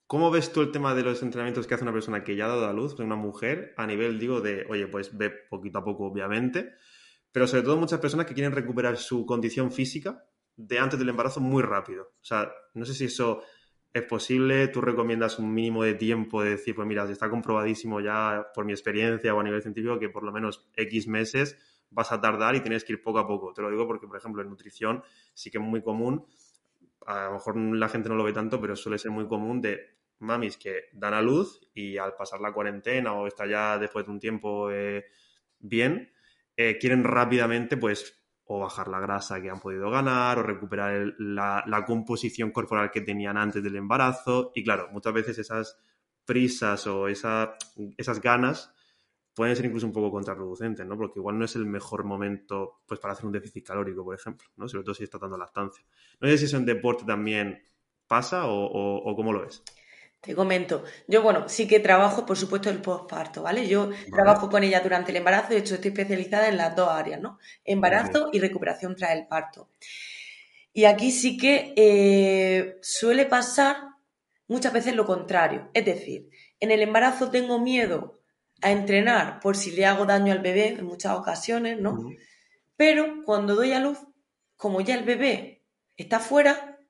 ¿cómo 0.08 0.30
ves 0.30 0.52
tú 0.52 0.62
el 0.62 0.72
tema 0.72 0.94
de 0.94 1.02
los 1.02 1.22
entrenamientos 1.22 1.66
que 1.66 1.74
hace 1.74 1.84
una 1.84 1.92
persona 1.92 2.24
que 2.24 2.34
ya 2.34 2.46
ha 2.46 2.48
dado 2.48 2.66
a 2.66 2.72
luz, 2.72 2.98
una 2.98 3.14
mujer, 3.14 3.74
a 3.76 3.86
nivel, 3.86 4.18
digo, 4.18 4.40
de, 4.40 4.66
oye, 4.68 4.88
pues 4.88 5.16
ve 5.16 5.30
poquito 5.30 5.78
a 5.78 5.84
poco, 5.84 6.06
obviamente, 6.06 6.72
pero 7.30 7.46
sobre 7.46 7.62
todo 7.62 7.76
muchas 7.76 8.00
personas 8.00 8.26
que 8.26 8.34
quieren 8.34 8.52
recuperar 8.52 8.96
su 8.96 9.26
condición 9.26 9.70
física 9.70 10.24
de 10.56 10.78
antes 10.78 10.98
del 10.98 11.10
embarazo 11.10 11.40
muy 11.40 11.62
rápido. 11.62 12.14
O 12.20 12.24
sea, 12.24 12.50
no 12.72 12.86
sé 12.86 12.94
si 12.94 13.04
eso 13.04 13.42
es 13.92 14.02
posible, 14.02 14.68
tú 14.68 14.80
recomiendas 14.80 15.38
un 15.38 15.52
mínimo 15.52 15.84
de 15.84 15.94
tiempo 15.94 16.42
de 16.42 16.50
decir, 16.50 16.74
pues 16.74 16.88
mira, 16.88 17.04
está 17.04 17.28
comprobadísimo 17.28 18.00
ya 18.00 18.48
por 18.54 18.64
mi 18.64 18.72
experiencia 18.72 19.34
o 19.34 19.40
a 19.40 19.44
nivel 19.44 19.60
científico 19.60 19.98
que 19.98 20.08
por 20.08 20.24
lo 20.24 20.32
menos 20.32 20.70
X 20.74 21.06
meses 21.06 21.58
vas 21.90 22.12
a 22.12 22.20
tardar 22.20 22.54
y 22.54 22.60
tienes 22.60 22.82
que 22.82 22.94
ir 22.94 23.02
poco 23.02 23.18
a 23.18 23.26
poco. 23.26 23.52
Te 23.52 23.60
lo 23.60 23.70
digo 23.70 23.86
porque, 23.86 24.06
por 24.06 24.16
ejemplo, 24.16 24.40
en 24.40 24.48
nutrición 24.48 25.02
sí 25.34 25.50
que 25.50 25.58
es 25.58 25.64
muy 25.64 25.82
común, 25.82 26.24
a 27.06 27.26
lo 27.26 27.32
mejor 27.34 27.56
la 27.56 27.88
gente 27.90 28.08
no 28.08 28.14
lo 28.14 28.24
ve 28.24 28.32
tanto, 28.32 28.58
pero 28.58 28.74
suele 28.74 28.98
ser 28.98 29.10
muy 29.10 29.26
común 29.26 29.60
de 29.60 29.97
mamis 30.20 30.56
que 30.56 30.84
dan 30.92 31.14
a 31.14 31.22
luz 31.22 31.60
y 31.74 31.96
al 31.96 32.14
pasar 32.14 32.40
la 32.40 32.52
cuarentena 32.52 33.12
o 33.12 33.26
está 33.26 33.46
ya 33.46 33.78
después 33.78 34.06
de 34.06 34.12
un 34.12 34.18
tiempo 34.18 34.70
eh, 34.70 35.06
bien, 35.58 36.12
eh, 36.56 36.78
quieren 36.78 37.04
rápidamente, 37.04 37.76
pues, 37.76 38.14
o 38.44 38.60
bajar 38.60 38.88
la 38.88 39.00
grasa 39.00 39.40
que 39.40 39.50
han 39.50 39.60
podido 39.60 39.90
ganar, 39.90 40.38
o 40.38 40.42
recuperar 40.42 41.14
la, 41.18 41.84
composición 41.86 42.50
corporal 42.50 42.90
que 42.90 43.02
tenían 43.02 43.36
antes 43.36 43.62
del 43.62 43.76
embarazo. 43.76 44.52
Y 44.54 44.64
claro, 44.64 44.88
muchas 44.90 45.12
veces 45.12 45.38
esas 45.38 45.78
prisas 46.24 46.86
o 46.86 47.08
esas 47.08 48.20
ganas 48.22 48.72
pueden 49.34 49.54
ser 49.54 49.66
incluso 49.66 49.86
un 49.86 49.92
poco 49.92 50.10
contraproducentes, 50.10 50.84
¿no? 50.84 50.96
Porque 50.96 51.20
igual 51.20 51.38
no 51.38 51.44
es 51.44 51.54
el 51.56 51.66
mejor 51.66 52.04
momento, 52.04 52.80
pues, 52.86 52.98
para 52.98 53.12
hacer 53.12 53.26
un 53.26 53.32
déficit 53.32 53.66
calórico, 53.66 54.04
por 54.04 54.14
ejemplo, 54.14 54.48
¿no? 54.56 54.68
Sobre 54.68 54.82
todo 54.82 54.94
si 54.94 55.04
está 55.04 55.18
dando 55.18 55.38
lactancia. 55.38 55.84
No 56.20 56.28
sé 56.28 56.38
si 56.38 56.46
eso 56.46 56.56
en 56.56 56.66
deporte 56.66 57.04
también 57.04 57.62
pasa 58.06 58.46
o 58.46 59.14
cómo 59.14 59.32
lo 59.32 59.42
ves. 59.42 59.62
Te 60.20 60.34
comento, 60.34 60.82
yo 61.06 61.22
bueno, 61.22 61.48
sí 61.48 61.68
que 61.68 61.78
trabajo, 61.78 62.26
por 62.26 62.36
supuesto, 62.36 62.70
el 62.70 62.82
postparto, 62.82 63.42
¿vale? 63.42 63.68
Yo 63.68 63.90
trabajo 64.10 64.50
con 64.50 64.64
ella 64.64 64.80
durante 64.80 65.12
el 65.12 65.18
embarazo, 65.18 65.50
de 65.50 65.58
hecho 65.58 65.76
estoy 65.76 65.90
especializada 65.90 66.48
en 66.48 66.56
las 66.56 66.74
dos 66.74 66.88
áreas, 66.88 67.20
¿no? 67.20 67.38
Embarazo 67.64 68.28
y 68.32 68.40
recuperación 68.40 68.96
tras 68.96 69.12
el 69.12 69.28
parto. 69.28 69.70
Y 70.72 70.86
aquí 70.86 71.12
sí 71.12 71.36
que 71.36 71.72
eh, 71.76 72.78
suele 72.82 73.26
pasar 73.26 73.76
muchas 74.48 74.72
veces 74.72 74.96
lo 74.96 75.06
contrario, 75.06 75.70
es 75.72 75.84
decir, 75.84 76.28
en 76.58 76.72
el 76.72 76.82
embarazo 76.82 77.30
tengo 77.30 77.60
miedo 77.60 78.18
a 78.60 78.72
entrenar 78.72 79.38
por 79.38 79.56
si 79.56 79.70
le 79.70 79.86
hago 79.86 80.04
daño 80.04 80.32
al 80.32 80.40
bebé 80.40 80.68
en 80.70 80.84
muchas 80.84 81.12
ocasiones, 81.12 81.80
¿no? 81.80 81.96
Pero 82.76 83.22
cuando 83.24 83.54
doy 83.54 83.72
a 83.72 83.78
luz, 83.78 83.98
como 84.56 84.80
ya 84.80 84.96
el 84.96 85.04
bebé 85.04 85.62
está 85.96 86.18
fuera, 86.18 86.80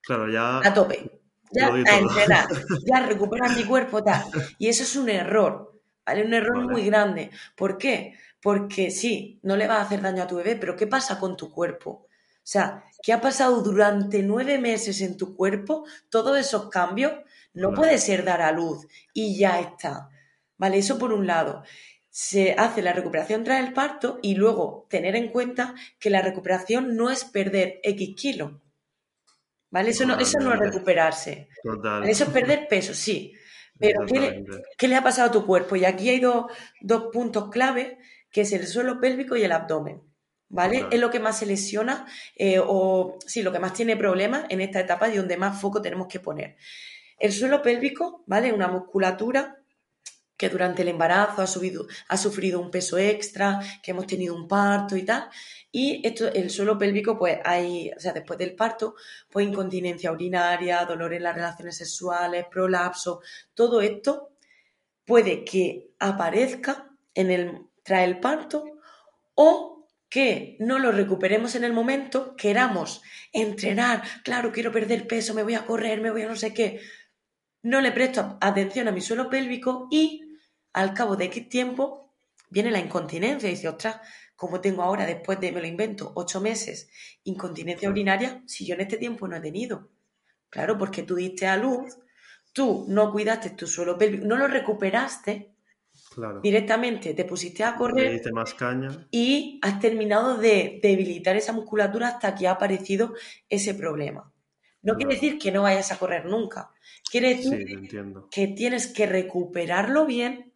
claro, 0.00 0.30
ya... 0.30 0.60
a 0.66 0.72
tope 0.72 1.17
ya 1.52 1.68
entrenar, 1.68 2.46
ya 2.86 3.06
recuperar 3.06 3.56
mi 3.56 3.64
cuerpo, 3.64 4.02
tal. 4.02 4.24
Y 4.58 4.68
eso 4.68 4.82
es 4.82 4.96
un 4.96 5.08
error, 5.08 5.80
¿vale? 6.04 6.24
Un 6.24 6.34
error 6.34 6.70
muy 6.70 6.84
grande. 6.86 7.30
¿Por 7.56 7.78
qué? 7.78 8.14
Porque 8.40 8.90
sí, 8.90 9.40
no 9.42 9.56
le 9.56 9.66
va 9.66 9.76
a 9.76 9.82
hacer 9.82 10.00
daño 10.00 10.22
a 10.22 10.26
tu 10.26 10.36
bebé, 10.36 10.56
pero 10.56 10.76
¿qué 10.76 10.86
pasa 10.86 11.18
con 11.18 11.36
tu 11.36 11.50
cuerpo? 11.50 11.90
O 11.90 12.50
sea, 12.50 12.84
¿qué 13.02 13.12
ha 13.12 13.20
pasado 13.20 13.60
durante 13.62 14.22
nueve 14.22 14.58
meses 14.58 15.00
en 15.00 15.16
tu 15.16 15.36
cuerpo? 15.36 15.84
Todos 16.08 16.38
esos 16.38 16.70
cambios 16.70 17.12
no 17.52 17.74
puede 17.74 17.98
ser 17.98 18.24
dar 18.24 18.42
a 18.42 18.52
luz 18.52 18.86
y 19.12 19.36
ya 19.36 19.60
está. 19.60 20.08
¿Vale? 20.56 20.78
Eso 20.78 20.98
por 20.98 21.12
un 21.12 21.26
lado. 21.26 21.62
Se 22.10 22.52
hace 22.52 22.82
la 22.82 22.92
recuperación 22.92 23.44
tras 23.44 23.64
el 23.64 23.72
parto 23.72 24.18
y 24.22 24.34
luego 24.34 24.86
tener 24.88 25.14
en 25.14 25.28
cuenta 25.28 25.74
que 26.00 26.10
la 26.10 26.22
recuperación 26.22 26.96
no 26.96 27.10
es 27.10 27.24
perder 27.24 27.80
X 27.82 28.14
kilos 28.16 28.52
¿Vale? 29.70 29.90
Eso 29.90 30.06
no, 30.06 30.18
eso 30.18 30.38
no 30.40 30.52
es 30.54 30.58
recuperarse. 30.58 31.48
Eso 32.04 32.24
es 32.24 32.30
perder 32.30 32.68
peso, 32.68 32.94
sí. 32.94 33.34
Pero 33.78 34.00
¿qué 34.06 34.88
le, 34.88 34.96
ha 34.96 35.02
pasado 35.02 35.28
a 35.28 35.32
tu 35.32 35.46
cuerpo? 35.46 35.76
Y 35.76 35.84
aquí 35.84 36.08
hay 36.08 36.20
dos, 36.20 36.46
puntos 37.12 37.50
clave, 37.50 37.98
que 38.30 38.40
es 38.40 38.52
el 38.52 38.66
suelo 38.66 39.00
pélvico 39.00 39.36
y 39.36 39.44
el 39.44 39.52
abdomen. 39.52 40.02
¿Vale? 40.50 40.86
Es 40.90 40.98
lo 40.98 41.10
que 41.10 41.20
más 41.20 41.38
se 41.38 41.44
lesiona 41.44 42.06
eh, 42.34 42.58
o 42.58 43.18
sí, 43.26 43.42
lo 43.42 43.52
que 43.52 43.58
más 43.58 43.74
tiene 43.74 43.98
problemas 43.98 44.46
en 44.48 44.62
esta 44.62 44.80
etapa 44.80 45.10
y 45.10 45.16
donde 45.16 45.36
más 45.36 45.60
foco 45.60 45.82
tenemos 45.82 46.08
que 46.08 46.20
poner. 46.20 46.56
El 47.18 47.32
suelo 47.32 47.60
pélvico, 47.60 48.24
¿vale? 48.26 48.54
Una 48.54 48.68
musculatura 48.68 49.57
que 50.38 50.48
durante 50.48 50.82
el 50.82 50.88
embarazo 50.88 51.42
ha, 51.42 52.16
sufrido 52.16 52.60
un 52.60 52.70
peso 52.70 52.96
extra, 52.96 53.60
que 53.82 53.90
hemos 53.90 54.06
tenido 54.06 54.36
un 54.36 54.46
parto 54.46 54.96
y 54.96 55.02
tal. 55.02 55.28
Y 55.72 56.00
esto, 56.06 56.32
el 56.32 56.48
suelo 56.48 56.78
pélvico, 56.78 57.18
pues 57.18 57.40
hay, 57.44 57.90
o 57.90 58.00
sea, 58.00 58.12
después 58.12 58.38
del 58.38 58.54
parto, 58.54 58.94
pues 59.28 59.46
incontinencia 59.46 60.12
urinaria, 60.12 60.84
dolor 60.84 61.12
en 61.12 61.24
las 61.24 61.34
relaciones 61.34 61.76
sexuales, 61.76 62.46
prolapso, 62.50 63.20
todo 63.52 63.80
esto 63.82 64.30
puede 65.04 65.44
que 65.44 65.90
aparezca 65.98 66.88
en 67.14 67.30
el, 67.32 67.66
tras 67.82 68.04
el 68.04 68.20
parto 68.20 68.64
o 69.34 69.88
que 70.08 70.56
no 70.60 70.78
lo 70.78 70.92
recuperemos 70.92 71.56
en 71.56 71.64
el 71.64 71.72
momento, 71.72 72.36
queramos 72.36 73.02
entrenar, 73.32 74.02
claro, 74.22 74.52
quiero 74.52 74.70
perder 74.70 75.06
peso, 75.08 75.34
me 75.34 75.42
voy 75.42 75.54
a 75.54 75.66
correr, 75.66 76.00
me 76.00 76.12
voy 76.12 76.22
a 76.22 76.28
no 76.28 76.36
sé 76.36 76.54
qué, 76.54 76.80
no 77.62 77.80
le 77.80 77.92
presto 77.92 78.38
atención 78.40 78.88
a 78.88 78.92
mi 78.92 79.00
suelo 79.00 79.28
pélvico 79.28 79.88
y 79.90 80.27
al 80.72 80.94
cabo 80.94 81.16
de 81.16 81.30
qué 81.30 81.40
tiempo 81.42 82.14
viene 82.50 82.70
la 82.70 82.78
incontinencia 82.78 83.48
y 83.48 83.52
dice, 83.52 83.68
ostras, 83.68 84.00
como 84.36 84.60
tengo 84.60 84.82
ahora, 84.82 85.04
después 85.04 85.40
de, 85.40 85.52
me 85.52 85.60
lo 85.60 85.66
invento, 85.66 86.12
ocho 86.14 86.40
meses, 86.40 86.90
incontinencia 87.24 87.90
urinaria, 87.90 88.42
si 88.46 88.64
yo 88.64 88.74
en 88.74 88.82
este 88.82 88.96
tiempo 88.96 89.26
no 89.26 89.36
he 89.36 89.40
tenido. 89.40 89.90
Claro, 90.48 90.78
porque 90.78 91.02
tú 91.02 91.16
diste 91.16 91.46
a 91.46 91.56
luz, 91.56 91.98
tú 92.52 92.86
no 92.88 93.12
cuidaste 93.12 93.50
tu 93.50 93.66
suelo 93.66 93.98
pélvico, 93.98 94.26
no 94.26 94.36
lo 94.36 94.46
recuperaste, 94.46 95.54
directamente 96.42 97.14
te 97.14 97.24
pusiste 97.24 97.64
a 97.64 97.74
correr 97.74 98.20
más 98.32 98.54
caña. 98.54 99.08
y 99.10 99.58
has 99.62 99.80
terminado 99.80 100.36
de 100.38 100.80
debilitar 100.82 101.36
esa 101.36 101.52
musculatura 101.52 102.08
hasta 102.08 102.34
que 102.34 102.46
ha 102.46 102.52
aparecido 102.52 103.14
ese 103.48 103.74
problema. 103.74 104.32
No 104.82 104.94
quiere 104.94 105.14
decir 105.14 105.38
que 105.38 105.50
no 105.50 105.62
vayas 105.62 105.90
a 105.90 105.98
correr 105.98 106.26
nunca. 106.26 106.70
Quiere 107.10 107.34
decir 107.34 107.66
que 108.30 108.46
tienes 108.48 108.86
que 108.86 109.06
recuperarlo 109.06 110.06
bien 110.06 110.47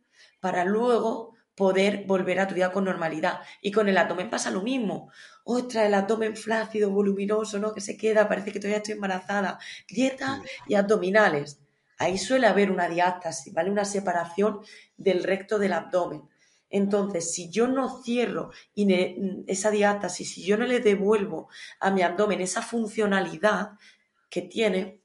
para 0.42 0.64
luego 0.64 1.36
poder 1.54 2.02
volver 2.04 2.40
a 2.40 2.48
tu 2.48 2.56
vida 2.56 2.72
con 2.72 2.84
normalidad. 2.84 3.42
Y 3.60 3.70
con 3.70 3.88
el 3.88 3.96
abdomen 3.96 4.28
pasa 4.28 4.50
lo 4.50 4.60
mismo. 4.60 5.12
Ostras, 5.44 5.86
el 5.86 5.94
abdomen 5.94 6.36
flácido, 6.36 6.90
voluminoso, 6.90 7.60
¿no? 7.60 7.72
Que 7.72 7.80
se 7.80 7.96
queda, 7.96 8.28
parece 8.28 8.50
que 8.50 8.58
todavía 8.58 8.78
estoy 8.78 8.94
embarazada. 8.94 9.60
Dieta 9.88 10.42
y 10.66 10.74
abdominales. 10.74 11.60
Ahí 11.96 12.18
suele 12.18 12.48
haber 12.48 12.72
una 12.72 12.88
diástasis, 12.88 13.54
¿vale? 13.54 13.70
Una 13.70 13.84
separación 13.84 14.62
del 14.96 15.22
recto 15.22 15.60
del 15.60 15.74
abdomen. 15.74 16.22
Entonces, 16.70 17.32
si 17.32 17.48
yo 17.48 17.68
no 17.68 18.02
cierro 18.02 18.50
esa 19.46 19.70
diástasis, 19.70 20.34
si 20.34 20.44
yo 20.44 20.56
no 20.56 20.66
le 20.66 20.80
devuelvo 20.80 21.50
a 21.78 21.92
mi 21.92 22.02
abdomen 22.02 22.40
esa 22.40 22.62
funcionalidad 22.62 23.72
que 24.28 24.42
tiene, 24.42 25.01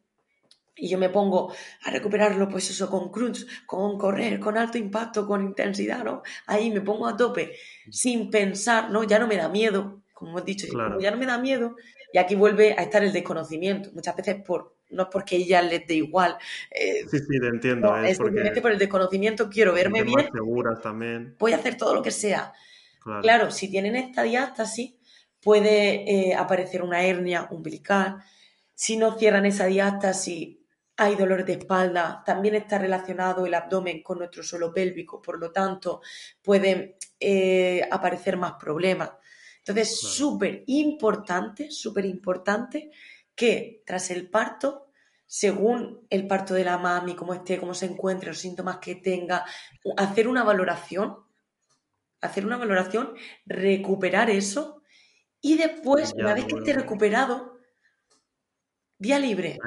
y 0.78 0.88
yo 0.90 0.98
me 0.98 1.10
pongo 1.10 1.54
a 1.84 1.92
recuperarlo, 1.92 2.48
pues 2.48 2.70
eso, 2.70 2.90
con 2.90 3.12
crunch, 3.12 3.46
con 3.66 3.98
correr, 3.98 4.40
con 4.40 4.58
alto 4.58 4.78
impacto, 4.78 5.26
con 5.28 5.44
intensidad, 5.44 6.04
¿no? 6.04 6.24
Ahí 6.46 6.72
me 6.72 6.82
pongo 6.82 7.08
a 7.08 7.18
tope, 7.18 7.56
sin 7.90 8.30
pensar, 8.30 8.92
¿no? 8.92 9.04
Ya 9.04 9.20
no 9.20 9.28
me 9.28 9.38
da 9.38 9.50
miedo, 9.50 10.02
como 10.14 10.32
hemos 10.32 10.46
dicho, 10.46 10.68
ya 11.00 11.12
no 11.12 11.18
me 11.18 11.26
da 11.26 11.38
miedo, 11.38 11.76
y 12.14 12.18
aquí 12.18 12.36
vuelve 12.36 12.74
a 12.74 12.84
estar 12.84 13.04
el 13.04 13.12
desconocimiento, 13.12 13.90
muchas 13.94 14.16
veces 14.16 14.38
por, 14.46 14.78
no 14.90 15.04
es 15.04 15.10
porque 15.12 15.36
ella 15.36 15.62
les 15.62 15.86
dé 15.86 15.96
igual. 15.96 16.38
Eh, 16.72 17.06
sí, 17.10 17.20
sí, 17.20 17.40
te 17.40 17.48
entiendo. 17.48 17.96
es, 17.98 18.18
simplemente 18.18 18.62
por 18.62 18.72
el 18.72 18.78
desconocimiento, 18.78 19.50
quiero 19.50 19.74
verme 19.74 20.04
bien. 20.04 20.30
seguras 20.32 20.82
también. 20.82 21.36
Voy 21.40 21.54
a 21.54 21.58
hacer 21.58 21.76
todo 21.76 21.94
lo 21.94 22.02
que 22.02 22.12
sea. 22.12 22.54
Claro, 23.22 23.52
si 23.52 23.70
tienen 23.70 23.96
esta 23.96 24.24
diástasis, 24.24 24.96
puede 25.42 26.30
eh, 26.30 26.36
aparecer 26.36 26.82
una 26.82 27.04
hernia 27.04 27.48
umbilical. 27.52 28.18
Si 28.74 28.98
no 28.98 29.18
cierran 29.18 29.46
esa 29.46 29.66
diástasis, 29.66 30.57
hay 30.98 31.16
dolor 31.16 31.45
de 31.45 31.54
espalda. 31.54 32.24
También 32.26 32.56
está 32.56 32.80
relacionado 32.80 33.45
el 33.45 33.54
abdomen 33.54 34.02
con 34.02 34.18
nuestro 34.18 34.43
suelo 34.43 34.74
pélvico, 34.74 35.22
por 35.22 35.39
lo 35.39 35.52
tanto, 35.52 36.02
pueden 36.41 36.95
eh, 37.20 37.88
aparecer 37.89 38.36
más 38.36 38.54
problemas. 38.60 39.12
Entonces, 39.60 40.00
súper 40.00 40.64
importante, 40.68 41.70
súper 41.72 42.06
importante 42.06 42.89
que 43.36 43.84
tras 43.86 44.10
el 44.10 44.30
parto, 44.30 44.88
según 45.26 46.08
el 46.10 46.26
parto 46.26 46.54
de 46.54 46.64
la 46.64 46.78
mami, 46.78 47.16
cómo 47.16 47.34
esté, 47.34 47.60
cómo 47.60 47.74
se 47.74 47.86
encuentre, 47.86 48.30
los 48.30 48.39
síntomas 48.39 48.78
que 48.78 48.95
tenga, 48.95 49.45
hacer 49.98 50.28
una 50.28 50.43
valoración, 50.43 51.18
hacer 52.22 52.45
una 52.45 52.58
valoración, 52.58 53.14
recuperar 53.45 54.30
eso 54.30 54.82
y 55.41 55.58
después, 55.58 56.14
una 56.16 56.34
vez 56.34 56.45
que 56.45 56.56
esté 56.56 56.74
recuperado, 56.74 57.57
día 59.00 59.20
libre. 59.20 59.58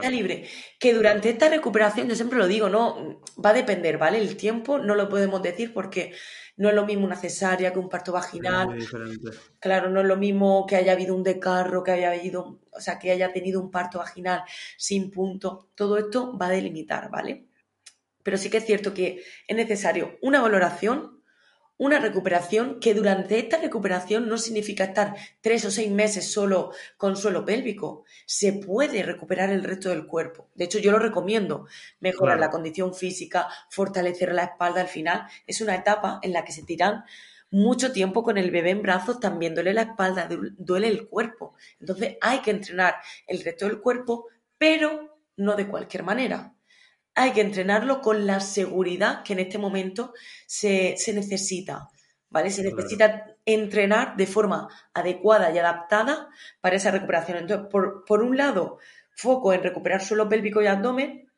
Día 0.00 0.10
libre. 0.10 0.48
Que 0.78 0.94
durante 0.94 1.30
esta 1.30 1.48
recuperación, 1.48 2.08
yo 2.08 2.14
siempre 2.14 2.38
lo 2.38 2.46
digo, 2.46 2.68
no 2.68 3.20
va 3.44 3.50
a 3.50 3.54
depender, 3.54 3.98
¿vale? 3.98 4.18
El 4.18 4.36
tiempo 4.36 4.78
no 4.78 4.94
lo 4.94 5.08
podemos 5.08 5.42
decir 5.42 5.72
porque 5.72 6.12
no 6.56 6.68
es 6.68 6.74
lo 6.74 6.86
mismo 6.86 7.04
una 7.04 7.16
cesárea 7.16 7.72
que 7.72 7.78
un 7.78 7.88
parto 7.88 8.12
vaginal. 8.12 8.76
Claro, 9.58 9.90
no 9.90 10.00
es 10.00 10.06
lo 10.06 10.16
mismo 10.16 10.66
que 10.66 10.76
haya 10.76 10.92
habido 10.92 11.14
un 11.14 11.22
decarro, 11.22 11.82
que 11.82 11.92
haya 11.92 12.12
habido, 12.12 12.60
o 12.70 12.80
sea, 12.80 12.98
que 12.98 13.10
haya 13.10 13.32
tenido 13.32 13.60
un 13.60 13.70
parto 13.70 13.98
vaginal 13.98 14.44
sin 14.76 15.10
punto. 15.10 15.70
Todo 15.74 15.98
esto 15.98 16.36
va 16.38 16.46
a 16.46 16.50
delimitar, 16.50 17.10
¿vale? 17.10 17.46
Pero 18.22 18.38
sí 18.38 18.50
que 18.50 18.58
es 18.58 18.66
cierto 18.66 18.94
que 18.94 19.22
es 19.46 19.56
necesario 19.56 20.18
una 20.22 20.40
valoración 20.40 21.22
una 21.76 21.98
recuperación 21.98 22.78
que 22.78 22.94
durante 22.94 23.38
esta 23.38 23.58
recuperación 23.58 24.28
no 24.28 24.38
significa 24.38 24.84
estar 24.84 25.16
tres 25.40 25.64
o 25.64 25.70
seis 25.70 25.90
meses 25.90 26.32
solo 26.32 26.72
con 26.96 27.16
suelo 27.16 27.44
pélvico. 27.44 28.04
Se 28.26 28.52
puede 28.52 29.02
recuperar 29.02 29.50
el 29.50 29.64
resto 29.64 29.88
del 29.88 30.06
cuerpo. 30.06 30.48
De 30.54 30.64
hecho, 30.66 30.78
yo 30.78 30.92
lo 30.92 30.98
recomiendo. 30.98 31.66
Mejorar 32.00 32.38
la 32.38 32.50
condición 32.50 32.94
física, 32.94 33.48
fortalecer 33.70 34.32
la 34.32 34.44
espalda 34.44 34.80
al 34.80 34.88
final. 34.88 35.26
Es 35.46 35.60
una 35.60 35.74
etapa 35.74 36.20
en 36.22 36.32
la 36.32 36.44
que 36.44 36.52
se 36.52 36.62
tiran 36.62 37.04
mucho 37.50 37.92
tiempo 37.92 38.22
con 38.22 38.38
el 38.38 38.50
bebé 38.50 38.70
en 38.70 38.82
brazos, 38.82 39.20
también 39.20 39.54
duele 39.54 39.74
la 39.74 39.82
espalda, 39.82 40.28
duele 40.28 40.88
el 40.88 41.08
cuerpo. 41.08 41.54
Entonces 41.80 42.16
hay 42.20 42.40
que 42.40 42.50
entrenar 42.50 42.96
el 43.26 43.44
resto 43.44 43.66
del 43.66 43.80
cuerpo, 43.80 44.26
pero 44.58 45.18
no 45.36 45.54
de 45.54 45.68
cualquier 45.68 46.04
manera 46.04 46.53
hay 47.14 47.32
que 47.32 47.40
entrenarlo 47.40 48.00
con 48.00 48.26
la 48.26 48.40
seguridad 48.40 49.22
que 49.22 49.34
en 49.34 49.40
este 49.40 49.58
momento 49.58 50.12
se, 50.46 50.96
necesita. 51.14 51.88
¿Vale? 52.30 52.50
Se 52.50 52.64
necesita 52.64 53.36
entrenar 53.44 54.16
de 54.16 54.26
forma 54.26 54.68
adecuada 54.92 55.52
y 55.52 55.58
adaptada 55.58 56.28
para 56.60 56.76
esa 56.76 56.90
recuperación. 56.90 57.38
Entonces, 57.38 57.68
por, 57.70 58.04
por 58.04 58.22
un 58.22 58.36
lado, 58.36 58.78
foco 59.10 59.52
en 59.52 59.62
recuperar 59.62 60.02
suelo 60.02 60.28
pélvico 60.28 60.60
y 60.60 60.66
abdomen, 60.66 61.30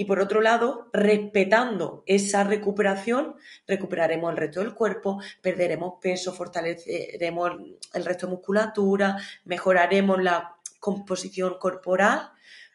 y 0.00 0.06
por 0.06 0.18
otro 0.18 0.40
lado, 0.40 0.88
respetando 0.94 2.04
esa 2.06 2.42
recuperación, 2.42 3.36
recuperaremos 3.66 4.30
el 4.30 4.38
resto 4.38 4.60
del 4.60 4.72
cuerpo, 4.72 5.20
perderemos 5.42 5.94
peso, 6.00 6.32
fortaleceremos 6.32 7.52
el 7.92 8.04
resto 8.06 8.26
de 8.26 8.32
musculatura, 8.32 9.18
mejoraremos 9.44 10.22
la 10.22 10.56
composición 10.78 11.58
corporal, 11.58 12.30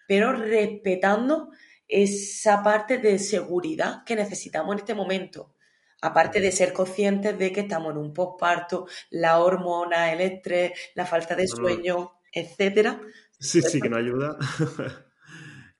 pero 0.07 0.33
respetando 0.33 1.49
esa 1.87 2.63
parte 2.63 2.97
de 2.97 3.19
seguridad 3.19 4.03
que 4.05 4.15
necesitamos 4.15 4.73
en 4.73 4.79
este 4.79 4.95
momento. 4.95 5.53
Aparte 6.01 6.39
de 6.39 6.51
ser 6.51 6.73
conscientes 6.73 7.37
de 7.37 7.51
que 7.51 7.61
estamos 7.61 7.91
en 7.91 7.97
un 7.97 8.13
postparto, 8.13 8.87
la 9.09 9.39
hormona, 9.39 10.11
el 10.11 10.21
estrés, 10.21 10.73
la 10.93 11.05
falta 11.05 11.35
de 11.35 11.47
sueño, 11.47 12.19
etcétera. 12.31 13.01
Sí, 13.39 13.61
sí, 13.61 13.79
que 13.79 13.89
no 13.89 13.97
ayuda. 13.97 14.37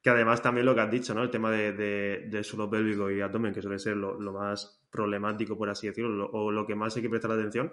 que 0.02 0.10
además 0.10 0.42
también 0.42 0.66
lo 0.66 0.76
que 0.76 0.82
has 0.82 0.92
dicho, 0.92 1.14
¿no? 1.14 1.24
El 1.24 1.32
tema 1.32 1.52
de, 1.52 2.40
suelo 2.44 2.70
pélvico 2.70 3.10
y 3.10 3.22
abdomen, 3.22 3.54
que 3.54 3.62
suele 3.62 3.80
ser 3.80 3.98
lo, 3.98 4.18
más 4.32 4.80
problemático, 4.92 5.58
por 5.58 5.70
así 5.70 5.88
decirlo, 5.88 6.30
o 6.32 6.52
lo 6.52 6.66
que 6.66 6.76
más 6.76 6.96
hay 6.96 7.02
que 7.02 7.10
prestar 7.10 7.32
atención. 7.32 7.72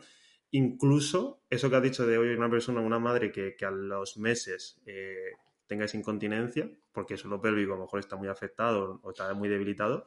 Incluso 0.51 1.43
eso 1.49 1.71
que 1.71 1.77
has 1.77 1.83
dicho 1.83 2.07
de 2.07 2.19
hoy 2.19 2.29
una 2.35 2.51
persona, 2.51 2.81
una 2.81 2.99
madre 2.99 3.31
que, 3.31 3.55
a 3.65 3.71
los 3.71 4.17
meses 4.19 4.81
eh, 4.87 5.33
tengáis 5.73 5.95
incontinencia, 5.95 6.69
porque 6.93 7.17
lo 7.25 7.41
pélvico 7.41 7.73
a 7.73 7.77
lo 7.77 7.85
mejor 7.85 8.01
está 8.01 8.17
muy 8.17 8.29
afectado 8.29 9.01
o 9.03 9.11
está 9.11 9.33
muy 9.33 9.49
debilitado. 9.49 10.05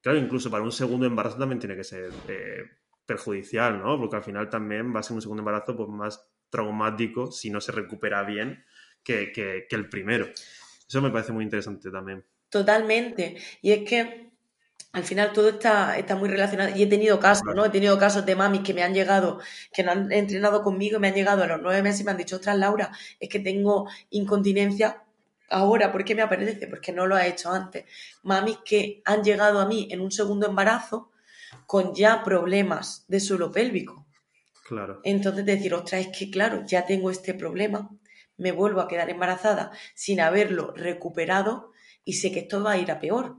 Claro, 0.00 0.18
incluso 0.18 0.50
para 0.50 0.64
un 0.64 0.72
segundo 0.72 1.06
embarazo 1.06 1.38
también 1.38 1.60
tiene 1.60 1.76
que 1.76 1.84
ser 1.84 2.10
eh, 2.26 2.64
perjudicial, 3.06 3.78
¿no? 3.78 3.96
Porque 3.96 4.16
al 4.16 4.24
final 4.24 4.50
también 4.50 4.92
va 4.92 4.98
a 4.98 5.02
ser 5.04 5.14
un 5.14 5.22
segundo 5.22 5.42
embarazo 5.42 5.76
pues, 5.76 5.88
más 5.88 6.28
traumático 6.50 7.30
si 7.30 7.48
no 7.48 7.60
se 7.60 7.70
recupera 7.70 8.24
bien 8.24 8.64
que, 9.04 9.30
que 9.30 9.66
el 9.70 9.88
primero. 9.88 10.26
Eso 10.88 11.00
me 11.00 11.10
parece 11.10 11.32
muy 11.32 11.44
interesante 11.44 11.88
también. 11.90 12.24
Totalmente. 12.50 13.36
Y 13.62 13.70
es 13.70 13.88
que 13.88 14.31
al 14.92 15.04
final 15.04 15.32
todo 15.32 15.48
está, 15.48 15.96
está 15.98 16.16
muy 16.16 16.28
relacionado. 16.28 16.76
Y 16.76 16.82
he 16.82 16.86
tenido 16.86 17.18
casos, 17.18 17.54
¿no? 17.54 17.64
He 17.64 17.70
tenido 17.70 17.98
casos 17.98 18.26
de 18.26 18.36
mamis 18.36 18.60
que 18.62 18.74
me 18.74 18.82
han 18.82 18.92
llegado, 18.92 19.40
que 19.72 19.82
no 19.82 19.92
han 19.92 20.12
entrenado 20.12 20.62
conmigo 20.62 20.98
y 20.98 21.00
me 21.00 21.08
han 21.08 21.14
llegado 21.14 21.42
a 21.42 21.46
los 21.46 21.60
nueve 21.62 21.82
meses 21.82 22.02
y 22.02 22.04
me 22.04 22.10
han 22.10 22.18
dicho, 22.18 22.36
ostras, 22.36 22.58
Laura, 22.58 22.92
es 23.18 23.28
que 23.28 23.40
tengo 23.40 23.88
incontinencia 24.10 25.02
ahora, 25.48 25.92
¿por 25.92 26.04
qué 26.04 26.14
me 26.14 26.22
aparece? 26.22 26.66
Porque 26.66 26.92
no 26.92 27.06
lo 27.06 27.14
ha 27.14 27.26
hecho 27.26 27.50
antes. 27.50 27.84
Mamis 28.22 28.58
que 28.64 29.02
han 29.04 29.22
llegado 29.22 29.60
a 29.60 29.66
mí 29.66 29.88
en 29.90 30.00
un 30.00 30.10
segundo 30.10 30.46
embarazo 30.46 31.10
con 31.66 31.94
ya 31.94 32.22
problemas 32.22 33.04
de 33.08 33.20
suelo 33.20 33.50
pélvico. 33.50 34.06
Claro. 34.66 35.00
Entonces 35.04 35.44
decir, 35.44 35.74
ostras, 35.74 36.02
es 36.02 36.16
que 36.16 36.30
claro, 36.30 36.64
ya 36.66 36.86
tengo 36.86 37.10
este 37.10 37.34
problema, 37.34 37.90
me 38.36 38.52
vuelvo 38.52 38.80
a 38.80 38.88
quedar 38.88 39.10
embarazada 39.10 39.70
sin 39.94 40.20
haberlo 40.20 40.72
recuperado 40.74 41.72
y 42.04 42.14
sé 42.14 42.32
que 42.32 42.40
esto 42.40 42.62
va 42.62 42.72
a 42.72 42.78
ir 42.78 42.90
a 42.90 43.00
peor. 43.00 43.36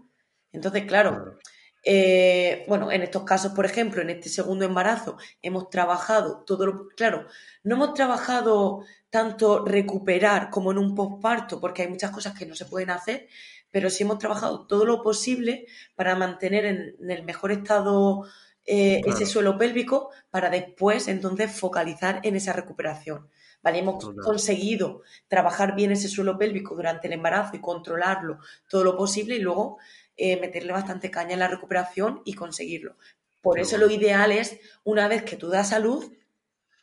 Entonces, 0.53 0.85
claro, 0.85 1.37
eh, 1.85 2.63
bueno, 2.67 2.91
en 2.91 3.01
estos 3.01 3.23
casos, 3.23 3.51
por 3.51 3.65
ejemplo, 3.65 4.01
en 4.01 4.09
este 4.09 4.29
segundo 4.29 4.63
embarazo, 4.63 5.17
hemos 5.41 5.69
trabajado 5.69 6.43
todo 6.45 6.65
lo. 6.65 6.87
Claro, 6.95 7.27
no 7.63 7.75
hemos 7.75 7.93
trabajado 7.93 8.85
tanto 9.09 9.65
recuperar 9.65 10.49
como 10.49 10.71
en 10.71 10.77
un 10.77 10.95
posparto, 10.95 11.59
porque 11.59 11.81
hay 11.81 11.89
muchas 11.89 12.11
cosas 12.11 12.37
que 12.37 12.45
no 12.45 12.55
se 12.55 12.65
pueden 12.65 12.89
hacer, 12.89 13.27
pero 13.69 13.89
sí 13.89 14.03
hemos 14.03 14.17
trabajado 14.17 14.65
todo 14.65 14.85
lo 14.85 15.03
posible 15.03 15.65
para 15.95 16.15
mantener 16.15 16.65
en, 16.65 16.95
el 17.09 17.23
mejor 17.23 17.51
estado 17.51 18.23
eh, 18.65 19.01
ese 19.05 19.25
suelo 19.25 19.57
pélvico 19.57 20.11
para 20.29 20.49
después 20.49 21.09
entonces 21.09 21.51
focalizar 21.51 22.21
en 22.23 22.37
esa 22.37 22.53
recuperación. 22.53 23.27
¿Vale? 23.61 23.79
Hemos 23.79 24.11
conseguido 24.21 25.03
trabajar 25.29 25.73
bien 25.73 25.91
ese 25.91 26.09
suelo 26.09 26.37
pélvico 26.37 26.75
durante 26.75 27.07
el 27.07 27.13
embarazo 27.13 27.55
y 27.55 27.61
controlarlo 27.61 28.39
todo 28.67 28.83
lo 28.83 28.97
posible 28.97 29.37
y 29.37 29.39
luego 29.39 29.77
eh, 30.17 30.39
meterle 30.39 30.71
bastante 30.71 31.09
caña 31.11 31.33
en 31.33 31.39
la 31.39 31.47
recuperación 31.47 32.21
y 32.25 32.33
conseguirlo. 32.33 32.95
Por 33.41 33.59
eso 33.59 33.77
lo 33.77 33.89
ideal 33.89 34.31
es, 34.31 34.57
una 34.83 35.07
vez 35.07 35.23
que 35.23 35.35
tú 35.35 35.49
das 35.49 35.69
salud, 35.69 36.13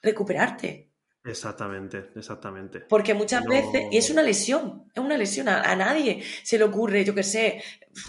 recuperarte. 0.03 0.91
Exactamente, 1.24 2.11
exactamente. 2.16 2.81
Porque 2.81 3.14
muchas 3.14 3.45
veces, 3.45 3.85
y 3.91 3.99
es 3.99 4.11
una 4.11 4.22
lesión, 4.22 4.85
es 4.95 5.03
una 5.03 5.18
lesión, 5.18 5.49
a, 5.49 5.74
nadie 5.76 6.22
se 6.43 6.59
le 6.59 6.64
ocurre, 6.64 7.05
yo 7.05 7.14
qué 7.14 7.22
sé, 7.22 7.62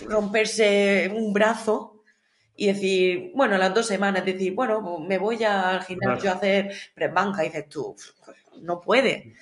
romperse 0.05 1.11
un 1.13 1.33
brazo 1.33 2.03
y 2.55 2.67
decir, 2.67 3.31
bueno, 3.35 3.57
las 3.57 3.73
dos 3.73 3.87
semanas, 3.87 4.25
decir, 4.25 4.53
bueno, 4.53 4.99
me 4.99 5.17
voy 5.17 5.43
al 5.43 5.83
gimnasio 5.83 6.29
a 6.29 6.35
hacer 6.35 6.73
press 6.93 7.13
banca 7.13 7.43
y 7.43 7.47
dices 7.47 7.67
tú, 7.69 7.95
no 8.61 8.79
puede. 8.79 9.33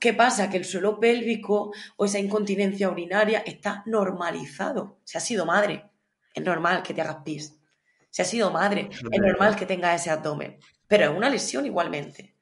¿Qué 0.00 0.12
pasa? 0.12 0.50
Que 0.50 0.58
el 0.58 0.64
suelo 0.64 0.98
pélvico 1.00 1.72
o 1.96 2.04
esa 2.04 2.18
incontinencia 2.18 2.90
urinaria 2.90 3.40
está 3.46 3.82
normalizado. 3.86 4.98
Se 5.04 5.18
ha 5.18 5.20
sido 5.20 5.46
madre, 5.46 5.84
es 6.34 6.44
normal 6.44 6.82
que 6.82 6.94
te 6.94 7.00
hagas 7.00 7.18
pis. 7.24 7.58
Se 8.10 8.22
ha 8.22 8.24
sido 8.24 8.50
madre, 8.50 8.88
es 8.90 9.20
normal 9.20 9.56
que 9.56 9.66
tengas 9.66 10.00
ese 10.00 10.10
abdomen. 10.10 10.58
Pero 10.86 11.10
es 11.10 11.16
una 11.16 11.30
lesión 11.30 11.66
igualmente. 11.66 12.34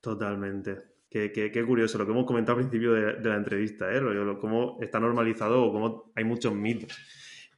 Totalmente. 0.00 0.90
Qué, 1.10 1.64
curioso 1.66 1.98
lo 1.98 2.06
que 2.06 2.12
hemos 2.12 2.24
comentado 2.24 2.58
al 2.58 2.68
principio 2.68 2.92
de, 2.92 3.28
la 3.28 3.36
entrevista, 3.36 3.92
¿eh? 3.92 4.00
cómo 4.40 4.78
está 4.80 5.00
normalizado 5.00 5.64
o 5.64 5.72
cómo 5.72 6.12
hay 6.14 6.24
muchos 6.24 6.54
mitos. 6.54 6.96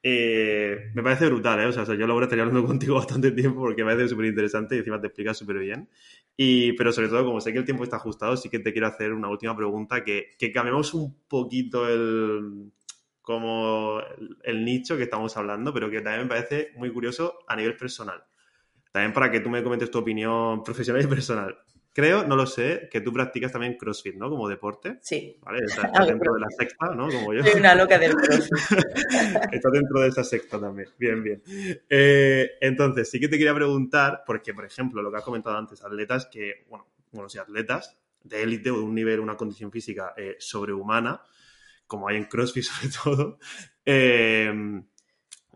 Eh, 0.03 0.91
me 0.95 1.03
parece 1.03 1.27
brutal, 1.27 1.61
¿eh? 1.61 1.67
O 1.67 1.73
sea, 1.73 1.85
yo 1.85 2.07
lo 2.07 2.21
estaría 2.23 2.45
hablando 2.45 2.67
contigo 2.67 2.97
bastante 2.97 3.31
tiempo 3.31 3.61
porque 3.61 3.85
me 3.85 3.93
parece 3.93 4.09
súper 4.09 4.27
interesante 4.27 4.75
y 4.75 4.79
encima 4.79 5.01
te 5.01 5.09
explicas 5.09 5.37
súper 5.37 5.59
bien. 5.59 5.89
Y, 6.37 6.73
pero 6.73 6.93
sobre 6.93 7.09
todo, 7.09 7.25
como 7.25 7.41
sé 7.41 7.53
que 7.53 7.59
el 7.59 7.65
tiempo 7.65 7.85
está 7.85 7.97
ajustado, 7.97 8.37
sí 8.37 8.49
que 8.49 8.59
te 8.59 8.73
quiero 8.73 8.87
hacer 8.87 9.13
una 9.13 9.29
última 9.29 9.57
pregunta, 9.57 10.03
que, 10.03 10.31
que 10.39 10.51
cambiemos 10.51 10.95
un 10.95 11.15
poquito 11.29 11.89
el, 11.89 12.73
como 13.21 14.01
el, 14.43 14.65
nicho 14.65 14.97
que 14.97 15.05
estamos 15.05 15.37
hablando, 15.37 15.73
pero 15.73 15.91
que 15.91 16.01
también 16.01 16.25
me 16.25 16.29
parece 16.29 16.73
muy 16.77 16.93
curioso 16.93 17.39
a 17.47 17.57
nivel 17.57 17.77
personal. 17.77 18.25
También 18.91 19.13
para 19.13 19.31
que 19.31 19.41
tú 19.41 19.49
me 19.49 19.63
comentes 19.63 19.91
tu 19.91 19.99
opinión 19.99 20.63
profesional 20.63 21.03
y 21.03 21.07
personal. 21.07 21.57
Creo, 21.95 22.25
no 22.27 22.37
lo 22.37 22.47
sé, 22.47 22.89
que 22.91 23.03
tú 23.03 23.13
practicas 23.13 23.53
también 23.53 23.77
CrossFit, 23.77 24.15
¿no? 24.17 24.31
Como 24.31 24.49
deporte. 24.49 24.99
Sí. 25.03 25.39
¿Vale? 25.43 25.59
Estás 25.67 26.07
dentro 26.07 26.35
de 26.35 26.41
la 26.41 26.49
secta, 26.49 26.95
¿no? 26.95 27.09
Como 27.11 27.35
yo. 27.35 27.43
Soy 27.45 27.61
una 27.61 27.75
loca 27.75 27.99
del 27.99 28.15
CrossFit. 28.15 28.53
Estás 29.53 29.73
dentro 29.73 30.01
de 30.01 30.09
esa 30.09 30.25
secta 30.25 30.59
también. 30.59 30.89
Bien, 30.99 31.23
bien. 31.23 31.43
Eh, 31.89 32.53
entonces, 32.61 33.11
sí 33.11 33.21
que 33.21 33.29
te 33.29 33.37
quería 33.37 33.55
preguntar, 33.55 34.23
porque, 34.27 34.55
por 34.55 34.65
ejemplo, 34.65 35.03
lo 35.03 35.11
que 35.11 35.19
has 35.19 35.25
comentado 35.25 35.57
antes, 35.57 35.85
atletas 35.85 36.27
que, 36.33 36.65
bueno, 36.71 36.87
bueno, 37.11 37.29
sí, 37.29 37.39
atletas 37.39 37.99
de 38.25 38.43
élite 38.43 38.71
o 38.71 38.79
de 38.79 38.85
un 38.85 38.95
nivel, 38.95 39.21
una 39.21 39.37
condición 39.37 39.71
física 39.71 40.15
eh, 40.17 40.37
sobrehumana, 40.39 41.23
como 41.87 42.09
hay 42.09 42.17
en 42.17 42.25
CrossFit 42.25 42.65
sobre 42.65 42.89
todo, 43.03 43.39
eh, 43.85 44.83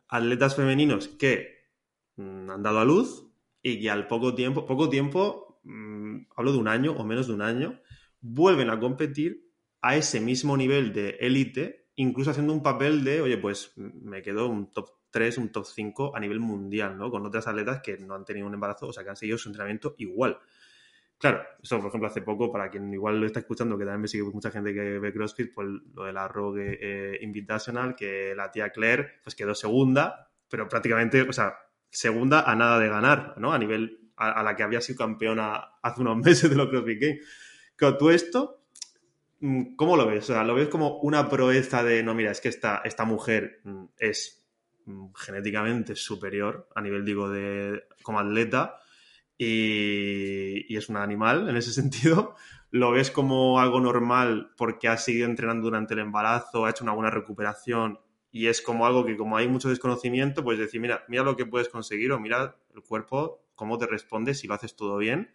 atletas 0.09 0.57
femeninos 0.57 1.09
que 1.09 1.70
mm, 2.16 2.51
han 2.51 2.62
dado 2.62 2.80
a 2.80 2.84
luz 2.84 3.24
y 3.62 3.80
que 3.80 3.91
al 3.91 4.07
poco 4.07 4.34
tiempo, 4.34 4.66
poco 4.66 4.89
tiempo, 4.89 5.45
mm, 5.66 6.28
hablo 6.36 6.52
de 6.52 6.58
un 6.58 6.68
año 6.68 6.92
o 6.92 7.04
menos 7.04 7.26
de 7.26 7.34
un 7.34 7.42
año, 7.42 7.80
vuelven 8.20 8.70
a 8.70 8.80
competir 8.80 9.50
a 9.82 9.96
ese 9.96 10.20
mismo 10.20 10.56
nivel 10.56 10.92
de 10.92 11.10
élite, 11.20 11.88
incluso 11.96 12.30
haciendo 12.30 12.52
un 12.52 12.62
papel 12.62 13.04
de, 13.04 13.20
oye, 13.20 13.38
pues 13.38 13.72
me 13.76 14.22
quedo 14.22 14.48
un 14.48 14.72
top 14.72 14.90
3, 15.10 15.38
un 15.38 15.52
top 15.52 15.64
5 15.64 16.16
a 16.16 16.20
nivel 16.20 16.40
mundial, 16.40 16.98
¿no? 16.98 17.10
Con 17.10 17.24
otras 17.24 17.46
atletas 17.46 17.80
que 17.82 17.96
no 17.98 18.14
han 18.14 18.24
tenido 18.24 18.46
un 18.46 18.54
embarazo, 18.54 18.88
o 18.88 18.92
sea, 18.92 19.04
que 19.04 19.10
han 19.10 19.16
seguido 19.16 19.38
su 19.38 19.48
entrenamiento 19.48 19.94
igual. 19.98 20.38
Claro, 21.18 21.42
eso 21.62 21.78
por 21.78 21.88
ejemplo 21.88 22.08
hace 22.08 22.20
poco, 22.20 22.52
para 22.52 22.68
quien 22.68 22.92
igual 22.92 23.18
lo 23.18 23.26
está 23.26 23.40
escuchando, 23.40 23.78
que 23.78 23.84
también 23.84 24.02
me 24.02 24.08
sigue 24.08 24.24
mucha 24.24 24.50
gente 24.50 24.74
que 24.74 24.98
ve 24.98 25.12
CrossFit, 25.12 25.54
pues 25.54 25.66
lo 25.94 26.04
de 26.04 26.12
la 26.12 26.28
Rogue 26.28 26.78
eh, 26.80 27.18
Invitational, 27.22 27.96
que 27.96 28.34
la 28.36 28.50
tía 28.50 28.70
Claire 28.70 29.14
pues 29.22 29.34
quedó 29.34 29.54
segunda, 29.54 30.30
pero 30.48 30.68
prácticamente, 30.68 31.22
o 31.22 31.32
sea, 31.32 31.56
segunda 31.88 32.42
a 32.42 32.54
nada 32.54 32.78
de 32.78 32.88
ganar, 32.88 33.34
¿no? 33.38 33.52
A 33.52 33.58
nivel 33.58 34.05
a, 34.16 34.42
la 34.42 34.56
que 34.56 34.62
había 34.62 34.80
sido 34.80 34.98
campeona 34.98 35.78
hace 35.82 36.00
unos 36.00 36.16
meses 36.24 36.50
de 36.50 36.56
los 36.56 36.68
CrossFit 36.68 37.00
Games. 37.00 37.20
Claro, 37.76 37.98
tú 37.98 38.10
esto, 38.10 38.64
mm, 39.40 39.76
¿cómo 39.76 39.96
lo 39.96 40.06
ves? 40.06 40.30
O 40.30 40.32
sea, 40.32 40.44
¿lo 40.44 40.54
ves 40.54 40.68
como 40.68 40.98
una 41.00 41.28
proeza 41.28 41.82
de, 41.82 42.02
no, 42.02 42.14
mira, 42.14 42.30
es 42.30 42.40
que 42.40 42.48
esta, 42.48 42.82
esta 42.84 43.04
mujer 43.04 43.60
mm, 43.64 43.84
es 43.98 44.46
mm, 44.86 45.08
genéticamente 45.14 45.94
superior 45.96 46.68
a 46.74 46.80
nivel, 46.80 47.04
digo, 47.04 47.28
de 47.28 47.84
como 48.02 48.20
atleta? 48.20 48.80
y, 49.38 50.76
es 50.76 50.88
un 50.88 50.96
animal 50.96 51.48
en 51.48 51.56
ese 51.56 51.72
sentido. 51.80 52.34
Lo 52.70 52.90
ves 52.90 53.10
como 53.10 53.60
algo 53.60 53.80
normal 53.80 54.50
porque 54.56 54.88
ha 54.88 54.96
seguido 54.96 55.26
entrenando 55.26 55.64
durante 55.64 55.94
el 55.94 56.00
embarazo, 56.00 56.64
ha 56.64 56.70
hecho 56.70 56.84
una 56.84 56.92
buena 56.92 57.10
recuperación 57.10 58.00
y 58.32 58.48
es 58.48 58.60
como 58.60 58.86
algo 58.86 59.06
que 59.06 59.16
como 59.16 59.36
hay 59.36 59.48
mucho 59.48 59.68
desconocimiento, 59.68 60.44
pues 60.44 60.58
decir, 60.58 60.80
mira, 60.80 61.04
mira 61.08 61.22
lo 61.22 61.36
que 61.36 61.46
puedes 61.46 61.68
conseguir 61.68 62.12
o 62.12 62.20
mira 62.20 62.56
el 62.74 62.82
cuerpo, 62.82 63.45
cómo 63.57 63.78
te 63.78 63.86
responde 63.86 64.34
si 64.34 64.46
lo 64.46 64.54
haces 64.54 64.76
todo 64.76 64.98
bien. 64.98 65.32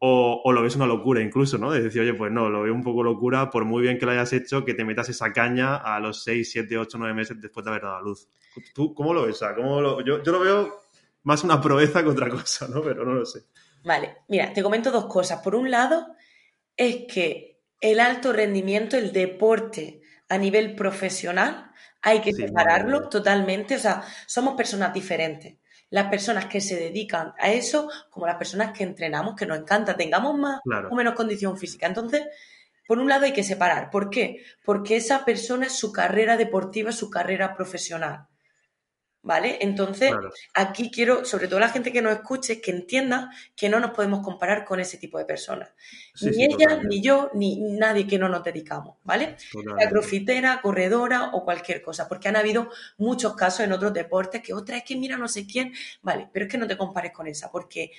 O, 0.00 0.42
o, 0.44 0.52
lo 0.52 0.62
ves 0.62 0.76
una 0.76 0.86
locura 0.86 1.20
incluso, 1.20 1.58
¿no? 1.58 1.72
De 1.72 1.82
decir, 1.82 2.00
oye, 2.02 2.14
pues 2.14 2.30
no, 2.30 2.48
lo 2.48 2.62
veo 2.62 2.72
un 2.72 2.84
poco 2.84 3.02
locura, 3.02 3.50
por 3.50 3.64
muy 3.64 3.82
bien 3.82 3.98
que 3.98 4.06
lo 4.06 4.12
hayas 4.12 4.32
hecho, 4.32 4.64
que 4.64 4.74
te 4.74 4.84
metas 4.84 5.08
esa 5.08 5.32
caña 5.32 5.74
a 5.74 5.98
los 5.98 6.22
6, 6.22 6.48
7, 6.52 6.78
8, 6.78 6.98
9 6.98 7.14
meses 7.14 7.40
después 7.40 7.64
de 7.64 7.70
haber 7.70 7.82
dado 7.82 7.96
a 7.96 8.02
luz. 8.02 8.28
¿Tú 8.74 8.94
cómo 8.94 9.12
lo 9.12 9.26
ves? 9.26 9.40
¿cómo 9.56 9.80
lo... 9.80 10.00
Yo, 10.04 10.22
yo, 10.22 10.30
lo 10.30 10.40
veo 10.40 10.82
más 11.24 11.42
una 11.42 11.60
proeza 11.60 12.04
que 12.04 12.10
otra 12.10 12.28
cosa, 12.30 12.68
¿no? 12.68 12.80
Pero 12.80 13.04
no 13.04 13.14
lo 13.14 13.26
sé. 13.26 13.42
Vale, 13.84 14.18
mira, 14.28 14.52
te 14.52 14.62
comento 14.62 14.92
dos 14.92 15.06
cosas. 15.06 15.40
Por 15.42 15.56
un 15.56 15.70
lado, 15.70 16.14
es 16.76 17.06
que 17.12 17.60
el 17.80 18.00
alto 18.00 18.32
rendimiento, 18.32 18.96
el 18.96 19.12
deporte 19.12 20.00
a 20.28 20.38
nivel 20.38 20.74
profesional, 20.74 21.72
hay 22.02 22.20
que 22.20 22.32
separarlo 22.32 23.08
totalmente. 23.08 23.76
O 23.76 23.78
sea, 23.78 24.02
somos 24.26 24.54
personas 24.54 24.92
diferentes. 24.94 25.56
Las 25.90 26.08
personas 26.08 26.46
que 26.46 26.60
se 26.60 26.76
dedican 26.76 27.32
a 27.38 27.50
eso, 27.50 27.88
como 28.10 28.26
las 28.26 28.36
personas 28.36 28.76
que 28.76 28.84
entrenamos, 28.84 29.34
que 29.34 29.46
nos 29.46 29.58
encanta, 29.58 29.96
tengamos 29.96 30.36
más 30.36 30.60
o 30.90 30.94
menos 30.94 31.14
condición 31.14 31.56
física. 31.56 31.86
Entonces, 31.86 32.24
por 32.86 32.98
un 32.98 33.08
lado 33.08 33.24
hay 33.24 33.32
que 33.32 33.44
separar. 33.44 33.90
¿Por 33.90 34.10
qué? 34.10 34.42
Porque 34.64 34.96
esa 34.96 35.24
persona 35.24 35.66
es 35.66 35.72
su 35.72 35.92
carrera 35.92 36.36
deportiva, 36.36 36.92
su 36.92 37.10
carrera 37.10 37.54
profesional. 37.54 38.26
¿Vale? 39.28 39.58
Entonces, 39.60 40.10
aquí 40.54 40.90
quiero, 40.90 41.26
sobre 41.26 41.48
todo 41.48 41.60
la 41.60 41.68
gente 41.68 41.92
que 41.92 42.00
nos 42.00 42.14
escuche, 42.14 42.62
que 42.62 42.70
entienda 42.70 43.30
que 43.54 43.68
no 43.68 43.78
nos 43.78 43.90
podemos 43.90 44.24
comparar 44.24 44.64
con 44.64 44.80
ese 44.80 44.96
tipo 44.96 45.18
de 45.18 45.26
personas. 45.26 45.68
ni 46.22 46.44
ella, 46.46 46.80
ni 46.82 47.02
yo, 47.02 47.30
ni 47.34 47.60
nadie 47.60 48.06
que 48.06 48.18
no 48.18 48.30
nos 48.30 48.42
dedicamos, 48.42 48.96
¿vale? 49.04 49.36
La 49.76 49.86
crofitera, 49.90 50.62
corredora 50.62 51.32
o 51.34 51.44
cualquier 51.44 51.82
cosa, 51.82 52.08
porque 52.08 52.28
han 52.28 52.36
habido 52.36 52.70
muchos 52.96 53.36
casos 53.36 53.66
en 53.66 53.72
otros 53.72 53.92
deportes 53.92 54.40
que 54.40 54.54
otra 54.54 54.78
es 54.78 54.84
que 54.84 54.96
mira 54.96 55.18
no 55.18 55.28
sé 55.28 55.46
quién, 55.46 55.74
vale, 56.00 56.30
pero 56.32 56.46
es 56.46 56.50
que 56.50 56.56
no 56.56 56.66
te 56.66 56.78
compares 56.78 57.12
con 57.12 57.26
esa, 57.26 57.50
porque 57.50 57.92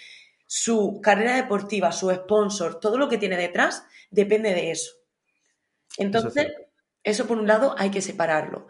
su 0.48 1.00
carrera 1.00 1.36
deportiva, 1.36 1.92
su 1.92 2.10
sponsor, 2.10 2.80
todo 2.80 2.98
lo 2.98 3.08
que 3.08 3.20
tiene 3.20 3.38
detrás, 3.38 3.84
depende 4.10 4.56
de 4.56 4.72
eso. 4.72 4.94
Entonces, 5.96 6.48
eso 7.04 7.28
por 7.28 7.38
un 7.38 7.46
lado 7.46 7.76
hay 7.78 7.92
que 7.92 8.02
separarlo. 8.02 8.68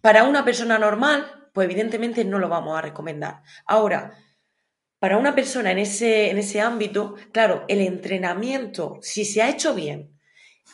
Para 0.00 0.24
una 0.24 0.44
persona 0.44 0.76
normal, 0.76 1.37
pues 1.52 1.66
evidentemente 1.66 2.24
no 2.24 2.38
lo 2.38 2.48
vamos 2.48 2.78
a 2.78 2.82
recomendar. 2.82 3.42
Ahora, 3.66 4.14
para 4.98 5.16
una 5.16 5.34
persona 5.34 5.70
en 5.70 5.78
ese, 5.78 6.30
en 6.30 6.38
ese 6.38 6.60
ámbito, 6.60 7.14
claro, 7.32 7.64
el 7.68 7.80
entrenamiento, 7.80 8.98
si 9.00 9.24
se 9.24 9.42
ha 9.42 9.48
hecho 9.48 9.74
bien, 9.74 10.17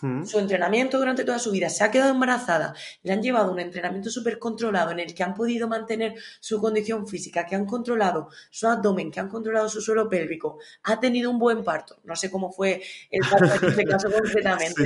su 0.00 0.38
entrenamiento 0.38 0.98
durante 0.98 1.24
toda 1.24 1.38
su 1.38 1.50
vida, 1.50 1.68
se 1.68 1.84
ha 1.84 1.90
quedado 1.90 2.10
embarazada, 2.10 2.74
le 3.02 3.12
han 3.12 3.22
llevado 3.22 3.52
un 3.52 3.60
entrenamiento 3.60 4.10
súper 4.10 4.38
controlado 4.38 4.90
en 4.90 5.00
el 5.00 5.14
que 5.14 5.22
han 5.22 5.34
podido 5.34 5.68
mantener 5.68 6.14
su 6.40 6.60
condición 6.60 7.06
física, 7.06 7.46
que 7.46 7.54
han 7.54 7.64
controlado 7.64 8.28
su 8.50 8.66
abdomen, 8.66 9.10
que 9.10 9.20
han 9.20 9.28
controlado 9.28 9.68
su 9.68 9.80
suelo 9.80 10.08
pélvico, 10.08 10.58
ha 10.82 10.98
tenido 11.00 11.30
un 11.30 11.38
buen 11.38 11.62
parto. 11.62 12.00
No 12.04 12.16
sé 12.16 12.30
cómo 12.30 12.50
fue 12.50 12.82
el 13.10 13.22
parto 13.28 13.64
en 13.64 13.70
este 13.70 13.84
caso 13.84 14.10
concretamente, 14.12 14.84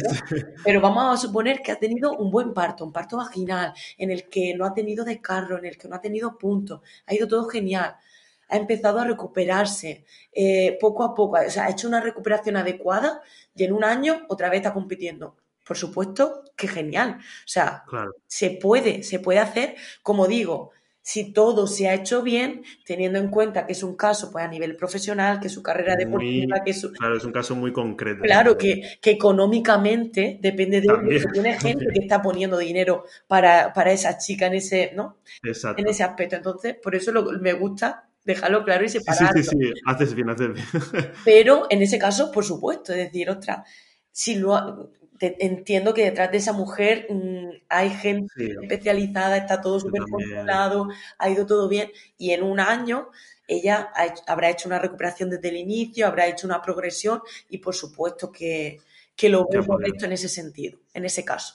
pero 0.62 0.80
vamos 0.80 1.18
a 1.18 1.20
suponer 1.20 1.62
que 1.62 1.72
ha 1.72 1.78
tenido 1.78 2.16
un 2.16 2.30
buen 2.30 2.52
parto, 2.52 2.84
un 2.84 2.92
parto 2.92 3.16
vaginal, 3.16 3.72
en 3.96 4.10
el 4.10 4.28
que 4.28 4.54
no 4.54 4.64
ha 4.64 4.74
tenido 4.74 5.04
descarro, 5.04 5.58
en 5.58 5.66
el 5.66 5.78
que 5.78 5.88
no 5.88 5.96
ha 5.96 6.00
tenido 6.00 6.36
puntos, 6.38 6.80
ha 7.06 7.14
ido 7.14 7.26
todo 7.26 7.48
genial 7.48 7.96
ha 8.48 8.56
empezado 8.56 8.98
a 9.00 9.04
recuperarse 9.04 10.04
eh, 10.32 10.76
poco 10.80 11.04
a 11.04 11.14
poco, 11.14 11.38
o 11.38 11.50
sea, 11.50 11.66
ha 11.66 11.70
hecho 11.70 11.88
una 11.88 12.00
recuperación 12.00 12.56
adecuada 12.56 13.20
y 13.54 13.64
en 13.64 13.72
un 13.72 13.84
año 13.84 14.24
otra 14.28 14.48
vez 14.48 14.58
está 14.58 14.72
compitiendo. 14.72 15.36
Por 15.66 15.76
supuesto 15.76 16.44
que 16.56 16.66
genial. 16.66 17.18
O 17.18 17.48
sea, 17.48 17.84
se 18.26 18.50
puede, 18.52 19.02
se 19.02 19.18
puede 19.18 19.38
hacer, 19.38 19.76
como 20.02 20.26
digo, 20.26 20.72
si 21.02 21.32
todo 21.32 21.66
se 21.66 21.88
ha 21.88 21.94
hecho 21.94 22.22
bien, 22.22 22.62
teniendo 22.84 23.18
en 23.18 23.28
cuenta 23.28 23.66
que 23.66 23.72
es 23.72 23.82
un 23.82 23.96
caso 23.96 24.30
pues, 24.30 24.44
a 24.44 24.48
nivel 24.48 24.76
profesional, 24.76 25.40
que 25.40 25.48
su 25.48 25.62
carrera 25.62 25.94
deportiva, 25.96 26.62
que 26.64 26.72
su... 26.72 26.92
Claro, 26.92 27.16
es 27.16 27.24
un 27.24 27.32
caso 27.32 27.54
muy 27.54 27.72
concreto. 27.72 28.22
Claro, 28.22 28.56
que, 28.56 28.98
económicamente 29.02 30.38
depende 30.40 30.80
de 30.80 30.88
que 30.88 31.24
tiene 31.32 31.58
gente 31.58 31.86
que 31.92 31.98
está 32.00 32.20
poniendo 32.22 32.58
dinero 32.58 33.04
para, 33.26 33.72
esa 33.92 34.18
chica 34.18 34.46
en 34.46 34.54
ese, 34.54 34.92
¿no? 34.94 35.18
En 35.42 35.88
ese 35.88 36.02
aspecto. 36.02 36.36
Entonces, 36.36 36.76
por 36.76 36.94
eso 36.94 37.12
me 37.40 37.52
gusta 37.52 38.07
dejarlo 38.24 38.64
claro 38.64 38.84
y 38.84 38.88
separarlo. 38.88 39.42
Sí, 39.42 39.48
sí, 39.48 39.56
sí, 39.58 39.72
haces 39.86 40.14
bien, 40.14 40.30
haces 40.30 40.52
bien. 40.52 40.64
Pero 41.24 41.66
en 41.70 41.82
ese 41.82 41.98
caso, 41.98 42.30
por 42.30 42.44
supuesto, 42.44 42.92
es 42.92 42.98
decir, 42.98 43.30
ostras, 43.30 43.66
si 44.10 44.36
lo, 44.36 44.90
entiendo 45.20 45.94
que 45.94 46.04
detrás 46.04 46.30
de 46.30 46.38
esa 46.38 46.52
mujer 46.52 47.06
mm, 47.10 47.50
hay 47.68 47.90
gente 47.90 48.56
especializada, 48.62 49.36
está 49.36 49.60
todo 49.60 49.80
súper 49.80 50.02
controlado, 50.10 50.88
ha 51.18 51.30
ido 51.30 51.46
todo 51.46 51.68
bien 51.68 51.90
y 52.16 52.30
en 52.32 52.42
un 52.42 52.60
año 52.60 53.08
ella 53.46 53.90
habrá 54.26 54.50
hecho 54.50 54.68
una 54.68 54.78
recuperación 54.78 55.30
desde 55.30 55.48
el 55.48 55.56
inicio, 55.56 56.06
habrá 56.06 56.26
hecho 56.26 56.46
una 56.46 56.60
progresión 56.60 57.22
y 57.48 57.58
por 57.58 57.74
supuesto 57.74 58.30
que, 58.30 58.80
que 59.16 59.28
lo 59.28 59.48
veo 59.50 59.66
correcto 59.66 60.04
en 60.04 60.12
ese 60.12 60.28
sentido, 60.28 60.78
en 60.92 61.04
ese 61.04 61.24
caso 61.24 61.54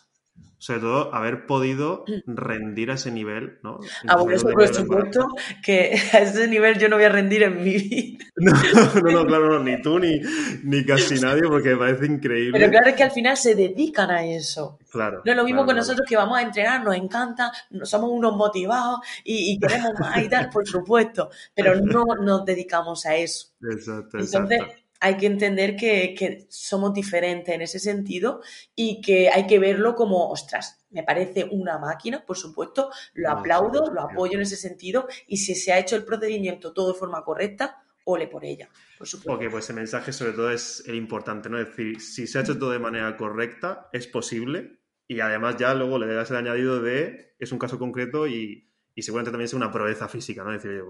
sobre 0.63 0.79
todo 0.79 1.13
haber 1.13 1.45
podido 1.45 2.05
rendir 2.25 2.89
a 2.89 2.93
ese 2.93 3.11
nivel, 3.11 3.59
¿no? 3.63 3.79
Ah, 4.07 4.15
bueno, 4.15 4.37
eso 4.37 4.47
por 4.47 4.65
supuesto 4.73 5.27
que 5.61 5.99
a 6.13 6.19
ese 6.19 6.47
nivel 6.47 6.79
yo 6.79 6.87
no 6.87 6.95
voy 6.95 7.03
a 7.03 7.09
rendir 7.09 7.43
en 7.43 7.61
mi 7.61 7.73
vida. 7.73 8.23
No, 8.35 9.11
no, 9.11 9.25
claro, 9.25 9.49
no, 9.49 9.63
ni 9.63 9.81
tú 9.81 9.99
ni, 9.99 10.19
ni 10.63 10.83
casi 10.85 11.19
nadie, 11.19 11.43
porque 11.47 11.69
me 11.69 11.77
parece 11.77 12.05
increíble. 12.07 12.57
Pero 12.57 12.71
claro 12.71 12.89
es 12.89 12.95
que 12.95 13.03
al 13.03 13.11
final 13.11 13.37
se 13.37 13.55
dedican 13.55 14.09
a 14.09 14.25
eso. 14.25 14.79
Claro. 14.89 15.21
No 15.23 15.31
es 15.31 15.37
lo 15.37 15.43
mismo 15.43 15.65
con 15.65 15.75
nosotros 15.75 16.07
que 16.07 16.15
vamos 16.15 16.37
a 16.37 16.41
entrenar, 16.41 16.83
nos 16.83 16.95
encanta, 16.95 17.51
somos 17.83 18.09
unos 18.09 18.35
motivados 18.35 19.01
y, 19.23 19.59
queremos 19.59 19.93
más 19.99 20.23
y 20.23 20.29
tal, 20.29 20.49
por 20.49 20.67
supuesto, 20.67 21.29
pero 21.53 21.75
no 21.75 22.05
nos 22.21 22.43
dedicamos 22.45 23.05
a 23.05 23.15
eso. 23.15 23.49
Exacto, 23.61 24.17
Entonces, 24.17 24.61
hay 25.03 25.17
que 25.17 25.25
entender 25.25 25.75
que, 25.75 26.45
somos 26.47 26.93
diferentes 26.93 27.53
en 27.53 27.61
ese 27.61 27.77
sentido 27.77 28.41
y 28.73 29.01
que 29.01 29.29
hay 29.29 29.45
que 29.47 29.59
verlo 29.59 29.95
como, 29.95 30.29
ostras, 30.29 30.85
me 30.91 31.03
parece 31.03 31.43
una 31.51 31.77
máquina, 31.77 32.25
por 32.25 32.37
supuesto, 32.37 32.89
lo 33.13 33.31
aplaudo, 33.31 33.91
lo 33.91 34.01
apoyo 34.01 34.35
en 34.35 34.43
ese 34.43 34.55
sentido 34.55 35.05
y 35.27 35.37
si 35.37 35.55
se 35.55 35.73
ha 35.73 35.79
hecho 35.79 35.97
el 35.97 36.05
procedimiento 36.05 36.71
todo 36.71 36.93
de 36.93 36.97
forma 36.97 37.21
correcta, 37.25 37.83
ole 38.05 38.27
por 38.27 38.45
ella, 38.45 38.69
por 38.97 39.05
supuesto. 39.05 39.33
Ok, 39.33 39.51
pues 39.51 39.69
el 39.69 39.75
mensaje 39.75 40.13
sobre 40.13 40.31
todo 40.31 40.49
es 40.49 40.81
el 40.87 40.95
importante, 40.95 41.49
¿no? 41.49 41.59
Es 41.59 41.67
decir, 41.67 41.99
si 41.99 42.25
se 42.25 42.37
ha 42.37 42.41
hecho 42.41 42.57
todo 42.57 42.71
de 42.71 42.79
manera 42.79 43.17
correcta, 43.17 43.89
es 43.91 44.07
posible 44.07 44.79
y 45.05 45.19
además 45.19 45.57
ya 45.57 45.73
luego 45.73 45.99
le 45.99 46.13
das 46.13 46.31
el 46.31 46.37
añadido 46.37 46.81
de 46.81 47.35
es 47.39 47.51
un 47.51 47.59
caso 47.59 47.77
concreto 47.77 48.25
y, 48.25 48.71
seguramente 48.95 49.31
también 49.31 49.47
es 49.47 49.53
una 49.53 49.69
proeza 49.69 50.07
física, 50.07 50.45
¿no? 50.45 50.53
Es 50.53 50.63
decir, 50.63 50.81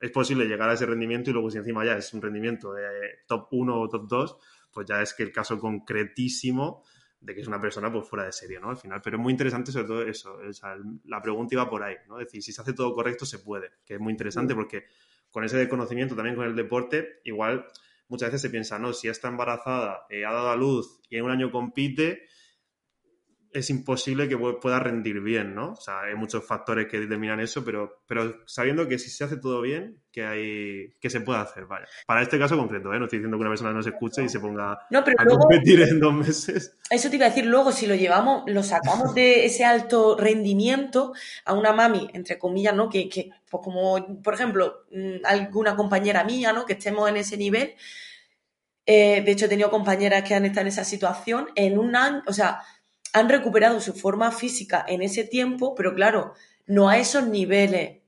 es 0.00 0.10
posible 0.10 0.46
llegar 0.46 0.68
a 0.68 0.74
ese 0.74 0.86
rendimiento 0.86 1.30
y 1.30 1.32
luego 1.32 1.50
si 1.50 1.58
encima 1.58 1.84
ya 1.84 1.96
es 1.96 2.12
un 2.14 2.22
rendimiento 2.22 2.72
de 2.72 2.84
top 3.26 3.48
1 3.50 3.80
o 3.80 3.88
top 3.88 4.08
2, 4.08 4.36
pues 4.72 4.86
ya 4.86 5.02
es 5.02 5.14
que 5.14 5.22
el 5.22 5.32
caso 5.32 5.58
concretísimo 5.58 6.84
de 7.20 7.34
que 7.34 7.40
es 7.40 7.48
una 7.48 7.60
persona 7.60 7.90
pues 7.92 8.08
fuera 8.08 8.24
de 8.24 8.32
serie, 8.32 8.60
¿no? 8.60 8.70
Al 8.70 8.76
final, 8.76 9.00
pero 9.02 9.16
es 9.16 9.22
muy 9.22 9.32
interesante 9.32 9.72
sobre 9.72 9.86
todo 9.86 10.02
eso, 10.02 10.38
la 11.04 11.20
pregunta 11.20 11.54
iba 11.54 11.68
por 11.68 11.82
ahí, 11.82 11.96
¿no? 12.08 12.20
Es 12.20 12.26
decir, 12.26 12.42
si 12.42 12.52
se 12.52 12.60
hace 12.60 12.74
todo 12.74 12.94
correcto 12.94 13.26
se 13.26 13.40
puede, 13.40 13.70
que 13.84 13.94
es 13.94 14.00
muy 14.00 14.12
interesante 14.12 14.54
porque 14.54 14.84
con 15.30 15.44
ese 15.44 15.68
conocimiento 15.68 16.14
también 16.14 16.36
con 16.36 16.46
el 16.46 16.54
deporte, 16.54 17.20
igual 17.24 17.66
muchas 18.08 18.28
veces 18.28 18.42
se 18.42 18.50
piensa, 18.50 18.78
no, 18.78 18.92
si 18.92 19.08
está 19.08 19.28
embarazada, 19.28 20.06
eh, 20.10 20.24
ha 20.24 20.32
dado 20.32 20.50
a 20.50 20.56
luz 20.56 21.00
y 21.10 21.16
en 21.16 21.24
un 21.24 21.30
año 21.30 21.50
compite, 21.50 22.26
es 23.52 23.70
imposible 23.70 24.28
que 24.28 24.36
pueda 24.36 24.78
rendir 24.78 25.20
bien, 25.20 25.54
¿no? 25.54 25.72
O 25.72 25.80
sea, 25.80 26.00
hay 26.02 26.14
muchos 26.14 26.44
factores 26.44 26.86
que 26.86 27.00
determinan 27.00 27.40
eso, 27.40 27.64
pero, 27.64 28.02
pero 28.06 28.42
sabiendo 28.46 28.86
que 28.86 28.98
si 28.98 29.10
se 29.10 29.24
hace 29.24 29.36
todo 29.36 29.60
bien, 29.62 30.00
que 30.12 30.24
hay 30.24 30.94
que 31.00 31.10
se 31.10 31.20
puede 31.20 31.40
hacer, 31.40 31.66
vaya. 31.66 31.86
Para 32.06 32.22
este 32.22 32.38
caso 32.38 32.56
concreto, 32.56 32.92
¿eh? 32.92 32.98
No 32.98 33.04
estoy 33.04 33.20
diciendo 33.20 33.36
que 33.36 33.42
una 33.42 33.50
persona 33.50 33.72
no 33.72 33.82
se 33.82 33.90
escuche 33.90 34.22
y 34.22 34.28
se 34.28 34.40
ponga 34.40 34.72
a 34.72 35.26
competir 35.26 35.82
en 35.82 36.00
dos 36.00 36.12
meses. 36.12 36.76
Eso 36.90 37.10
te 37.10 37.16
iba 37.16 37.26
a 37.26 37.30
decir 37.30 37.46
luego, 37.46 37.72
si 37.72 37.86
lo 37.86 37.94
llevamos, 37.94 38.42
lo 38.46 38.62
sacamos 38.62 39.14
de 39.14 39.46
ese 39.46 39.64
alto 39.64 40.16
rendimiento 40.18 41.12
a 41.44 41.54
una 41.54 41.72
mami, 41.72 42.08
entre 42.12 42.38
comillas, 42.38 42.74
¿no? 42.74 42.88
Que, 42.88 43.08
que 43.08 43.30
pues 43.50 43.62
como, 43.62 44.22
por 44.22 44.34
ejemplo, 44.34 44.84
mm, 44.92 45.24
alguna 45.24 45.74
compañera 45.74 46.24
mía, 46.24 46.52
¿no? 46.52 46.66
Que 46.66 46.74
estemos 46.74 47.08
en 47.08 47.16
ese 47.16 47.36
nivel. 47.36 47.74
Eh, 48.90 49.22
de 49.22 49.32
hecho, 49.32 49.44
he 49.44 49.48
tenido 49.48 49.70
compañeras 49.70 50.22
que 50.22 50.34
han 50.34 50.46
estado 50.46 50.62
en 50.62 50.68
esa 50.68 50.82
situación 50.82 51.48
en 51.54 51.78
un 51.78 51.94
año, 51.94 52.22
o 52.26 52.32
sea, 52.32 52.62
han 53.18 53.28
recuperado 53.28 53.80
su 53.80 53.92
forma 53.92 54.30
física 54.30 54.84
en 54.88 55.02
ese 55.02 55.24
tiempo, 55.24 55.74
pero 55.74 55.94
claro, 55.94 56.34
no 56.66 56.88
a 56.88 56.98
esos 56.98 57.26
niveles 57.26 57.98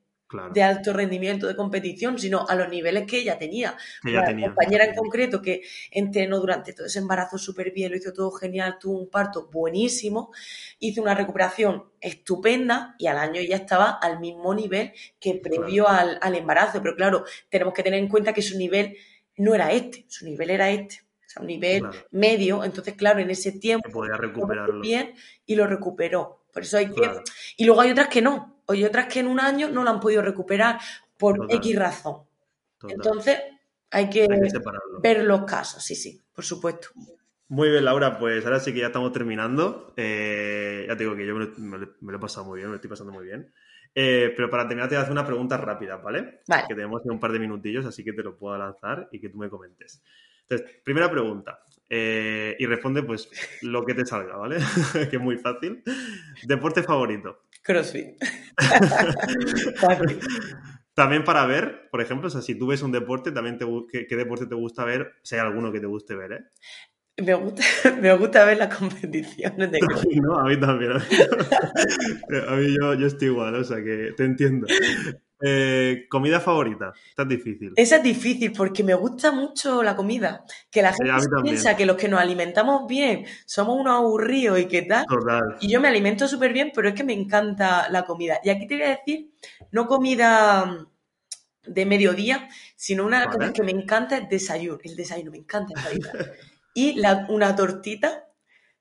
de 0.53 0.63
alto 0.63 0.93
rendimiento 0.93 1.49
de 1.49 1.57
competición, 1.57 2.19
sino 2.19 2.47
a 2.49 2.55
los 2.55 2.69
niveles 2.69 3.07
que 3.07 3.19
ella 3.19 3.37
tenía. 3.37 3.77
Una 4.05 4.25
compañera 4.25 4.85
en 4.85 4.95
concreto 4.95 5.43
que 5.43 5.63
entrenó 5.91 6.39
durante 6.39 6.73
todo 6.73 6.87
ese 6.87 7.01
embarazo 7.01 7.37
súper 7.37 7.73
bien, 7.73 7.91
lo 7.91 7.99
hizo 7.99 8.13
todo 8.13 8.31
genial, 8.31 8.79
tuvo 8.79 8.99
un 8.99 9.11
parto 9.11 9.49
buenísimo, 9.51 10.31
hizo 10.79 11.03
una 11.03 11.15
recuperación 11.15 11.85
estupenda 12.01 12.95
y 12.99 13.09
al 13.09 13.19
año 13.19 13.41
ya 13.41 13.57
estaba 13.57 13.91
al 13.91 14.21
mismo 14.21 14.55
nivel 14.55 14.93
que 15.19 15.35
previo 15.35 15.89
al, 15.89 16.19
al 16.23 16.35
embarazo. 16.37 16.81
Pero 16.81 16.95
claro, 16.95 17.25
tenemos 17.49 17.75
que 17.75 17.83
tener 17.83 17.99
en 17.99 18.09
cuenta 18.09 18.33
que 18.33 18.43
su 18.43 18.57
nivel 18.57 18.97
no 19.37 19.55
era 19.55 19.73
este, 19.73 20.05
su 20.09 20.27
nivel 20.27 20.51
era 20.51 20.71
este 20.71 21.01
sea, 21.31 21.43
un 21.43 21.49
nivel 21.49 21.83
medio. 22.11 22.65
Entonces, 22.65 22.95
claro, 22.95 23.21
en 23.21 23.31
ese 23.31 23.53
tiempo 23.53 23.91
podía 23.91 24.17
recuperarlo 24.17 24.81
bien 24.81 25.15
y 25.47 25.55
lo 25.55 25.67
recuperó. 25.67 26.45
Por 26.53 26.63
eso 26.63 26.79
hay 26.79 26.91
que. 26.91 27.11
Y 27.57 27.65
luego 27.65 27.81
hay 27.81 27.91
otras 27.91 28.09
que 28.09 28.23
no. 28.23 28.63
Hay 28.69 28.85
otras 28.85 29.07
que 29.07 29.21
en 29.21 29.27
un 29.27 29.41
año 29.41 29.69
no 29.69 29.83
lo 29.83 29.91
han 29.91 30.01
podido 30.01 30.23
recuperar 30.23 30.79
por 31.17 31.47
X 31.49 31.77
razón. 31.77 32.23
Entonces, 32.89 33.39
hay 33.91 34.09
que, 34.09 34.27
ver 35.03 35.25
los 35.25 35.45
casos, 35.45 35.85
sí, 35.85 35.95
sí, 35.95 36.23
por 36.33 36.45
supuesto. 36.45 36.89
Muy 37.49 37.69
bien, 37.69 37.85
Laura, 37.85 38.17
pues 38.17 38.45
ahora 38.45 38.61
sí 38.61 38.73
que 38.73 38.81
ya 38.81 38.87
estamos 38.87 39.13
terminando. 39.13 39.93
Eh, 39.97 40.85
ya 40.89 40.97
te 40.97 41.03
digo 41.03 41.17
que 41.17 41.27
yo 41.27 41.35
me 41.35 41.79
lo, 41.79 42.17
he 42.17 42.21
pasado 42.21 42.47
muy 42.47 42.59
bien, 42.59 42.69
me 42.69 42.73
lo 42.73 42.77
estoy 42.77 42.91
pasando 42.91 43.13
muy 43.13 43.25
bien. 43.25 43.53
Eh, 43.93 44.33
pero 44.37 44.49
para 44.49 44.69
terminar 44.69 44.89
te 44.89 44.95
voy 44.95 45.01
a 45.01 45.03
hacer 45.03 45.13
una 45.13 45.27
pregunta 45.27 45.57
rápida, 45.57 45.97
¿vale? 45.97 46.43
Vale. 46.47 46.65
Que 46.69 46.77
tenemos 46.77 47.03
un 47.07 47.19
par 47.19 47.33
de 47.33 47.41
minutillos, 47.41 47.85
así 47.85 48.05
que 48.05 48.13
te 48.13 48.23
lo 48.23 48.39
puedo 48.39 48.57
lanzar 48.57 49.09
y 49.11 49.21
que 49.21 49.29
tú 49.29 49.39
me 49.39 49.51
comentes. 49.51 50.01
Entonces, 50.51 50.81
primera 50.85 51.11
pregunta. 51.11 51.61
Eh, 51.89 52.57
y 52.59 52.67
responde 52.67 53.03
pues 53.03 53.29
lo 53.63 53.85
que 53.85 53.95
te 53.95 54.07
salga, 54.07 54.37
¿vale? 54.37 54.59
que 55.11 55.17
es 55.17 55.23
muy 55.23 55.37
fácil. 55.39 55.83
¿Deporte 56.45 56.83
favorito? 56.83 57.43
CrossFit. 57.63 58.17
también 60.95 61.25
para 61.25 61.47
ver, 61.47 61.89
por 61.91 62.01
ejemplo, 62.01 62.29
o 62.29 62.31
sea, 62.31 62.43
si 62.43 62.55
tú 62.57 62.69
ves 62.69 62.83
un 62.83 62.93
deporte, 62.93 63.33
también 63.33 63.59
te, 63.59 63.67
¿qué, 64.09 64.17
deporte 64.17 64.47
te 64.47 64.55
gusta 64.55 64.85
ver? 64.85 65.15
Si 65.23 65.35
hay 65.35 65.41
alguno 65.41 65.73
que 65.73 65.81
te 65.81 65.87
guste 65.87 66.15
ver, 66.15 66.33
¿eh? 66.33 66.45
Me 67.25 67.35
gusta, 67.35 67.63
me 68.01 68.15
gusta 68.15 68.45
ver 68.45 68.59
las 68.59 68.77
competiciones 68.77 69.71
de 69.71 69.79
CrossFit. 69.79 70.23
no, 70.23 70.39
a 70.39 70.45
mí 70.45 70.59
también. 70.59 70.93
A 70.93 72.57
mí, 72.57 72.77
yo, 72.81 72.95
yo, 72.95 73.07
estoy 73.07 73.29
igual, 73.29 73.55
o 73.57 73.65
sea 73.65 73.83
que 73.83 74.15
te 74.17 74.25
entiendo. 74.25 74.67
Eh, 75.43 76.07
¿Comida 76.09 76.41
favorita? 76.41 76.93
Esta 77.09 77.23
es 77.23 77.29
difícil. 77.29 77.73
Esa 77.77 77.97
es 77.97 78.03
difícil 78.03 78.53
porque 78.53 78.85
me 78.85 78.95
gusta 78.95 79.33
mucho 79.33 79.83
la 79.83 79.97
comida. 79.97 80.45
Que 80.71 80.83
la 80.83 80.93
gente 80.93 81.13
piensa 81.43 81.77
que 81.77 81.87
los 81.87 81.97
que 81.97 82.09
nos 82.09 82.21
alimentamos 82.21 82.87
bien 82.87 83.25
somos 83.47 83.77
unos 83.79 83.99
aburridos 83.99 84.59
y 84.61 84.67
qué 84.67 84.83
tal. 84.83 85.07
Total. 85.07 85.57
Y 85.61 85.69
yo 85.69 85.81
me 85.81 85.89
alimento 85.89 86.29
súper 86.29 86.53
bien, 86.53 86.73
pero 86.75 86.89
es 86.89 86.95
que 86.95 87.05
me 87.05 87.13
encanta 87.13 87.89
la 87.91 88.05
comida. 88.05 88.41
Y 88.45 88.51
aquí 88.51 88.67
te 88.67 88.77
voy 88.77 88.85
a 88.85 88.97
decir, 88.97 89.31
no 89.71 89.87
comida 89.87 90.87
de 91.67 91.87
mediodía, 91.87 92.49
sino 92.77 93.05
una 93.05 93.27
cosa 93.27 93.53
que 93.53 93.63
me 93.63 93.71
encanta 93.71 94.17
es 94.19 94.29
desayuno. 94.29 94.79
El 94.83 94.97
desayuno, 94.97 95.31
me 95.31 95.39
encanta 95.39 95.75
y 96.75 97.01
una 97.29 97.57
tortita 97.57 98.27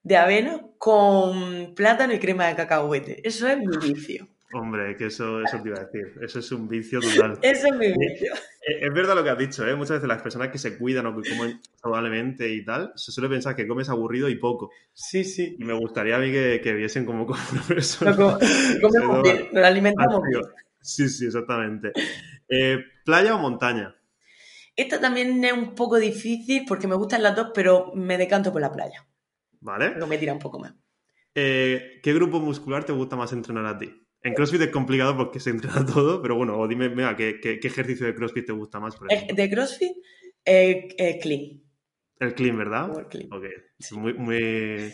de 0.03 0.18
avena 0.18 0.62
con 0.78 1.74
plátano 1.76 2.14
y 2.14 2.20
crema 2.20 2.47
de 2.47 2.55
cacahuete. 2.55 3.28
Eso 3.28 3.47
es 3.47 3.57
mi 3.57 3.78
vicio. 3.78 4.28
Hombre, 4.52 4.95
que 4.97 5.06
eso, 5.06 5.41
eso 5.41 5.62
te 5.62 5.70
iba 5.70 5.78
a 5.78 5.86
decir. 5.86 6.16
Eso 6.22 6.39
es 6.39 6.52
un 6.52 6.68
vicio 6.68 7.00
total. 7.00 7.38
eso 7.41 7.68
es 7.68 7.76
mi 7.76 7.88
vicio. 7.88 8.34
Es, 8.62 8.93
verdad 8.93 9.16
lo 9.16 9.24
que 9.24 9.30
has 9.30 9.38
dicho, 9.38 9.68
¿eh? 9.68 9.76
Muchas 9.76 9.97
veces 9.97 10.08
las 10.08 10.22
personas 10.22 10.50
que 10.50 10.58
se 10.58 10.78
cuidan 10.78 11.06
o 11.06 11.22
que 11.22 11.30
comen 11.30 11.62
saludablemente 11.76 12.52
y 12.52 12.66
tal, 12.66 12.91
se 12.95 13.12
suele 13.12 13.30
pensar 13.30 13.56
que 13.56 13.68
comes 13.68 13.89
aburrido 13.89 14.28
y 14.28 14.36
poco. 14.36 14.72
Sí, 14.93 15.24
sí. 15.24 15.56
Y 15.60 15.64
me 15.64 15.74
gustaría 15.74 16.16
a 16.16 16.20
mí 16.20 16.32
que, 16.32 16.62
que 16.64 16.74
viesen 16.74 17.06
como 17.06 17.26
una 17.26 17.64
persona. 17.68 18.16
comemos 18.16 19.22
bien, 19.22 19.50
nos 19.52 19.64
alimentamos 19.64 20.22
bien. 20.28 20.41
Sí, 20.82 21.08
sí, 21.10 21.28
exactamente. 21.28 21.91
Eh, 22.47 22.80
¿Playa 23.06 23.36
o 23.36 23.39
montaña? 23.39 23.95
Esta 24.76 25.00
también 25.00 25.43
es 25.43 25.54
un 25.54 25.76
poco 25.76 25.97
difícil 25.97 26.64
porque 26.68 26.88
me 26.88 26.95
gustan 26.95 27.22
las 27.22 27.36
dos, 27.36 27.52
pero 27.54 27.91
me 27.93 28.18
decanto 28.18 28.52
por 28.52 28.62
la 28.62 28.72
playa. 28.72 29.06
Vale. 29.60 29.95
No 29.95 30.08
me 30.08 30.18
tira 30.18 30.34
un 30.34 30.39
poco 30.39 30.58
más. 30.58 30.74
Eh, 31.36 32.00
¿Qué 32.02 32.14
grupo 32.14 32.39
muscular 32.39 32.84
te 32.84 32.93
gusta 32.93 33.16
más 33.16 33.32
entrenar 33.34 33.66
a 33.66 33.78
ti? 33.78 33.93
En 34.22 34.34
CrossFit 34.34 34.61
es 34.61 34.70
complicado 34.70 35.15
porque 35.15 35.39
se 35.39 35.49
entrena 35.49 35.86
todo, 35.93 36.22
pero 36.22 36.36
bueno, 36.36 36.67
dime, 36.67 36.89
mira, 36.89 37.15
¿qué, 37.15 37.39
¿qué, 37.39 37.59
ejercicio 37.61 38.05
de 38.05 38.15
CrossFit 38.15 38.45
te 38.45 38.51
gusta 38.51 38.80
más? 38.80 38.95
Por 38.95 39.11
ejemplo? 39.11 39.36
De 39.36 39.49
CrossFit, 39.49 39.97
eh, 40.45 41.20
clean. 41.22 41.61
El 42.20 42.34
clean, 42.34 42.57
¿verdad? 42.57 42.99
El 42.99 43.07
clean. 43.07 43.30
Ok. 43.32 43.45
Muy, 43.91 44.13
muy, 44.13 44.93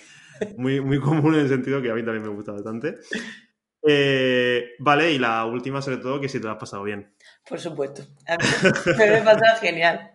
muy, 0.57 0.82
muy 0.82 0.99
común 0.99 1.34
en 1.34 1.41
el 1.41 1.49
sentido 1.49 1.82
que 1.82 1.89
a 1.89 1.95
mí 1.95 2.03
también 2.03 2.23
me 2.23 2.30
gusta 2.30 2.51
bastante. 2.51 2.97
Eh, 3.88 4.71
vale, 4.79 5.11
y 5.11 5.19
la 5.19 5.45
última 5.45 5.81
sobre 5.81 5.97
todo, 5.97 6.19
que 6.19 6.27
si 6.27 6.39
te 6.39 6.45
lo 6.45 6.51
has 6.51 6.59
pasado 6.59 6.83
bien. 6.83 7.13
Por 7.47 7.59
supuesto. 7.59 8.01
A 8.27 8.38
mí 8.38 8.43
me 8.97 9.21
pasa 9.21 9.57
genial. 9.61 10.11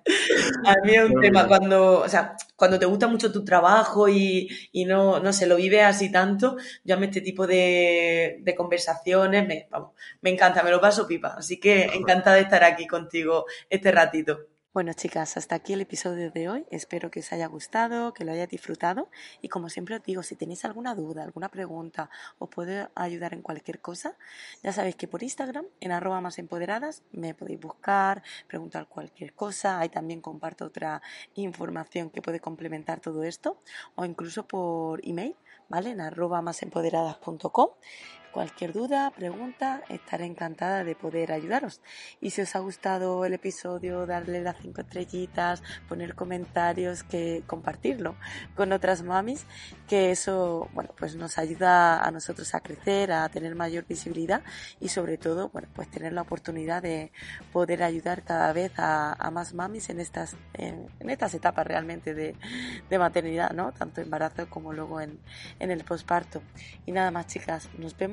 A 0.67 0.75
mí 0.85 0.95
es 0.95 1.09
un 1.09 1.21
tema 1.21 1.47
cuando, 1.47 2.01
o 2.01 2.09
sea, 2.09 2.35
cuando 2.57 2.79
te 2.79 2.87
gusta 2.87 3.07
mucho 3.07 3.31
tu 3.31 3.45
trabajo 3.45 4.09
y, 4.09 4.49
no, 4.87 5.21
no 5.21 5.33
se 5.33 5.47
lo 5.47 5.57
vives 5.57 5.85
así 5.85 6.11
tanto, 6.11 6.57
yo 6.83 6.97
a 6.97 6.99
mí 6.99 7.07
este 7.07 7.21
tipo 7.21 7.47
de, 7.47 8.43
conversaciones 8.57 9.47
me, 9.47 9.69
vamos, 9.71 9.93
me 10.21 10.31
encanta, 10.31 10.65
me 10.65 10.73
lo 10.73 10.81
paso 10.81 11.07
pipa. 11.07 11.35
Así 11.39 11.61
que 11.61 11.85
encantada 11.95 12.37
de 12.37 12.43
estar 12.43 12.65
aquí 12.65 12.89
contigo 12.89 13.47
este 13.69 13.93
ratito. 13.93 14.50
Bueno, 14.73 14.93
chicas, 14.93 15.37
hasta 15.37 15.57
aquí 15.57 15.73
el 15.73 15.81
episodio 15.81 16.31
de 16.31 16.49
hoy. 16.49 16.65
Espero 16.71 17.11
que 17.11 17.19
os 17.19 17.33
haya 17.33 17.49
gustado, 17.49 18.15
que 18.15 18.25
lo 18.25 18.31
hayáis 18.31 18.51
disfrutado. 18.51 19.11
Y 19.43 19.49
como 19.49 19.69
siempre 19.69 19.97
os 19.97 20.03
digo, 20.05 20.23
si 20.23 20.37
tenéis 20.37 20.65
alguna 20.65 20.95
duda, 20.95 21.25
alguna 21.25 21.49
pregunta, 21.49 22.09
os 22.39 22.49
puedo 22.51 22.89
ayudar 22.95 23.35
en 23.35 23.43
cualquier 23.43 23.81
cosa, 23.81 24.17
ya 24.63 24.73
sabéis 24.73 24.95
que 24.95 25.09
por 25.09 25.25
Instagram, 25.25 25.67
en 25.81 25.91
arroba 25.91 26.21
más 26.21 26.39
empoderadas, 26.39 27.03
me 27.11 27.35
podéis 27.35 27.59
buscar, 27.59 28.23
preguntar 28.47 28.87
cualquier 28.87 29.35
cosa. 29.35 29.81
Ahí 29.81 29.89
también 29.89 30.21
comparto 30.21 30.67
otra 30.67 31.03
información 31.35 32.09
que 32.09 32.23
puede 32.23 32.39
complementar 32.39 33.01
todo 33.01 33.25
esto. 33.25 33.61
O 33.97 34.05
incluso 34.05 34.47
por 34.47 35.05
email, 35.05 35.35
¿vale? 35.69 35.91
En 35.91 36.01
arroba 36.01 36.43
más 36.43 36.63
empoderadas.com. 36.63 37.71
Cualquier 38.33 38.73
duda, 38.73 39.11
pregunta, 39.11 39.83
estaré 39.89 40.25
encantada 40.25 40.85
de 40.85 40.95
poder 40.95 41.33
ayudaros. 41.33 41.81
Y 42.21 42.31
si 42.31 42.43
os 42.43 42.55
ha 42.55 42.61
gustado 42.61 43.25
el 43.25 43.35
episodio, 43.35 44.07
darle 44.07 44.41
las 44.41 44.57
cinco 44.61 44.83
estrellitas, 44.83 45.65
poner 45.89 46.15
comentarios, 46.15 47.03
que 47.03 47.43
compartirlo 47.49 48.15
con 48.55 48.71
otras 48.71 49.03
mamis, 49.03 49.47
que 49.89 50.13
eso, 50.13 50.69
bueno, 50.75 50.95
pues 50.97 51.17
nos 51.17 51.39
ayuda 51.39 52.05
a 52.05 52.11
nosotros 52.13 52.55
a 52.55 52.61
crecer, 52.61 53.11
a 53.11 53.29
tener 53.31 53.57
mayor 53.57 53.85
visibilidad 53.89 54.43
y 54.79 54.91
sobre 54.91 55.19
todo, 55.19 55.49
bueno, 55.49 55.67
pues 55.75 55.91
tener 55.91 56.13
la 56.13 56.23
oportunidad 56.23 56.83
de 56.83 57.11
poder 57.53 57.83
ayudar 57.83 58.23
cada 58.23 58.53
vez 58.53 58.73
a, 58.77 59.17
más 59.33 59.55
mamis 59.55 59.91
en 59.91 59.99
estas, 59.99 60.37
en, 60.55 60.87
estas 61.01 61.35
etapas 61.35 61.67
realmente 61.67 62.15
de, 62.15 62.37
de, 62.89 62.99
maternidad, 62.99 63.51
¿no? 63.53 63.73
Tanto 63.73 64.01
embarazo 64.01 64.49
como 64.49 64.73
luego 64.73 65.01
en, 65.01 65.19
en 65.59 65.73
el 65.73 65.85
posparto. 65.85 66.43
Y 66.87 66.93
nada 66.93 67.11
más, 67.11 67.27
chicas, 67.27 67.69
nos 67.79 67.95